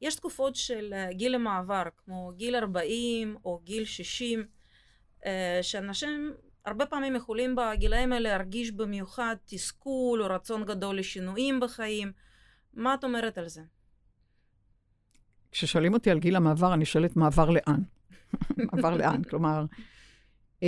יש 0.01 0.15
תקופות 0.15 0.57
של 0.57 0.95
uh, 0.95 1.15
גיל 1.15 1.35
המעבר, 1.35 1.83
כמו 1.97 2.33
גיל 2.37 2.57
40 2.57 3.37
או 3.45 3.61
גיל 3.65 3.85
60, 3.85 4.47
uh, 5.21 5.27
שאנשים 5.63 6.33
הרבה 6.65 6.87
פעמים 6.87 7.17
יכולים 7.17 7.57
בגילאים 7.57 8.13
האלה 8.13 8.29
להרגיש 8.31 8.71
במיוחד 8.71 9.37
תסכול 9.45 10.23
או 10.23 10.27
רצון 10.27 10.65
גדול 10.65 10.99
לשינויים 10.99 11.61
בחיים. 11.61 12.13
מה 12.75 12.95
את 12.95 13.05
אומרת 13.05 13.39
על 13.39 13.49
זה? 13.49 13.63
כששואלים 15.53 15.95
אותי 15.95 16.11
על 16.11 16.19
גיל 16.19 16.37
המעבר, 16.37 16.75
אני 16.75 16.85
שואלת 16.85 17.17
מעבר 17.17 17.51
לאן. 17.51 17.81
מעבר 18.73 18.97
לאן, 18.97 19.23
כלומר, 19.23 19.65
uh, 20.61 20.65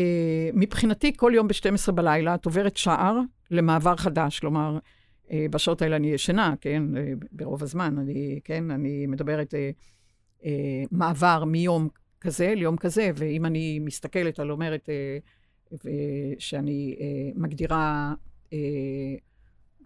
מבחינתי 0.54 1.16
כל 1.16 1.32
יום 1.34 1.48
ב-12 1.48 1.92
בלילה 1.92 2.34
את 2.34 2.44
עוברת 2.44 2.76
שער 2.76 3.18
למעבר 3.50 3.96
חדש, 3.96 4.40
כלומר, 4.40 4.78
אה, 5.30 5.46
בשעות 5.50 5.82
האלה 5.82 5.96
אני 5.96 6.12
ישנה, 6.12 6.54
כן? 6.60 6.96
אה, 6.96 7.12
ברוב 7.32 7.62
הזמן, 7.62 7.98
אני, 7.98 8.40
כן? 8.44 8.70
אני 8.70 9.06
מדברת 9.06 9.54
אה, 9.54 9.70
אה, 10.44 10.82
מעבר 10.90 11.44
מיום 11.44 11.88
כזה 12.20 12.54
ליום 12.56 12.76
כזה, 12.76 13.10
ואם 13.14 13.46
אני 13.46 13.78
מסתכלת 13.78 14.38
על 14.38 14.50
אומרת 14.50 14.88
אה, 14.88 15.18
שאני 16.38 16.96
אה, 17.00 17.30
מגדירה 17.34 18.14
אה, 18.52 18.58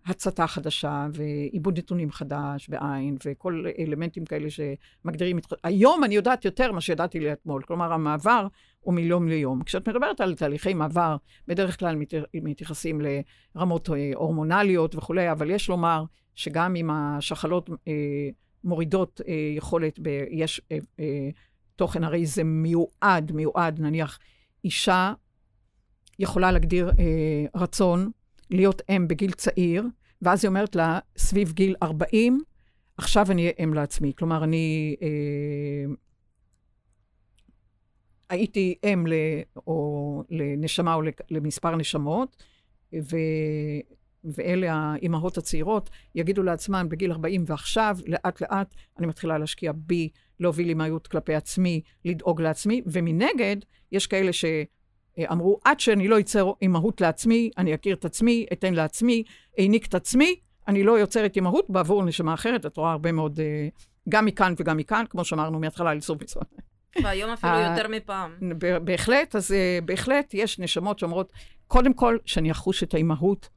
הצתה 0.07 0.47
חדשה 0.47 1.07
ועיבוד 1.13 1.79
נתונים 1.79 2.11
חדש 2.11 2.69
בעין 2.69 3.17
וכל 3.25 3.65
אלמנטים 3.79 4.25
כאלה 4.25 4.49
שמגדירים 4.51 5.39
את... 5.39 5.53
היום 5.65 6.05
אני 6.05 6.15
יודעת 6.15 6.45
יותר 6.45 6.73
ממה 6.73 6.81
שידעתי 6.81 7.21
לי 7.21 7.33
אתמול. 7.33 7.63
כלומר, 7.63 7.93
המעבר 7.93 8.47
הוא 8.81 8.95
מיום 8.95 9.29
ליום. 9.29 9.63
כשאת 9.63 9.89
מדברת 9.89 10.21
על 10.21 10.35
תהליכי 10.35 10.75
מעבר, 10.75 11.17
בדרך 11.47 11.79
כלל 11.79 11.97
מתייחסים 12.35 13.01
לרמות 13.55 13.91
אה, 13.91 14.11
הורמונליות 14.15 14.95
וכולי, 14.95 15.33
אבל 15.33 15.51
יש 15.51 15.69
לומר 15.69 16.05
שגם 16.35 16.77
אם 16.77 16.91
השחלות 16.91 17.71
אה, 17.89 17.93
מורידות 18.65 19.21
אה, 19.29 19.35
יכולת, 19.57 19.99
ב, 20.03 20.09
יש 20.31 20.61
אה, 20.73 20.79
אה, 21.01 21.29
תוכן, 21.77 22.05
הרי 22.05 22.27
זה 22.27 22.45
מיועד, 22.45 23.33
מיועד, 23.33 23.81
נניח, 23.81 24.19
אישה 24.65 25.13
יכולה 26.19 26.53
להגדיר 26.53 26.91
אה, 26.99 27.61
רצון 27.61 28.11
להיות 28.51 28.83
אם 28.91 29.09
בגיל 29.09 29.33
צעיר, 29.33 29.85
ואז 30.23 30.45
היא 30.45 30.49
אומרת 30.49 30.77
לה, 30.77 30.99
סביב 31.17 31.53
גיל 31.53 31.75
40, 31.83 32.43
עכשיו 32.99 33.27
אני 33.31 33.43
אהיה 33.43 33.53
אם 33.65 33.75
לעצמי. 33.75 34.13
כלומר, 34.19 34.45
אני 34.45 34.97
אה, 35.03 35.95
הייתי 38.29 38.75
אם 38.85 39.07
ל, 39.07 39.13
או 39.57 40.23
לנשמה 40.31 40.95
או 40.95 41.03
למספר 41.31 41.77
נשמות, 41.77 42.43
ו, 43.03 43.17
ואלה 44.25 44.73
האימהות 44.73 45.39
הצעירות 45.39 45.91
יגידו 46.15 46.43
לעצמן 46.43 46.89
בגיל 46.89 47.13
40 47.13 47.45
ועכשיו, 47.47 47.97
לאט 48.07 48.41
לאט 48.41 48.75
אני 48.99 49.07
מתחילה 49.07 49.39
להשקיע 49.39 49.73
בי, 49.77 50.09
להוביל 50.41 50.69
אימהות 50.69 51.07
כלפי 51.07 51.35
עצמי, 51.35 51.81
לדאוג 52.05 52.41
לעצמי, 52.41 52.83
ומנגד, 52.87 53.57
יש 53.93 54.07
כאלה 54.07 54.33
ש... 54.33 54.45
אמרו, 55.33 55.61
עד 55.65 55.81
שאני 55.81 56.09
לא 56.09 56.21
אצר 56.21 56.53
אימהות 56.63 57.01
לעצמי, 57.01 57.51
אני 57.59 57.75
אכיר 57.75 57.97
את 57.97 58.05
עצמי, 58.05 58.47
אתן 58.53 58.75
לעצמי, 58.75 59.23
העניק 59.59 59.87
את 59.87 59.95
עצמי, 59.95 60.37
אני 60.69 60.83
לא 60.83 60.99
יוצרת 60.99 61.37
אימהות 61.37 61.71
בעבור 61.71 62.03
נשמה 62.03 62.35
אחרת. 62.35 62.67
את 62.67 62.77
רואה 62.77 62.93
הרבה 62.93 63.13
מאוד, 63.13 63.41
אה, 63.41 63.69
גם 64.09 64.25
מכאן 64.25 64.55
וגם 64.59 64.77
מכאן, 64.77 65.05
כמו 65.11 65.25
שאמרנו 65.25 65.59
מההתחלה, 65.59 65.95
לסוף 65.95 66.23
מצווה. 66.23 66.45
והיום 67.03 67.31
אפילו 67.31 67.53
יותר 67.71 67.89
מפעם. 67.89 68.39
בהחלט, 68.85 69.37
אז 69.37 69.53
אה, 69.53 69.79
בהחלט 69.85 70.35
יש 70.35 70.59
נשמות 70.59 70.99
שאומרות, 70.99 71.33
קודם 71.67 71.95
כל, 71.95 72.19
שאני 72.25 72.51
אחוש 72.51 72.83
את 72.83 72.95
האימהות, 72.95 73.49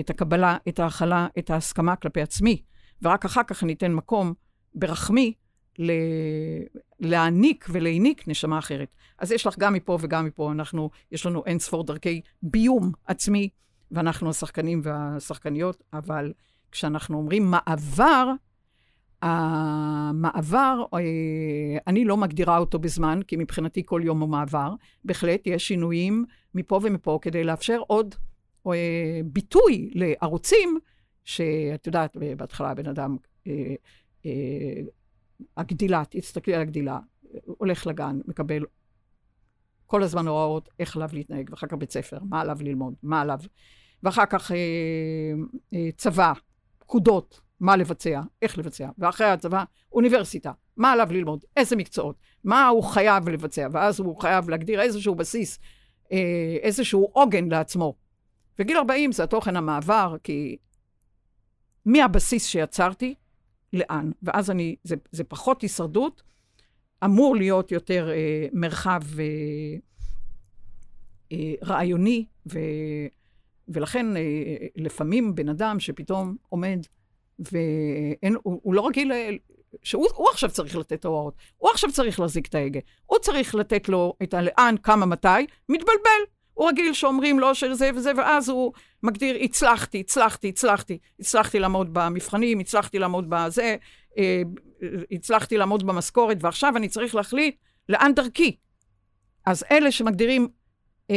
את 0.00 0.10
הקבלה, 0.10 0.56
את 0.68 0.78
ההכלה, 0.78 1.26
את 1.38 1.50
ההסכמה 1.50 1.96
כלפי 1.96 2.22
עצמי, 2.22 2.62
ורק 3.02 3.24
אחר 3.24 3.42
כך 3.46 3.62
אני 3.62 3.72
אתן 3.72 3.92
מקום 3.92 4.34
ברחמי 4.74 5.32
ל... 5.78 5.92
להעניק 7.00 7.66
ולהעניק 7.72 8.28
נשמה 8.28 8.58
אחרת. 8.58 8.88
אז 9.18 9.32
יש 9.32 9.46
לך 9.46 9.58
גם 9.58 9.72
מפה 9.72 9.98
וגם 10.00 10.24
מפה, 10.24 10.52
אנחנו, 10.52 10.90
יש 11.12 11.26
לנו 11.26 11.42
אין 11.46 11.58
ספור 11.58 11.84
דרכי 11.84 12.20
ביום 12.42 12.92
עצמי, 13.06 13.48
ואנחנו 13.90 14.30
השחקנים 14.30 14.80
והשחקניות, 14.84 15.82
אבל 15.92 16.32
כשאנחנו 16.72 17.18
אומרים 17.18 17.50
מעבר, 17.50 18.32
המעבר, 19.22 20.84
אה, 20.94 20.98
אני 21.86 22.04
לא 22.04 22.16
מגדירה 22.16 22.58
אותו 22.58 22.78
בזמן, 22.78 23.20
כי 23.26 23.36
מבחינתי 23.36 23.82
כל 23.86 24.00
יום 24.04 24.20
הוא 24.20 24.28
מעבר. 24.28 24.74
בהחלט 25.04 25.46
יש 25.46 25.68
שינויים 25.68 26.24
מפה 26.54 26.80
ומפה 26.82 27.18
כדי 27.22 27.44
לאפשר 27.44 27.80
עוד 27.86 28.14
אה, 28.66 29.20
ביטוי 29.24 29.90
לערוצים, 29.94 30.78
שאת 31.24 31.86
יודעת, 31.86 32.16
בהתחלה 32.36 32.70
הבן 32.70 32.86
אדם 32.88 33.16
אה, 33.46 33.74
הגדילה, 35.56 36.02
תסתכלי 36.10 36.54
על 36.54 36.60
הגדילה, 36.60 36.98
הולך 37.46 37.86
לגן, 37.86 38.18
מקבל 38.26 38.64
כל 39.86 40.02
הזמן 40.02 40.28
הוראות 40.28 40.68
איך 40.78 40.96
עליו 40.96 41.08
להתנהג, 41.12 41.50
ואחר 41.50 41.66
כך 41.66 41.74
בית 41.74 41.92
ספר, 41.92 42.18
מה 42.22 42.40
עליו 42.40 42.58
ללמוד, 42.60 42.94
מה 43.02 43.20
עליו, 43.20 43.38
ואחר 44.02 44.26
כך 44.26 44.52
אה, 44.52 44.56
אה, 45.74 45.88
צבא, 45.96 46.32
פקודות 46.78 47.40
מה 47.60 47.76
לבצע, 47.76 48.20
איך 48.42 48.58
לבצע, 48.58 48.88
ואחרי 48.98 49.26
הצבא, 49.26 49.64
אוניברסיטה, 49.92 50.52
מה 50.76 50.92
עליו 50.92 51.08
ללמוד, 51.12 51.44
איזה 51.56 51.76
מקצועות, 51.76 52.16
מה 52.44 52.68
הוא 52.68 52.82
חייב 52.84 53.28
לבצע, 53.28 53.68
ואז 53.72 54.00
הוא 54.00 54.20
חייב 54.20 54.50
להגדיר 54.50 54.80
איזשהו 54.80 55.14
בסיס, 55.14 55.58
אה, 56.12 56.56
איזשהו 56.62 57.08
עוגן 57.12 57.48
לעצמו. 57.48 57.94
וגיל 58.58 58.76
40 58.76 59.12
זה 59.12 59.24
התוכן 59.24 59.56
המעבר, 59.56 60.16
כי 60.22 60.56
מהבסיס 61.84 62.46
שיצרתי, 62.46 63.14
לאן. 63.74 64.10
ואז 64.22 64.50
אני, 64.50 64.76
זה, 64.84 64.96
זה 65.12 65.24
פחות 65.24 65.62
הישרדות, 65.62 66.22
אמור 67.04 67.36
להיות 67.36 67.72
יותר 67.72 68.10
אה, 68.10 68.46
מרחב 68.52 69.02
אה, 69.18 69.24
אה, 71.32 71.54
רעיוני, 71.62 72.24
ו, 72.52 72.58
ולכן 73.68 74.16
אה, 74.16 74.22
לפעמים 74.76 75.34
בן 75.34 75.48
אדם 75.48 75.80
שפתאום 75.80 76.36
עומד 76.48 76.78
והוא 77.38 78.60
הוא 78.62 78.74
לא 78.74 78.86
רגיל, 78.86 79.12
שהוא 79.82 80.28
עכשיו 80.30 80.50
צריך 80.50 80.76
לתת 80.76 80.92
את 80.92 81.04
ההוראות, 81.04 81.34
הוא 81.56 81.70
עכשיו 81.70 81.92
צריך 81.92 82.20
להחזיק 82.20 82.46
את 82.46 82.54
ההגה, 82.54 82.80
הוא 83.06 83.18
צריך 83.18 83.54
לתת 83.54 83.88
לו 83.88 84.14
את 84.22 84.34
הלאן, 84.34 84.74
כמה, 84.82 85.06
מתי, 85.06 85.28
מתבלבל. 85.68 86.33
הוא 86.54 86.68
רגיל 86.68 86.92
שאומרים 86.92 87.40
לו 87.40 87.54
שזה 87.54 87.90
וזה, 87.94 88.12
ואז 88.16 88.48
הוא 88.48 88.72
מגדיר, 89.02 89.36
הצלחתי, 89.42 90.00
הצלחתי, 90.00 90.48
הצלחתי, 90.48 90.98
הצלחתי 91.20 91.58
לעמוד 91.58 91.94
במבחנים, 91.94 92.58
הצלחתי 92.58 92.98
לעמוד 92.98 93.26
בזה, 93.28 93.76
אה, 94.18 94.42
הצלחתי 95.10 95.56
לעמוד 95.56 95.86
במשכורת, 95.86 96.38
ועכשיו 96.40 96.76
אני 96.76 96.88
צריך 96.88 97.14
להחליט 97.14 97.56
לאן 97.88 98.12
דרכי. 98.14 98.56
אז 99.46 99.64
אלה 99.70 99.92
שמגדירים 99.92 100.48
אה, 101.10 101.16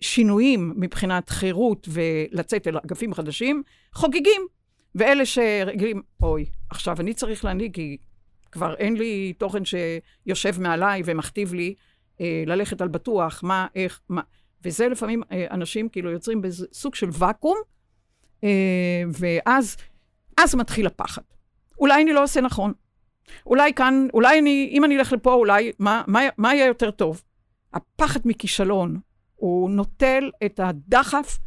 שינויים 0.00 0.74
מבחינת 0.76 1.30
חירות 1.30 1.88
ולצאת 1.90 2.66
אל 2.66 2.76
אגפים 2.76 3.14
חדשים, 3.14 3.62
חוגגים. 3.94 4.46
ואלה 4.94 5.26
שרגילים, 5.26 6.02
אוי, 6.22 6.46
עכשיו 6.70 7.00
אני 7.00 7.14
צריך 7.14 7.44
להנהיג, 7.44 7.74
כי 7.74 7.96
כבר 8.52 8.74
אין 8.74 8.96
לי 8.96 9.32
תוכן 9.38 9.62
שיושב 9.64 10.60
מעליי 10.60 11.02
ומכתיב 11.04 11.54
לי 11.54 11.74
אה, 12.20 12.42
ללכת 12.46 12.80
על 12.80 12.88
בטוח, 12.88 13.42
מה, 13.42 13.66
איך, 13.74 14.00
מה. 14.08 14.22
וזה 14.64 14.88
לפעמים 14.88 15.22
אה, 15.32 15.46
אנשים 15.50 15.88
כאילו 15.88 16.10
יוצרים 16.10 16.42
באיזה 16.42 16.66
סוג 16.72 16.94
של 16.94 17.08
ואקום, 17.12 17.56
אה, 18.44 19.02
ואז 19.20 19.76
אז 20.38 20.54
מתחיל 20.54 20.86
הפחד. 20.86 21.22
אולי 21.78 22.02
אני 22.02 22.12
לא 22.12 22.22
עושה 22.22 22.40
נכון. 22.40 22.72
אולי 23.46 23.74
כאן, 23.74 24.06
אולי 24.14 24.38
אני, 24.38 24.70
אם 24.72 24.84
אני 24.84 24.96
אלך 24.98 25.12
לפה, 25.12 25.32
אולי, 25.32 25.72
מה, 25.78 26.02
מה, 26.06 26.20
מה 26.38 26.54
יהיה 26.54 26.66
יותר 26.66 26.90
טוב? 26.90 27.22
הפחד 27.74 28.20
מכישלון, 28.24 29.00
הוא 29.36 29.70
נוטל 29.70 30.30
את 30.44 30.60
הדחף 30.60 31.38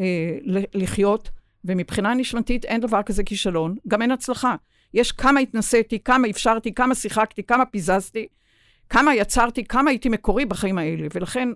אה, 0.00 0.38
לחיות, 0.74 1.30
ומבחינה 1.64 2.14
נשמתית 2.14 2.64
אין 2.64 2.80
דבר 2.80 3.02
כזה 3.02 3.24
כישלון, 3.24 3.76
גם 3.88 4.02
אין 4.02 4.10
הצלחה. 4.10 4.56
יש 4.94 5.12
כמה 5.12 5.40
התנסיתי, 5.40 5.98
כמה 5.98 6.30
אפשרתי, 6.30 6.74
כמה 6.74 6.94
שיחקתי, 6.94 7.42
כמה 7.42 7.66
פיזזתי, 7.66 8.26
כמה 8.88 9.14
יצרתי, 9.14 9.64
כמה 9.64 9.90
הייתי 9.90 10.08
מקורי 10.08 10.44
בחיים 10.44 10.78
האלה. 10.78 11.06
ולכן 11.14 11.48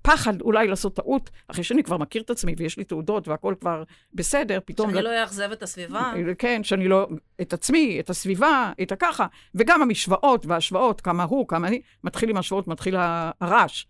הפחד 0.00 0.40
אולי 0.40 0.68
לעשות 0.68 0.96
טעות, 0.96 1.30
אחרי 1.48 1.64
שאני 1.64 1.82
כבר 1.82 1.96
מכיר 1.96 2.22
את 2.22 2.30
עצמי 2.30 2.54
ויש 2.58 2.76
לי 2.76 2.84
תעודות 2.84 3.28
והכל 3.28 3.54
כבר 3.60 3.82
בסדר, 4.14 4.58
פתאום... 4.64 4.90
שאני 4.90 5.02
לא 5.02 5.22
אאכזב 5.22 5.50
את 5.52 5.62
הסביבה. 5.62 6.12
כן, 6.38 6.64
שאני 6.64 6.88
לא... 6.88 7.08
את 7.40 7.52
עצמי, 7.52 8.00
את 8.00 8.10
הסביבה, 8.10 8.72
את 8.82 8.92
הככה. 8.92 9.26
וגם 9.54 9.82
המשוואות 9.82 10.46
וההשוואות, 10.46 11.00
כמה 11.00 11.24
הוא, 11.24 11.48
כמה 11.48 11.68
אני, 11.68 11.80
מתחיל 12.04 12.30
עם 12.30 12.36
השוואות, 12.36 12.68
מתחיל 12.68 12.96
הרעש. 13.40 13.84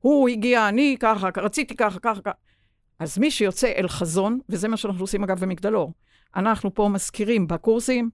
הוא 0.00 0.28
הגיע, 0.28 0.68
אני 0.68 0.96
ככה, 1.00 1.28
רציתי 1.36 1.76
ככה, 1.76 1.98
ככה, 2.00 2.20
ככה. 2.20 2.34
אז 2.98 3.18
מי 3.18 3.30
שיוצא 3.30 3.72
אל 3.76 3.88
חזון, 3.88 4.40
וזה 4.48 4.68
מה 4.68 4.76
שאנחנו 4.76 5.00
עושים 5.00 5.24
אגב 5.24 5.40
במגדלור, 5.40 5.92
אנחנו 6.36 6.74
פה 6.74 6.88
מזכירים 6.88 7.48
בקורסים 7.48 8.10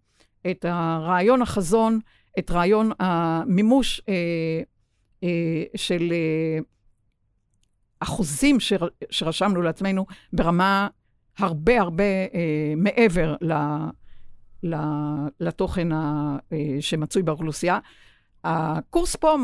את 0.51 0.64
הרעיון 0.68 1.42
החזון, 1.42 2.01
את 2.38 2.51
רעיון 2.51 2.90
המימוש 2.99 4.01
אה, 4.09 4.14
אה, 5.24 5.62
של 5.76 6.12
אה, 6.12 6.59
אחוזים 8.01 8.61
שר, 8.61 8.88
שרשמנו 9.11 9.62
לעצמנו 9.62 10.07
ברמה 10.32 10.88
הרבה 11.38 11.80
הרבה 11.80 12.05
אה, 12.05 12.74
מעבר 12.76 13.34
ל, 13.40 13.53
ל, 14.62 14.74
לתוכן 15.40 15.92
ה, 15.92 16.36
אה, 16.53 16.76
שמצוי 16.80 17.22
באוכלוסייה. 17.22 17.78
הקורס 18.44 19.16
פה 19.16 19.36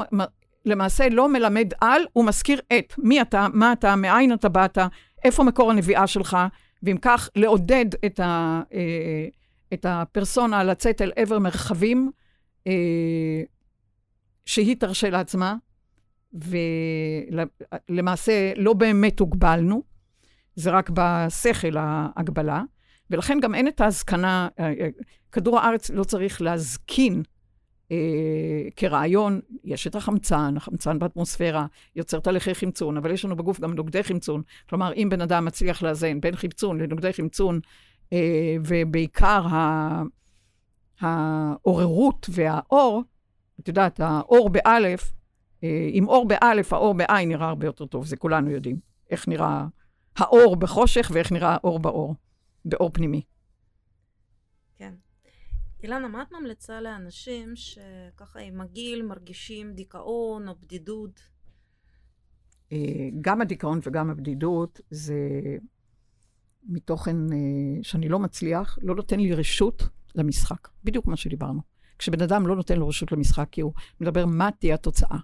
למעשה 0.65 1.09
לא 1.09 1.29
מלמד 1.29 1.73
על, 1.81 2.03
הוא 2.13 2.25
מזכיר 2.25 2.61
את. 2.79 2.95
מי 2.99 3.23
אתה, 3.23 3.47
מה 3.53 3.73
אתה, 3.73 3.97
מאין 3.97 4.33
אתה 4.33 4.49
באת, 4.49 4.79
איפה 5.25 5.45
מקור 5.45 5.71
הנביאה 5.71 6.07
שלך, 6.07 6.37
ואם 6.83 6.97
כך, 7.03 7.29
לעודד 7.37 7.87
את, 8.07 8.21
ה, 8.21 8.63
אה, 8.75 9.27
את 9.73 9.87
הפרסונה 9.89 10.65
לצאת 10.65 11.03
אל 11.03 11.13
עבר 11.17 11.39
מרחבים 11.39 12.11
אה, 12.67 13.43
שהיא 14.47 14.77
תרשה 14.77 15.11
לעצמה, 15.11 15.57
ולמעשה 17.89 18.53
לא 18.57 18.73
באמת 18.73 19.21
הוגבלנו, 19.21 19.83
זה 20.55 20.71
רק 20.71 20.91
בשכל 20.91 21.77
ההגבלה, 21.77 22.63
ולכן 23.11 23.41
גם 23.41 23.55
אין 23.55 23.69
את 23.69 23.81
ההזקנה, 23.81 24.49
אה, 24.59 24.73
כדור 25.33 25.59
הארץ 25.59 25.91
לא 25.91 26.05
צריך 26.05 26.43
להזקין 26.43 27.23
אה, 27.93 27.97
כרעיון, 28.77 29.41
יש 29.65 29.87
את 29.87 29.95
החמצן, 29.95 30.57
החמצן 30.57 30.99
באטמוספירה 30.99 31.67
יוצר 31.97 32.21
תהליכי 32.21 32.55
חמצון, 32.55 32.97
אבל 32.97 33.11
יש 33.11 33.25
לנו 33.25 33.37
בגוף 33.37 33.61
גם 33.61 33.75
נוגדי 33.75 34.03
חמצון. 34.03 34.43
כלומר, 34.69 34.93
אם 34.93 35.09
בן 35.11 35.21
אדם 35.21 35.45
מצליח 35.45 35.83
לאזן 35.83 36.21
בין 36.21 36.37
חמצון 36.37 36.81
לנוגדי 36.81 37.13
חמצון, 37.13 37.61
אה, 38.13 38.57
ובעיקר 38.67 39.47
העוררות 41.01 42.27
והאור, 42.33 43.03
את 43.61 43.69
יודעת, 43.69 44.01
האור 44.01 44.51
באלף, 44.51 45.05
אה, 45.05 45.22
עם 45.93 46.09
אור 46.09 46.29
באלף, 46.29 46.73
האור 46.73 46.95
בעין 46.95 47.29
נראה 47.29 47.49
הרבה 47.49 47.67
יותר 47.67 47.87
טוב, 47.87 48.07
זה 48.07 48.17
כולנו 48.17 48.51
יודעים. 48.51 48.77
איך 49.11 49.29
נראה 49.29 49.67
האור 50.17 50.57
בחושך 50.57 51.11
ואיך 51.15 51.33
נראה 51.33 51.55
האור 51.55 51.79
באור, 51.79 52.15
באור 52.65 52.91
פנימי. 52.93 53.23
כן. 54.77 54.95
אילנה, 55.83 56.09
מה 56.09 56.23
את 56.23 56.33
ממליצה 56.33 56.81
לאנשים 56.81 57.57
שככה 57.57 58.41
עם 58.41 58.61
הגיל 58.61 59.03
מרגישים 59.03 59.73
דיכאון 59.75 60.49
או 60.49 60.55
בדידות? 60.63 61.21
אה, 62.73 62.79
גם 63.21 63.41
הדיכאון 63.41 63.81
וגם 63.83 64.11
הבדידות 64.11 64.81
זה 64.91 65.19
מתוכן 66.65 67.33
אה, 67.33 67.39
שאני 67.83 68.09
לא 68.09 68.19
מצליח, 68.19 68.79
לא 68.83 68.95
נותן 68.95 69.21
לי 69.21 69.35
רשות 69.35 69.83
למשחק. 70.15 70.69
בדיוק 70.85 71.07
מה 71.07 71.17
שדיברנו. 71.17 71.61
כשבן 71.99 72.23
אדם 72.23 72.47
לא 72.47 72.57
נותן 72.57 72.79
לו 72.79 72.89
רשות 72.89 73.13
למשחק, 73.13 73.49
כי 73.51 73.61
הוא 73.61 73.73
מדבר 74.01 74.27
מה 74.27 74.51
תהיה 74.59 74.75
התוצאה. 74.75 75.19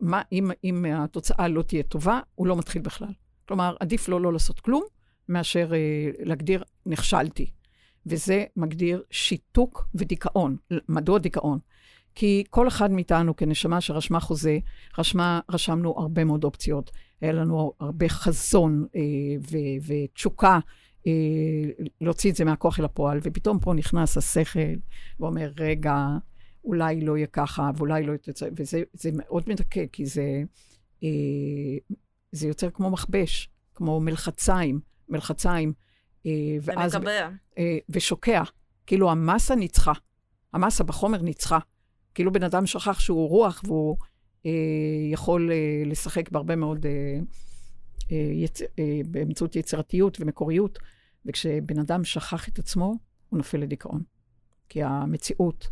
מה, 0.00 0.22
אם, 0.32 0.50
אם 0.64 0.84
התוצאה 0.84 1.48
לא 1.48 1.62
תהיה 1.62 1.82
טובה, 1.82 2.20
הוא 2.34 2.46
לא 2.46 2.56
מתחיל 2.56 2.82
בכלל. 2.82 3.12
כלומר, 3.48 3.76
עדיף 3.80 4.08
לו 4.08 4.18
לא 4.18 4.32
לעשות 4.32 4.60
כלום, 4.60 4.82
מאשר 5.28 5.74
אה, 5.74 6.10
להגדיר, 6.18 6.64
נכשלתי. 6.86 7.50
וזה 8.06 8.44
מגדיר 8.56 9.02
שיתוק 9.10 9.88
ודיכאון. 9.94 10.56
מדוע 10.88 11.18
דיכאון? 11.18 11.58
כי 12.14 12.44
כל 12.50 12.68
אחד 12.68 12.90
מאיתנו 12.90 13.36
כנשמה 13.36 13.80
שרשמה 13.80 14.20
חוזה, 14.20 14.58
רשמה, 14.98 15.40
רשמנו 15.50 15.94
הרבה 15.98 16.24
מאוד 16.24 16.44
אופציות. 16.44 16.90
היה 17.20 17.32
לנו 17.32 17.72
הרבה 17.80 18.08
חזון 18.08 18.86
אה, 18.96 19.00
ו- 19.50 19.92
ותשוקה 19.92 20.58
אה, 21.06 21.12
להוציא 22.00 22.30
את 22.30 22.36
זה 22.36 22.44
מהכוח 22.44 22.80
אל 22.80 22.84
הפועל, 22.84 23.18
ופתאום 23.22 23.58
פה 23.58 23.74
נכנס 23.74 24.16
השכל 24.16 24.74
ואומר, 25.20 25.50
רגע, 25.56 26.06
אולי 26.66 27.00
לא 27.00 27.16
יהיה 27.16 27.26
ככה, 27.26 27.70
ואולי 27.76 28.02
לא 28.02 28.12
יהיה... 28.12 28.52
וזה 28.56 29.10
מאוד 29.12 29.44
מדכא, 29.46 29.84
כי 29.92 30.06
זה, 30.06 30.42
אה, 31.04 31.08
זה 32.32 32.48
יוצר 32.48 32.70
כמו 32.70 32.90
מכבש, 32.90 33.48
כמו 33.74 34.00
מלחציים, 34.00 34.80
מלחציים. 35.08 35.72
אה, 36.26 36.30
ואז... 36.62 36.94
ומקבע. 36.94 37.28
אה, 37.58 37.78
ושוקע. 37.88 38.42
כאילו 38.86 39.10
המסה 39.10 39.54
ניצחה. 39.54 39.92
המסה 40.52 40.84
בחומר 40.84 41.22
ניצחה. 41.22 41.58
כאילו 42.14 42.32
בן 42.32 42.42
אדם 42.42 42.66
שכח 42.66 43.00
שהוא 43.00 43.28
רוח 43.28 43.62
והוא 43.64 43.96
אה, 44.46 44.50
יכול 45.12 45.50
אה, 45.52 45.82
לשחק 45.86 46.30
בהרבה 46.30 46.56
מאוד, 46.56 46.86
אה, 46.86 47.18
אה, 48.12 48.30
יצ... 48.32 48.62
אה, 48.62 49.00
באמצעות 49.10 49.56
יצירתיות 49.56 50.20
ומקוריות, 50.20 50.78
וכשבן 51.26 51.78
אדם 51.78 52.04
שכח 52.04 52.48
את 52.48 52.58
עצמו, 52.58 52.94
הוא 53.28 53.38
נופל 53.38 53.58
לדיכאון. 53.58 54.02
כי 54.68 54.82
המציאות 54.82 55.68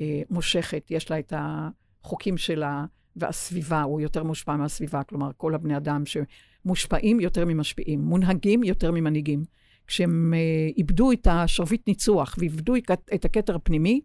אה, 0.00 0.22
מושכת, 0.30 0.86
יש 0.90 1.10
לה 1.10 1.18
את 1.18 1.32
החוקים 1.36 2.36
שלה, 2.36 2.84
והסביבה, 3.16 3.82
הוא 3.82 4.00
יותר 4.00 4.24
מושפע 4.24 4.56
מהסביבה. 4.56 5.02
כלומר, 5.02 5.30
כל 5.36 5.54
הבני 5.54 5.76
אדם 5.76 6.02
שמושפעים 6.06 7.20
יותר 7.20 7.44
ממשפיעים, 7.44 8.00
מונהגים 8.00 8.62
יותר 8.62 8.90
ממנהיגים. 8.90 9.44
כשהם 9.86 10.34
אה, 10.34 10.38
איבדו 10.76 11.12
את 11.12 11.26
השרביט 11.30 11.88
ניצוח 11.88 12.34
ואיבדו 12.38 12.74
את 13.14 13.24
הכתר 13.24 13.56
הפנימי, 13.56 14.00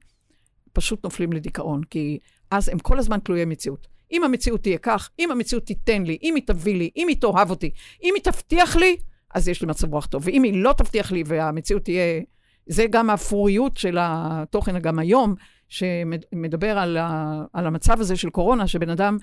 פשוט 0.73 1.03
נופלים 1.03 1.33
לדיכאון, 1.33 1.83
כי 1.83 2.19
אז 2.51 2.69
הם 2.69 2.79
כל 2.79 2.99
הזמן 2.99 3.19
תלויי 3.19 3.45
מציאות. 3.45 3.87
אם 4.11 4.23
המציאות 4.23 4.63
תהיה 4.63 4.77
כך, 4.77 5.09
אם 5.19 5.31
המציאות 5.31 5.65
תיתן 5.65 6.03
לי, 6.03 6.17
אם 6.23 6.35
היא 6.35 6.43
תביא 6.47 6.75
לי, 6.75 6.89
אם 6.95 7.07
היא 7.07 7.17
תאהב 7.21 7.49
אותי, 7.49 7.71
אם 8.03 8.13
היא 8.15 8.23
תבטיח 8.23 8.75
לי, 8.75 8.97
אז 9.33 9.47
יש 9.47 9.61
לי 9.61 9.67
מצב 9.67 9.93
רוח 9.93 10.05
טוב. 10.05 10.23
ואם 10.25 10.43
היא 10.43 10.63
לא 10.63 10.73
תבטיח 10.73 11.11
לי 11.11 11.23
והמציאות 11.25 11.83
תהיה 11.83 12.21
זה 12.65 12.85
גם 12.89 13.09
האפרוריות 13.09 13.77
של 13.77 13.97
התוכן 13.99 14.79
גם 14.79 14.99
היום, 14.99 15.35
שמדבר 15.71 16.77
על, 16.77 16.97
ה, 16.97 17.43
על 17.53 17.67
המצב 17.67 18.01
הזה 18.01 18.15
של 18.15 18.29
קורונה, 18.29 18.67
שבן 18.67 18.89
אדם 18.89 19.17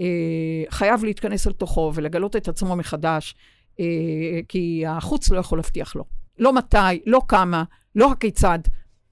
אה, 0.00 0.06
חייב 0.70 1.04
להתכנס 1.04 1.46
אל 1.46 1.52
תוכו 1.52 1.92
ולגלות 1.94 2.36
את 2.36 2.48
עצמו 2.48 2.76
מחדש, 2.76 3.34
אה, 3.80 4.40
כי 4.48 4.84
החוץ 4.86 5.30
לא 5.30 5.38
יכול 5.38 5.58
להבטיח 5.58 5.96
לו. 5.96 6.04
לא 6.38 6.52
מתי, 6.52 7.00
לא 7.06 7.20
כמה, 7.28 7.64
לא 7.94 8.12
הכיצד. 8.12 8.58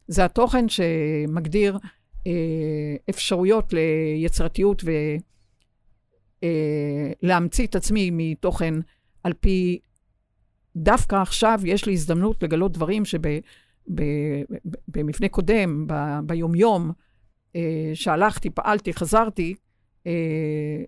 זה 0.09 0.25
התוכן 0.25 0.69
שמגדיר 0.69 1.79
אה, 2.27 2.33
אפשרויות 3.11 3.73
ליצירתיות 3.73 4.85
ולהמציא 7.23 7.65
אה, 7.65 7.69
את 7.69 7.75
עצמי 7.75 8.11
מתוכן 8.13 8.75
על 9.25 9.33
פי, 9.33 9.79
דווקא 10.77 11.17
עכשיו 11.17 11.61
יש 11.65 11.87
לי 11.87 11.93
הזדמנות 11.93 12.43
לגלות 12.43 12.73
דברים 12.73 13.05
שבמפנה 13.91 15.29
קודם, 15.29 15.87
ב, 15.87 15.95
ביומיום, 16.27 16.93
אה, 17.57 17.91
שהלכתי, 17.95 18.51
פעלתי, 18.51 18.93
חזרתי, 18.93 19.55
אה, 20.07 20.83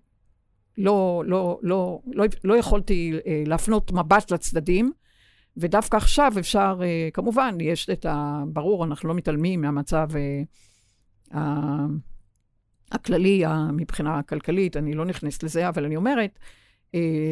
לא, 0.78 1.22
לא, 1.26 1.58
לא, 1.62 2.00
לא, 2.06 2.24
לא 2.44 2.56
יכולתי 2.56 3.12
אה, 3.26 3.42
להפנות 3.46 3.92
מבט 3.92 4.30
לצדדים, 4.30 4.92
ודווקא 5.56 5.96
עכשיו 5.96 6.32
אפשר, 6.38 6.80
אה, 6.82 7.08
כמובן, 7.12 7.58
יש 7.60 7.90
את 7.90 8.06
ה... 8.06 8.42
ברור, 8.46 8.84
אנחנו 8.84 9.08
לא 9.08 9.14
מתעלמים 9.14 9.60
מהמצב 9.60 10.08
הכללי 12.92 13.42
מבחינה 13.72 14.22
כלכלית, 14.22 14.76
אני 14.76 14.94
לא 14.94 15.04
נכנסת 15.04 15.42
לזה, 15.42 15.68
אבל 15.68 15.84
אני 15.84 15.96
אומרת, 15.96 16.38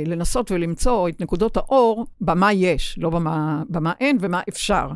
לנסות 0.07 0.51
ולמצוא 0.51 1.09
את 1.09 1.21
נקודות 1.21 1.57
האור 1.57 2.07
במה 2.21 2.53
יש, 2.53 2.99
לא 2.99 3.11
במה, 3.11 3.63
במה 3.69 3.93
אין 4.01 4.19
ומה 4.21 4.41
אפשר. 4.49 4.89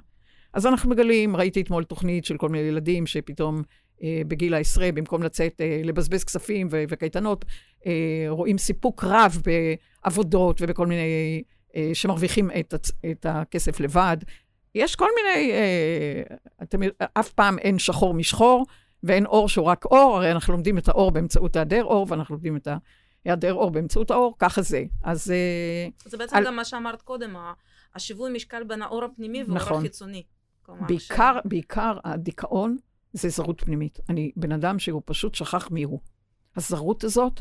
אז 0.55 0.67
אנחנו 0.67 0.91
מגלים, 0.91 1.37
ראיתי 1.37 1.61
אתמול 1.61 1.85
תוכנית 1.85 2.25
של 2.25 2.37
כל 2.37 2.49
מיני 2.49 2.69
ילדים 2.69 3.07
שפתאום 3.07 3.63
אה, 4.03 4.23
בגיל 4.29 4.55
העשרה, 4.55 4.93
במקום 4.93 5.23
לצאת 5.23 5.61
אה, 5.61 5.81
לבזבז 5.85 6.25
כספים 6.25 6.69
ו- 6.71 6.85
וקייטנות, 6.89 7.45
אה, 7.87 8.27
רואים 8.29 8.59
סיפוק 8.59 9.05
רב 9.05 9.43
בעבודות 10.05 10.59
ובכל 10.61 10.87
מיני, 10.87 11.43
שמרוויחים 11.95 12.51
את, 12.61 12.75
את 13.11 13.27
הכסף 13.29 13.81
לבד. 13.81 14.17
יש 14.75 14.97
כל 14.97 15.09
מיני, 15.17 15.53
אתם, 16.63 16.81
אף 17.15 17.33
פעם 17.33 17.59
אין 17.59 17.79
שחור 17.79 18.15
משחור 18.15 18.67
ואין 19.03 19.27
אור 19.27 19.49
שהוא 19.49 19.67
רק 19.67 19.85
אור, 19.85 20.17
הרי 20.17 20.33
אנחנו 20.33 20.53
לומדים 20.53 20.79
את 20.79 20.89
האור 20.89 21.11
באמצעות 21.11 21.57
היעדר 21.57 21.85
אור, 21.85 22.07
ואנחנו 22.09 22.35
לומדים 22.35 22.57
את 22.57 22.69
היעדר 23.25 23.55
אור 23.55 23.71
באמצעות 23.71 24.11
האור, 24.11 24.35
ככה 24.39 24.63
זה. 24.63 24.85
אז... 25.03 25.33
זה 26.05 26.17
בעצם 26.17 26.37
על... 26.37 26.45
גם 26.45 26.57
מה 26.57 26.65
שאמרת 26.65 27.03
קודם, 27.03 27.37
השיווי 27.95 28.33
משקל 28.33 28.65
בין 28.65 28.83
האור 28.83 29.05
הפנימי 29.05 29.43
והאור 29.43 29.57
נכון. 29.57 29.79
החיצוני. 29.79 30.23
בעיקר, 30.69 31.35
ש... 31.45 31.47
בעיקר 31.49 31.99
הדיכאון 32.05 32.77
זה 33.13 33.29
זרות 33.29 33.61
פנימית. 33.61 33.99
אני 34.09 34.33
בן 34.37 34.53
אדם 34.53 34.79
שהוא 34.79 35.03
פשוט 35.05 35.35
שכח 35.35 35.71
מי 35.71 35.83
הוא. 35.83 36.01
הזרות 36.57 37.05
הזאת, 37.05 37.41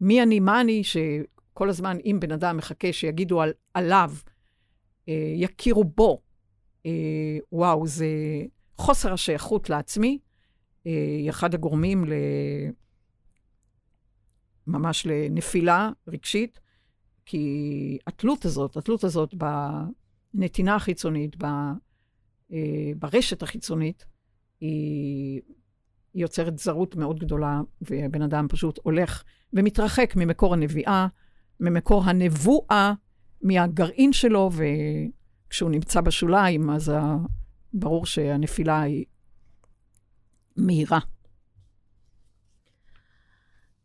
מי 0.00 0.22
אני, 0.22 0.40
מה 0.40 0.60
אני, 0.60 0.82
שכל 0.84 1.68
הזמן, 1.68 1.96
אם 2.04 2.16
בן 2.20 2.32
אדם 2.32 2.56
מחכה 2.56 2.92
שיגידו 2.92 3.42
על, 3.42 3.52
עליו, 3.74 4.12
אה, 5.08 5.34
יכירו 5.36 5.84
בו, 5.84 6.22
אה, 6.86 7.38
וואו, 7.52 7.86
זה 7.86 8.06
חוסר 8.76 9.12
השייכות 9.12 9.70
לעצמי, 9.70 10.18
אה, 10.86 11.26
אחד 11.28 11.54
הגורמים 11.54 12.04
ל... 12.04 12.12
ממש 14.66 15.06
לנפילה 15.06 15.90
רגשית, 16.08 16.60
כי 17.26 17.98
התלות 18.06 18.44
הזאת, 18.44 18.76
התלות 18.76 19.04
הזאת 19.04 19.34
בנתינה 20.34 20.74
החיצונית, 20.74 21.36
ב, 21.38 21.46
ברשת 22.96 23.42
החיצונית, 23.42 24.04
היא 24.60 25.40
יוצרת 26.14 26.58
זרות 26.58 26.96
מאוד 26.96 27.18
גדולה, 27.20 27.60
ובן 27.82 28.22
אדם 28.22 28.46
פשוט 28.48 28.78
הולך 28.82 29.22
ומתרחק 29.52 30.12
ממקור 30.16 30.54
הנביאה, 30.54 31.06
ממקור 31.60 32.04
הנבואה, 32.04 32.92
מהגרעין 33.42 34.12
שלו, 34.12 34.50
וכשהוא 35.48 35.70
נמצא 35.70 36.00
בשוליים, 36.00 36.70
אז 36.70 36.92
ברור 37.72 38.06
שהנפילה 38.06 38.80
היא 38.80 39.04
מהירה. 40.56 40.98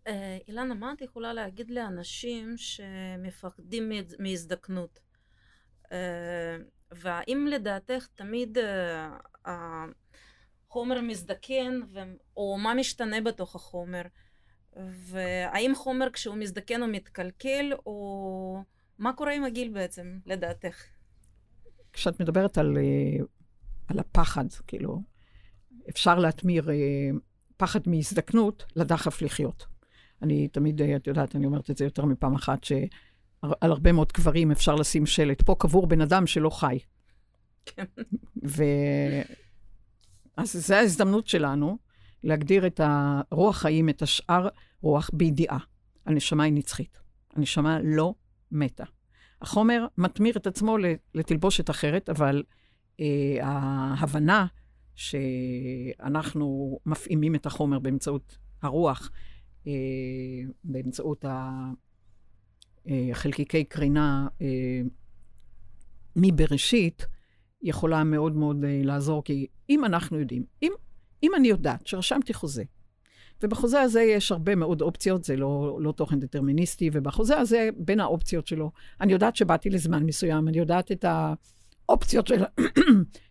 אה, 0.07 0.37
אילנה, 0.47 0.73
מה 0.73 0.93
את 0.93 1.01
יכולה 1.01 1.33
להגיד 1.33 1.71
לאנשים 1.71 2.53
שמפחדים 2.57 3.91
מהזדקנות? 4.19 4.99
והאם 6.91 7.47
לדעתך 7.47 8.07
תמיד 8.15 8.57
אה, 8.57 9.85
חומר 10.69 11.01
מזדקן, 11.01 11.79
ו... 11.93 11.99
או 12.37 12.57
מה 12.57 12.73
משתנה 12.73 13.21
בתוך 13.21 13.55
החומר, 13.55 14.01
והאם 14.75 15.71
חומר 15.75 16.09
כשהוא 16.13 16.35
מזדקן 16.35 16.81
הוא 16.81 16.89
מתקלקל, 16.89 17.73
או 17.85 18.63
מה 18.99 19.13
קורה 19.13 19.33
עם 19.33 19.43
הגיל 19.43 19.73
בעצם, 19.73 20.19
לדעתך? 20.25 20.83
כשאת 21.93 22.19
מדברת 22.19 22.57
על, 22.57 22.77
אה, 22.77 23.25
על 23.87 23.99
הפחד, 23.99 24.45
כאילו, 24.67 25.01
אפשר 25.89 26.19
להתמיר 26.19 26.69
אה, 26.69 26.75
פחד 27.57 27.79
מהזדקנות 27.85 28.65
לדחף 28.75 29.21
לחיות. 29.21 29.65
אני 30.21 30.47
תמיד, 30.47 30.81
את 30.81 31.07
יודעת, 31.07 31.35
אני 31.35 31.45
אומרת 31.45 31.69
את 31.69 31.77
זה 31.77 31.85
יותר 31.85 32.05
מפעם 32.05 32.35
אחת, 32.35 32.63
שעל 33.45 33.71
הרבה 33.71 33.91
מאוד 33.91 34.11
קברים 34.11 34.51
אפשר 34.51 34.75
לשים 34.75 35.05
שלט, 35.05 35.41
פה 35.41 35.55
קבור 35.59 35.87
בן 35.87 36.01
אדם 36.01 36.27
שלא 36.27 36.49
חי. 36.49 36.79
כן. 37.65 37.85
ו... 38.45 38.63
אז 40.37 40.53
זו 40.53 40.75
ההזדמנות 40.75 41.27
שלנו 41.27 41.77
להגדיר 42.23 42.67
את 42.67 42.81
הרוח 42.83 43.57
חיים, 43.57 43.89
את 43.89 44.01
השאר 44.01 44.47
רוח 44.81 45.09
בידיעה. 45.13 45.57
הנשמה 46.05 46.43
היא 46.43 46.53
נצחית. 46.53 46.99
הנשמה 47.33 47.79
לא 47.83 48.13
מתה. 48.51 48.83
החומר 49.41 49.85
מתמיר 49.97 50.37
את 50.37 50.47
עצמו 50.47 50.77
לתלבושת 51.15 51.69
אחרת, 51.69 52.09
אבל 52.09 52.43
אה, 52.99 53.37
ההבנה 53.41 54.45
שאנחנו 54.95 56.79
מפעימים 56.85 57.35
את 57.35 57.45
החומר 57.45 57.79
באמצעות 57.79 58.37
הרוח, 58.61 59.11
אה, 59.67 59.71
באמצעות 60.63 61.25
אה, 62.89 63.63
קרינה 63.69 64.27
אה, 64.41 64.81
מבראשית, 66.15 67.07
יכולה 67.61 68.03
מאוד 68.03 68.35
מאוד 68.35 68.63
uh, 68.63 68.85
לעזור, 68.85 69.23
כי 69.23 69.47
אם 69.69 69.85
אנחנו 69.85 70.19
יודעים, 70.19 70.43
אם, 70.63 70.71
אם 71.23 71.31
אני 71.35 71.47
יודעת 71.47 71.87
שרשמתי 71.87 72.33
חוזה, 72.33 72.63
ובחוזה 73.43 73.81
הזה 73.81 74.01
יש 74.01 74.31
הרבה 74.31 74.55
מאוד 74.55 74.81
אופציות, 74.81 75.23
זה 75.23 75.35
לא, 75.35 75.77
לא 75.81 75.91
תוכן 75.91 76.19
דטרמיניסטי, 76.19 76.89
ובחוזה 76.93 77.39
הזה, 77.39 77.69
בין 77.77 77.99
האופציות 77.99 78.47
שלו, 78.47 78.71
אני 79.01 79.13
יודעת 79.13 79.35
שבאתי 79.35 79.69
לזמן 79.69 80.03
מסוים, 80.03 80.47
אני 80.47 80.57
יודעת 80.57 80.91
את 80.91 81.05
האופציות 81.89 82.27
של, 82.27 82.43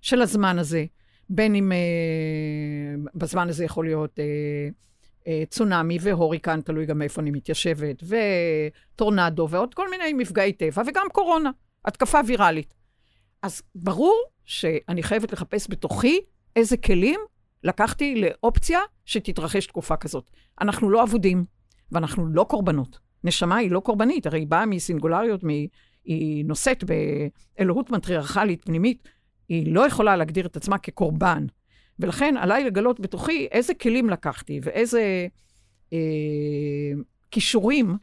של 0.00 0.22
הזמן 0.22 0.58
הזה, 0.58 0.84
בין 1.30 1.54
אם 1.54 1.72
uh, 1.72 3.10
בזמן 3.14 3.48
הזה 3.48 3.64
יכול 3.64 3.84
להיות 3.84 4.18
uh, 4.18 4.72
צונאמי 5.48 5.98
והוריקן, 6.00 6.60
תלוי 6.60 6.86
גם 6.86 7.02
איפה 7.02 7.20
אני 7.20 7.30
מתיישבת, 7.30 8.02
וטורנדו, 8.02 9.48
ועוד 9.50 9.74
כל 9.74 9.90
מיני 9.90 10.12
מפגעי 10.12 10.52
טבע, 10.52 10.82
וגם 10.86 11.06
קורונה, 11.12 11.50
התקפה 11.84 12.18
ויראלית. 12.26 12.74
אז 13.42 13.62
ברור 13.74 14.22
שאני 14.44 15.02
חייבת 15.02 15.32
לחפש 15.32 15.66
בתוכי 15.70 16.20
איזה 16.56 16.76
כלים 16.76 17.20
לקחתי 17.64 18.14
לאופציה 18.20 18.80
שתתרחש 19.04 19.66
תקופה 19.66 19.96
כזאת. 19.96 20.30
אנחנו 20.60 20.90
לא 20.90 21.02
אבודים, 21.02 21.44
ואנחנו 21.92 22.26
לא 22.26 22.44
קורבנות. 22.44 22.98
נשמה 23.24 23.56
היא 23.56 23.70
לא 23.70 23.80
קורבנית, 23.80 24.26
הרי 24.26 24.38
היא 24.38 24.46
באה 24.46 24.66
מסינגולריות, 24.66 25.44
מ... 25.44 25.48
היא 26.04 26.44
נושאת 26.44 26.84
באלוהות 26.84 27.90
מטריארכלית 27.90 28.64
פנימית, 28.64 29.08
היא 29.48 29.74
לא 29.74 29.86
יכולה 29.86 30.16
להגדיר 30.16 30.46
את 30.46 30.56
עצמה 30.56 30.78
כקורבן. 30.78 31.46
ולכן 32.00 32.36
עליי 32.36 32.64
לגלות 32.64 33.00
בתוכי 33.00 33.48
איזה 33.52 33.74
כלים 33.74 34.10
לקחתי 34.10 34.60
ואיזה 34.62 35.26
אה, 35.92 35.98
כישורים 37.30 37.96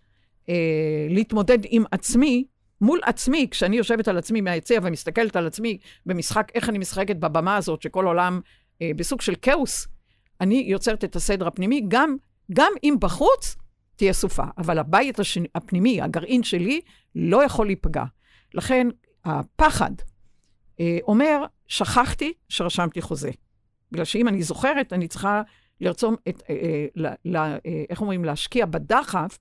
אה, 0.50 1.08
להתמודד 1.10 1.60
עם 1.66 1.84
עצמי 1.92 2.46
מול 2.82 3.00
עצמי, 3.04 3.48
כשאני 3.52 3.78
יושבת 3.78 4.08
על 4.08 4.18
עצמי 4.18 4.42
מהיציע 4.42 4.80
ומסתכלת 4.84 5.36
על 5.36 5.48
עצמי 5.48 5.78
במשחק, 6.06 6.52
איך 6.56 6.70
אני 6.70 6.78
משחקת 6.78 7.16
בבמה 7.16 7.56
הזאת, 7.58 7.82
שכל 7.82 8.06
עולם 8.06 8.42
אה, 8.82 8.92
בסוג 8.96 9.22
של 9.22 9.36
כאוס, 9.42 9.88
אני 10.42 10.66
יוצרת 10.68 11.04
את 11.04 11.16
הסדר 11.16 11.48
הפנימי, 11.48 11.82
גם, 11.88 12.16
גם 12.54 12.72
אם 12.84 12.96
בחוץ 13.00 13.56
תהיה 13.96 14.14
סופה. 14.14 14.44
אבל 14.58 14.80
הבית 14.80 15.20
השני, 15.20 15.48
הפנימי, 15.56 16.02
הגרעין 16.02 16.44
שלי, 16.44 16.82
לא 17.16 17.44
יכול 17.44 17.66
להיפגע. 17.66 18.04
לכן, 18.54 18.88
הפחד 19.26 19.92
אה, 20.80 20.98
אומר, 21.04 21.46
שכחתי 21.68 22.34
שרשמתי 22.50 23.02
חוזה. 23.02 23.32
בגלל 23.94 24.06
שאם 24.06 24.28
אני 24.28 24.44
זוכרת, 24.44 24.94
אני 24.94 25.08
צריכה 25.08 25.42
לרצום 25.82 26.16
את, 26.30 26.44
אה, 26.50 26.56
אה, 26.56 26.86
ל, 27.26 27.38
אה, 27.38 27.58
איך 27.90 28.02
אומרים, 28.02 28.26
להשקיע 28.26 28.66
בדחף 28.66 29.40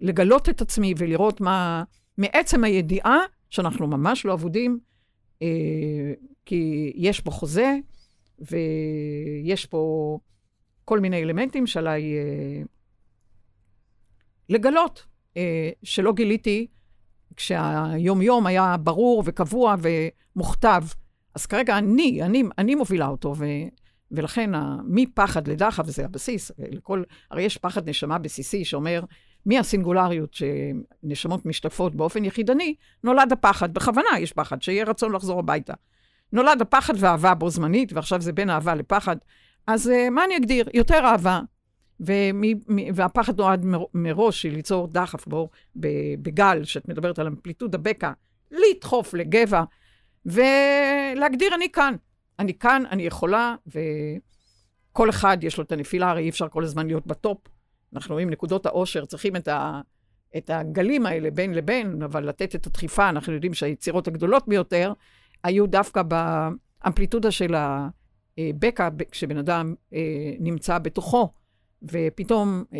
לגלות 0.00 0.48
את 0.48 0.60
עצמי 0.60 0.94
ולראות 0.96 1.40
מה, 1.40 1.84
מעצם 2.18 2.64
הידיעה 2.64 3.18
שאנחנו 3.50 3.86
ממש 3.86 4.24
לא 4.24 4.32
אבודים, 4.32 4.78
אה, 5.42 6.12
כי 6.46 6.92
יש 6.96 7.20
פה 7.20 7.30
חוזה, 7.30 7.76
ויש 8.38 9.66
פה 9.66 10.18
כל 10.84 11.00
מיני 11.00 11.22
אלמנטים 11.22 11.66
שעליי 11.66 12.02
אה, 12.18 12.62
לגלות, 14.48 15.06
אה, 15.36 15.70
שלא 15.82 16.12
גיליתי 16.12 16.66
כשהיום-יום 17.36 18.46
היה 18.46 18.76
ברור 18.76 19.22
וקבוע 19.26 19.74
ומוכתב. 19.78 20.82
אז 21.34 21.46
כרגע 21.46 21.78
אני, 21.78 22.22
אני, 22.22 22.42
אני 22.58 22.74
מובילה 22.74 23.06
אותו, 23.06 23.34
ו, 23.38 23.44
ולכן 24.10 24.50
מפחד 24.84 25.48
לדחף, 25.48 25.84
וזה 25.86 26.04
הבסיס, 26.04 26.52
לכל, 26.58 27.02
הרי 27.30 27.42
יש 27.42 27.58
פחד 27.58 27.88
נשמה 27.88 28.18
בסיסי 28.18 28.64
שאומר, 28.64 29.02
מהסינגולריות 29.46 30.34
שנשמות 30.34 31.46
משתתפות 31.46 31.94
באופן 31.94 32.24
יחידני, 32.24 32.74
נולד 33.04 33.32
הפחד. 33.32 33.74
בכוונה 33.74 34.18
יש 34.18 34.32
פחד, 34.32 34.62
שיהיה 34.62 34.84
רצון 34.84 35.12
לחזור 35.12 35.38
הביתה. 35.38 35.74
נולד 36.32 36.62
הפחד 36.62 36.94
ואהבה 36.96 37.34
בו 37.34 37.50
זמנית, 37.50 37.92
ועכשיו 37.92 38.20
זה 38.20 38.32
בין 38.32 38.50
אהבה 38.50 38.74
לפחד. 38.74 39.16
אז 39.66 39.86
uh, 39.86 40.10
מה 40.10 40.24
אני 40.24 40.36
אגדיר? 40.36 40.68
יותר 40.74 41.00
אהבה. 41.04 41.40
ומי, 42.00 42.54
מי, 42.68 42.90
והפחד 42.94 43.38
נועד 43.38 43.66
מראש 43.94 44.42
של 44.42 44.48
ליצור 44.48 44.88
דחף 44.88 45.26
בו 45.26 45.48
בגל, 46.22 46.64
שאת 46.64 46.88
מדברת 46.88 47.18
על 47.18 47.26
אמפליטודה 47.26 47.78
בקע, 47.78 48.12
לדחוף 48.50 49.14
לגבע, 49.14 49.62
ולהגדיר 50.26 51.54
אני 51.54 51.72
כאן. 51.72 51.94
אני 52.38 52.54
כאן, 52.58 52.82
אני 52.90 53.02
יכולה, 53.02 53.54
וכל 53.66 55.10
אחד 55.10 55.38
יש 55.44 55.58
לו 55.58 55.64
את 55.64 55.72
הנפילה, 55.72 56.10
הרי 56.10 56.22
אי 56.22 56.28
אפשר 56.28 56.48
כל 56.48 56.64
הזמן 56.64 56.86
להיות 56.86 57.06
בטופ. 57.06 57.38
אנחנו 57.94 58.14
רואים 58.14 58.30
נקודות 58.30 58.66
העושר, 58.66 59.04
צריכים 59.04 59.36
את, 59.36 59.48
ה, 59.48 59.80
את 60.36 60.50
הגלים 60.50 61.06
האלה 61.06 61.30
בין 61.30 61.54
לבין, 61.54 62.02
אבל 62.02 62.28
לתת 62.28 62.54
את 62.54 62.66
הדחיפה, 62.66 63.08
אנחנו 63.08 63.32
יודעים 63.32 63.54
שהיצירות 63.54 64.08
הגדולות 64.08 64.48
ביותר 64.48 64.92
היו 65.44 65.66
דווקא 65.66 66.02
באמפליטודה 66.02 67.30
של 67.30 67.54
הבקע, 67.54 68.88
כשבן 69.10 69.36
אדם 69.36 69.74
אה, 69.94 70.32
נמצא 70.40 70.78
בתוכו, 70.78 71.32
ופתאום 71.82 72.64
אה, 72.74 72.78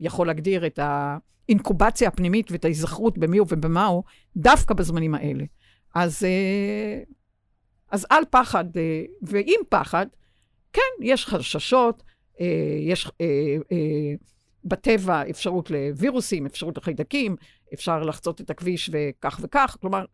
יכול 0.00 0.26
להגדיר 0.26 0.66
את 0.66 0.78
האינקובציה 0.82 2.08
הפנימית 2.08 2.52
ואת 2.52 2.64
ההיזכרות 2.64 3.18
במי 3.18 3.38
הוא 3.38 3.46
ובמה 3.50 3.86
הוא, 3.86 4.02
דווקא 4.36 4.74
בזמנים 4.74 5.14
האלה. 5.14 5.44
אז, 5.94 6.24
אה, 6.24 7.02
אז 7.90 8.06
אל 8.12 8.24
פחד, 8.30 8.76
אה, 8.76 9.02
ועם 9.22 9.60
פחד, 9.68 10.06
כן, 10.72 11.02
יש 11.02 11.26
חששות, 11.26 12.02
אה, 12.40 12.76
יש 12.80 13.10
בטבע 14.64 15.30
אפשרות 15.30 15.70
לווירוסים, 15.70 16.46
אפשרות 16.46 16.76
לחיידקים, 16.76 17.36
אפשר 17.74 18.02
לחצות 18.02 18.40
את 18.40 18.50
הכביש 18.50 18.90
וכך 18.92 19.40
וכך, 19.42 19.76
כלומר, 19.80 20.04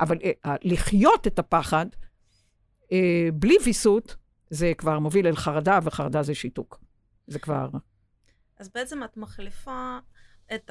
אבל 0.00 0.18
לחיות 0.62 1.26
את 1.26 1.38
הפחד 1.38 1.86
בלי 3.34 3.56
ויסות, 3.64 4.16
זה 4.50 4.72
כבר 4.78 4.98
מוביל 4.98 5.26
אל 5.26 5.36
חרדה, 5.36 5.78
וחרדה 5.82 6.22
זה 6.22 6.34
שיתוק. 6.34 6.80
זה 7.26 7.38
כבר... 7.38 7.68
אז 8.58 8.68
בעצם 8.74 9.04
את 9.04 9.16
מחליפה 9.16 9.98
את 10.54 10.70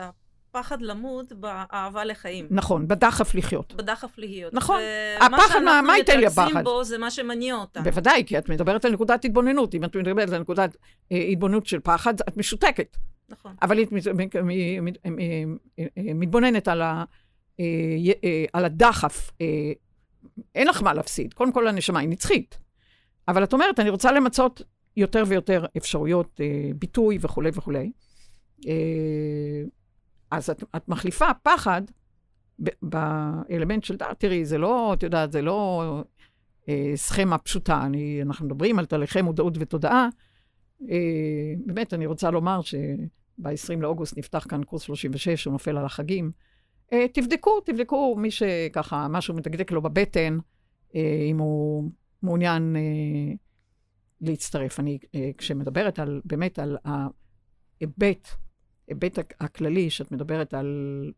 הפחד 0.52 0.82
למות 0.82 1.34
באהבה 1.34 2.06
לחיים. 2.06 2.48
נכון, 2.50 2.88
בדחף 2.88 3.36
לחיות. 3.36 3.74
בדחף 3.74 4.18
להיות. 4.18 4.54
נכון. 4.54 4.80
הפחד, 5.22 5.60
מה, 5.66 5.82
מה 5.82 5.98
ייתן 5.98 6.20
לי 6.20 6.26
הפחד? 6.26 6.42
מה 6.42 6.50
שאנחנו 6.50 6.60
מתרכזים 6.60 6.64
בו 6.64 6.84
זה 6.84 6.98
מה 6.98 7.12
שמניע 7.12 7.56
אותנו. 7.56 7.84
בוודאי, 7.84 8.24
כי 8.26 8.38
את 8.38 8.50
מדברת 8.50 8.86
על 8.86 8.92
נקודת 8.92 9.26
התבוננות. 9.26 9.76
אם 9.76 9.84
את 9.84 9.96
מדברת 9.96 10.30
על 10.30 10.42
נקודת 10.42 10.78
אה, 11.12 11.18
התבוננות 11.18 11.66
של 11.66 11.80
פחד, 11.80 12.14
את 12.20 12.38
משותקת. 12.38 12.98
נכון. 13.30 13.56
אבל 13.62 13.78
היא 13.78 13.88
מתבוננת 16.16 16.68
על, 16.68 16.82
ה, 16.82 17.04
אה, 17.60 17.66
אה, 18.24 18.46
על 18.54 18.66
הדחף. 18.66 19.32
אין 20.56 20.68
לך 20.68 20.84
מה 20.84 20.94
להפסיד. 20.94 21.34
קודם 21.34 21.52
כל, 21.52 21.68
הנשמה 21.68 22.00
היא 22.00 22.10
נצחית. 22.10 22.58
אבל 23.28 23.44
את 23.44 23.54
אומרת, 23.54 23.80
אני 23.80 23.90
רוצה 23.90 24.12
למצות 24.12 24.62
יותר 24.98 25.24
ויותר 25.28 25.66
אפשרויות 25.78 26.42
אה, 26.42 26.72
ביטוי 26.76 27.18
וכולי 27.22 27.50
וכולי. 27.54 27.92
אה, 30.34 30.38
אז 30.38 30.50
את, 30.50 30.64
את 30.76 30.88
מחליפה 30.88 31.26
פחד 31.44 31.82
באלמנט 32.82 33.84
של 33.84 33.96
דעת. 33.96 34.20
תראי, 34.20 34.46
זה 34.46 34.58
לא, 34.58 34.94
את 34.94 35.04
יודעת, 35.04 35.32
זה 35.32 35.42
לא 35.42 35.84
אה, 36.70 36.92
סכמה 36.96 37.38
פשוטה. 37.38 37.82
אני, 37.86 38.22
אנחנו 38.22 38.46
מדברים 38.46 38.80
על 38.80 38.86
תהליכי 38.86 39.22
מודעות 39.22 39.54
ותודעה. 39.60 40.10
אה, 40.90 41.54
באמת, 41.66 41.94
אני 41.94 42.06
רוצה 42.06 42.32
לומר 42.32 42.62
שב-20 42.62 43.80
לאוגוסט 43.80 44.18
נפתח 44.18 44.46
כאן 44.50 44.64
קורס 44.64 44.82
36, 44.82 45.46
הוא 45.46 45.52
נופל 45.52 45.78
על 45.78 45.86
החגים. 45.86 46.32
אה, 46.94 47.06
תבדקו, 47.14 47.62
תבדקו, 47.62 48.16
מי 48.18 48.32
שככה, 48.32 49.08
משהו 49.08 49.34
מדקדק 49.34 49.72
לו 49.72 49.82
בבטן, 49.82 50.38
אה, 50.96 51.28
אם 51.32 51.38
הוא 51.40 51.90
מעוניין... 52.24 52.76
אה, 52.76 53.34
להצטרף. 54.22 54.80
אני, 54.80 54.98
אה, 55.16 55.30
כשמדברת 55.38 56.00
על, 56.00 56.22
באמת 56.26 56.60
על 56.60 56.78
ההיבט, 56.86 58.28
היבט 58.92 59.20
הכללי, 59.40 59.90
שאת 59.90 60.12
מדברת 60.12 60.54
על 60.54 61.12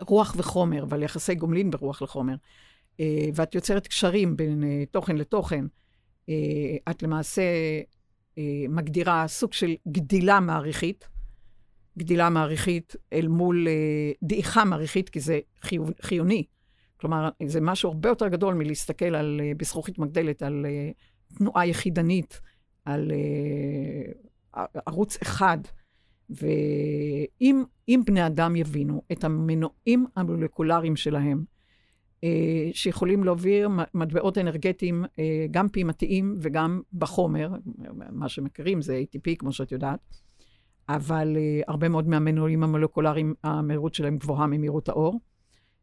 רוח 0.00 0.34
וחומר 0.36 0.84
ועל 0.88 1.02
יחסי 1.02 1.34
גומלין 1.34 1.70
ברוח 1.70 2.02
לחומר, 2.02 2.34
אה, 3.00 3.28
ואת 3.34 3.54
יוצרת 3.54 3.86
קשרים 3.86 4.36
בין 4.36 4.64
אה, 4.64 4.84
תוכן 4.90 5.16
לתוכן, 5.16 5.64
את 6.90 7.02
למעשה 7.02 7.42
מגדירה 8.68 9.28
סוג 9.28 9.52
של 9.52 9.74
גדילה 9.88 10.40
מעריכית, 10.40 11.08
גדילה 11.98 12.30
מעריכית 12.30 12.96
אל 13.12 13.28
מול 13.28 13.68
דעיכה 14.22 14.64
מעריכית, 14.64 15.08
כי 15.08 15.20
זה 15.20 15.40
חיוני. 16.00 16.44
כלומר, 16.96 17.28
זה 17.46 17.60
משהו 17.60 17.88
הרבה 17.90 18.08
יותר 18.08 18.28
גדול 18.28 18.54
מלהסתכל 18.54 19.14
על, 19.14 19.40
בזכוכית 19.56 19.98
מגדלת 19.98 20.42
על 20.42 20.66
תנועה 21.38 21.66
יחידנית, 21.66 22.40
על 22.84 23.12
ערוץ 24.86 25.16
אחד. 25.22 25.58
ואם 26.30 28.02
בני 28.06 28.26
אדם 28.26 28.56
יבינו 28.56 29.02
את 29.12 29.24
המנועים 29.24 30.06
המולקולריים 30.16 30.96
שלהם, 30.96 31.44
uh, 32.20 32.28
שיכולים 32.72 33.24
להעביר 33.24 33.68
מטבעות 33.94 34.38
אנרגטיים 34.38 35.04
uh, 35.04 35.08
גם 35.50 35.68
פעימתיים 35.68 36.34
וגם 36.42 36.80
בחומר, 36.92 37.50
מה 38.10 38.28
שמכירים 38.28 38.82
זה 38.82 39.02
ATP, 39.04 39.36
כמו 39.38 39.52
שאת 39.52 39.72
יודעת, 39.72 40.00
אבל 40.88 41.36
uh, 41.36 41.64
הרבה 41.68 41.88
מאוד 41.88 42.08
מהמנועים 42.08 42.62
המולקולריים, 42.62 43.34
המהירות 43.44 43.94
שלהם 43.94 44.18
גבוהה 44.18 44.46
ממהירות 44.46 44.88
האור, 44.88 45.20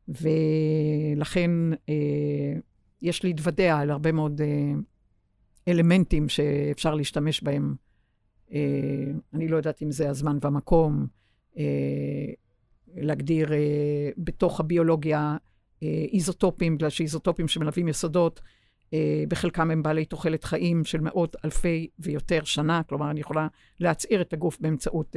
ולכן 0.07 1.51
יש 3.01 3.23
להתוודע 3.23 3.77
על 3.77 3.91
הרבה 3.91 4.11
מאוד... 4.11 4.41
אלמנטים 5.67 6.29
שאפשר 6.29 6.95
להשתמש 6.95 7.43
בהם. 7.43 7.75
אה, 8.53 8.59
אני 9.33 9.47
לא 9.47 9.57
יודעת 9.57 9.81
אם 9.81 9.91
זה 9.91 10.09
הזמן 10.09 10.37
והמקום, 10.41 11.07
אה, 11.57 11.63
להגדיר 12.95 13.53
אה, 13.53 14.09
בתוך 14.17 14.59
הביולוגיה 14.59 15.37
איזוטופים, 16.13 16.75
בגלל 16.75 16.89
שאיזוטופים 16.89 17.47
שמלווים 17.47 17.87
יסודות, 17.87 18.41
בחלקם 19.27 19.71
הם 19.71 19.83
בעלי 19.83 20.05
תוחלת 20.05 20.43
חיים 20.43 20.85
של 20.85 21.01
מאות 21.01 21.35
אלפי 21.45 21.87
ויותר 21.99 22.43
שנה, 22.43 22.83
כלומר, 22.83 23.11
אני 23.11 23.19
יכולה 23.19 23.47
להצעיר 23.79 24.21
את 24.21 24.33
הגוף 24.33 24.57
באמצעות 24.59 25.15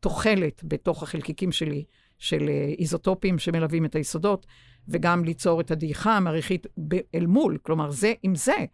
תוחלת 0.00 0.60
בתוך 0.64 1.02
החלקיקים 1.02 1.52
שלי 1.52 1.84
של 2.18 2.50
איזוטופים 2.78 3.38
שמלווים 3.38 3.84
את 3.84 3.94
היסודות, 3.94 4.46
וגם 4.88 5.24
ליצור 5.24 5.60
את 5.60 5.70
הדעיכה 5.70 6.16
המעריכית 6.16 6.66
אל 7.14 7.26
מול, 7.26 7.58
כלומר, 7.62 7.90
זה 7.90 8.12
עם 8.22 8.34
זה. 8.34 8.64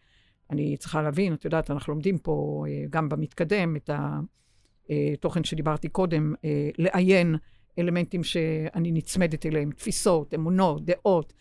אני 0.52 0.76
צריכה 0.76 1.02
להבין, 1.02 1.34
את 1.34 1.44
יודעת, 1.44 1.70
אנחנו 1.70 1.92
לומדים 1.92 2.18
פה 2.18 2.64
אה, 2.68 2.84
גם 2.90 3.08
במתקדם 3.08 3.76
את 3.76 3.90
התוכן 3.92 5.40
אה, 5.40 5.44
שדיברתי 5.44 5.88
קודם, 5.88 6.34
אה, 6.44 6.70
לעיין 6.78 7.36
אלמנטים 7.78 8.24
שאני 8.24 8.92
נצמדת 8.92 9.46
אליהם, 9.46 9.70
תפיסות, 9.70 10.34
אמונות, 10.34 10.84
דעות. 10.84 11.32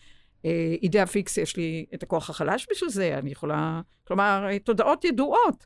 אידאה 0.84 1.06
פיקס, 1.06 1.38
יש 1.38 1.58
לי 1.58 1.86
את 1.94 2.04
הכוח 2.04 2.30
החלש 2.30 2.68
בשביל 2.72 2.90
זה, 2.90 3.18
אני 3.18 3.32
יכולה, 3.32 3.82
כלומר, 4.04 4.58
תודעות 4.64 5.06
ידועות. 5.06 5.66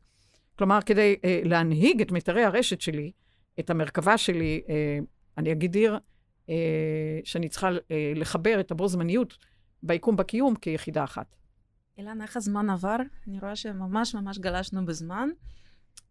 כלומר, 0.58 0.80
כדי 0.86 1.16
להנהיג 1.44 2.02
את 2.02 2.12
מיתרי 2.12 2.44
הרשת 2.44 2.82
שלי, 2.82 3.12
את 3.60 3.70
המרכבה 3.70 4.18
שלי, 4.18 4.62
אני 5.38 5.52
אגדיר 5.52 5.98
שאני 7.24 7.50
צריכה 7.50 7.70
לחבר 8.16 8.60
את 8.60 8.72
הבו 8.72 8.88
זמניות 8.88 9.38
ביקום 9.84 10.16
בקיום 10.16 10.56
כיחידה 10.56 11.04
אחת. 11.04 11.36
אילן, 11.98 12.22
איך 12.22 12.38
הזמן 12.38 12.70
עבר? 12.70 12.96
אני 13.28 13.40
רואה 13.40 13.56
שממש 13.56 14.16
ממש 14.16 14.40
גלשנו 14.40 14.86
בזמן. 14.86 15.30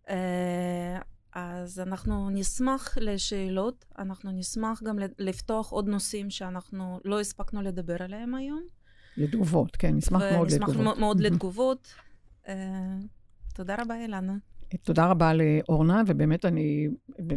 אה, 0.08 0.98
אז 1.32 1.80
אנחנו 1.80 2.30
נשמח 2.30 2.98
לשאלות, 3.00 3.84
אנחנו 3.98 4.30
נשמח 4.32 4.82
גם 4.82 4.98
לפתוח 5.18 5.70
עוד 5.70 5.88
נושאים 5.88 6.30
שאנחנו 6.30 7.00
לא 7.04 7.20
הספקנו 7.20 7.62
לדבר 7.62 8.02
עליהם 8.02 8.34
היום. 8.34 8.62
לתגובות, 9.16 9.76
כן, 9.76 9.94
נשמח 9.96 10.22
מאוד 10.22 10.50
לתגובות. 10.50 10.76
נשמח 10.76 10.98
מאוד 10.98 11.20
לתגובות. 11.20 11.94
אה, 12.48 12.54
תודה 13.54 13.76
רבה, 13.78 14.02
אילנה. 14.02 14.36
תודה 14.82 15.06
רבה 15.06 15.32
לאורנה, 15.34 16.02
ובאמת 16.06 16.44
אני 16.44 16.88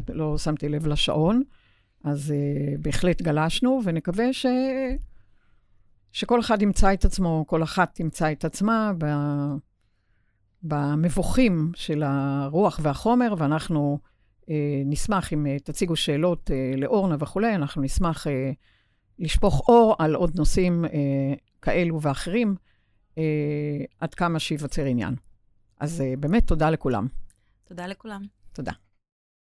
לא 0.09 0.37
שמתי 0.37 0.69
לב 0.69 0.87
לשעון, 0.87 1.43
אז 2.03 2.33
uh, 2.33 2.81
בהחלט 2.81 3.21
גלשנו, 3.21 3.81
ונקווה 3.83 4.33
ש... 4.33 4.45
שכל 6.17 6.39
אחד 6.39 6.61
ימצא 6.61 6.93
את 6.93 7.05
עצמו, 7.05 7.45
כל 7.47 7.63
אחת 7.63 7.95
תמצא 7.95 8.31
את 8.31 8.45
עצמה 8.45 8.91
ב... 8.97 9.05
במבוכים 10.63 11.71
של 11.75 12.03
הרוח 12.05 12.79
והחומר, 12.83 13.33
ואנחנו 13.37 13.99
אה, 14.49 14.81
נשמח 14.85 15.33
אם 15.33 15.47
אה, 15.47 15.59
תציגו 15.59 15.95
שאלות 15.95 16.51
אה, 16.51 16.71
לאורנה 16.77 17.15
וכולי, 17.19 17.55
אנחנו 17.55 17.81
נשמח 17.81 18.27
אה, 18.27 18.51
לשפוך 19.19 19.69
אור 19.69 19.95
על 19.99 20.15
עוד 20.15 20.35
נושאים 20.35 20.85
אה, 20.85 20.89
כאלו 21.61 22.01
ואחרים, 22.01 22.55
אה, 23.17 23.23
עד 23.99 24.13
כמה 24.13 24.39
שייווצר 24.39 24.85
עניין. 24.85 25.15
אז 25.79 26.01
אה, 26.01 26.13
באמת 26.19 26.47
תודה 26.47 26.69
לכולם. 26.69 27.07
תודה 27.63 27.87
לכולם. 27.87 28.21
תודה. 28.53 28.71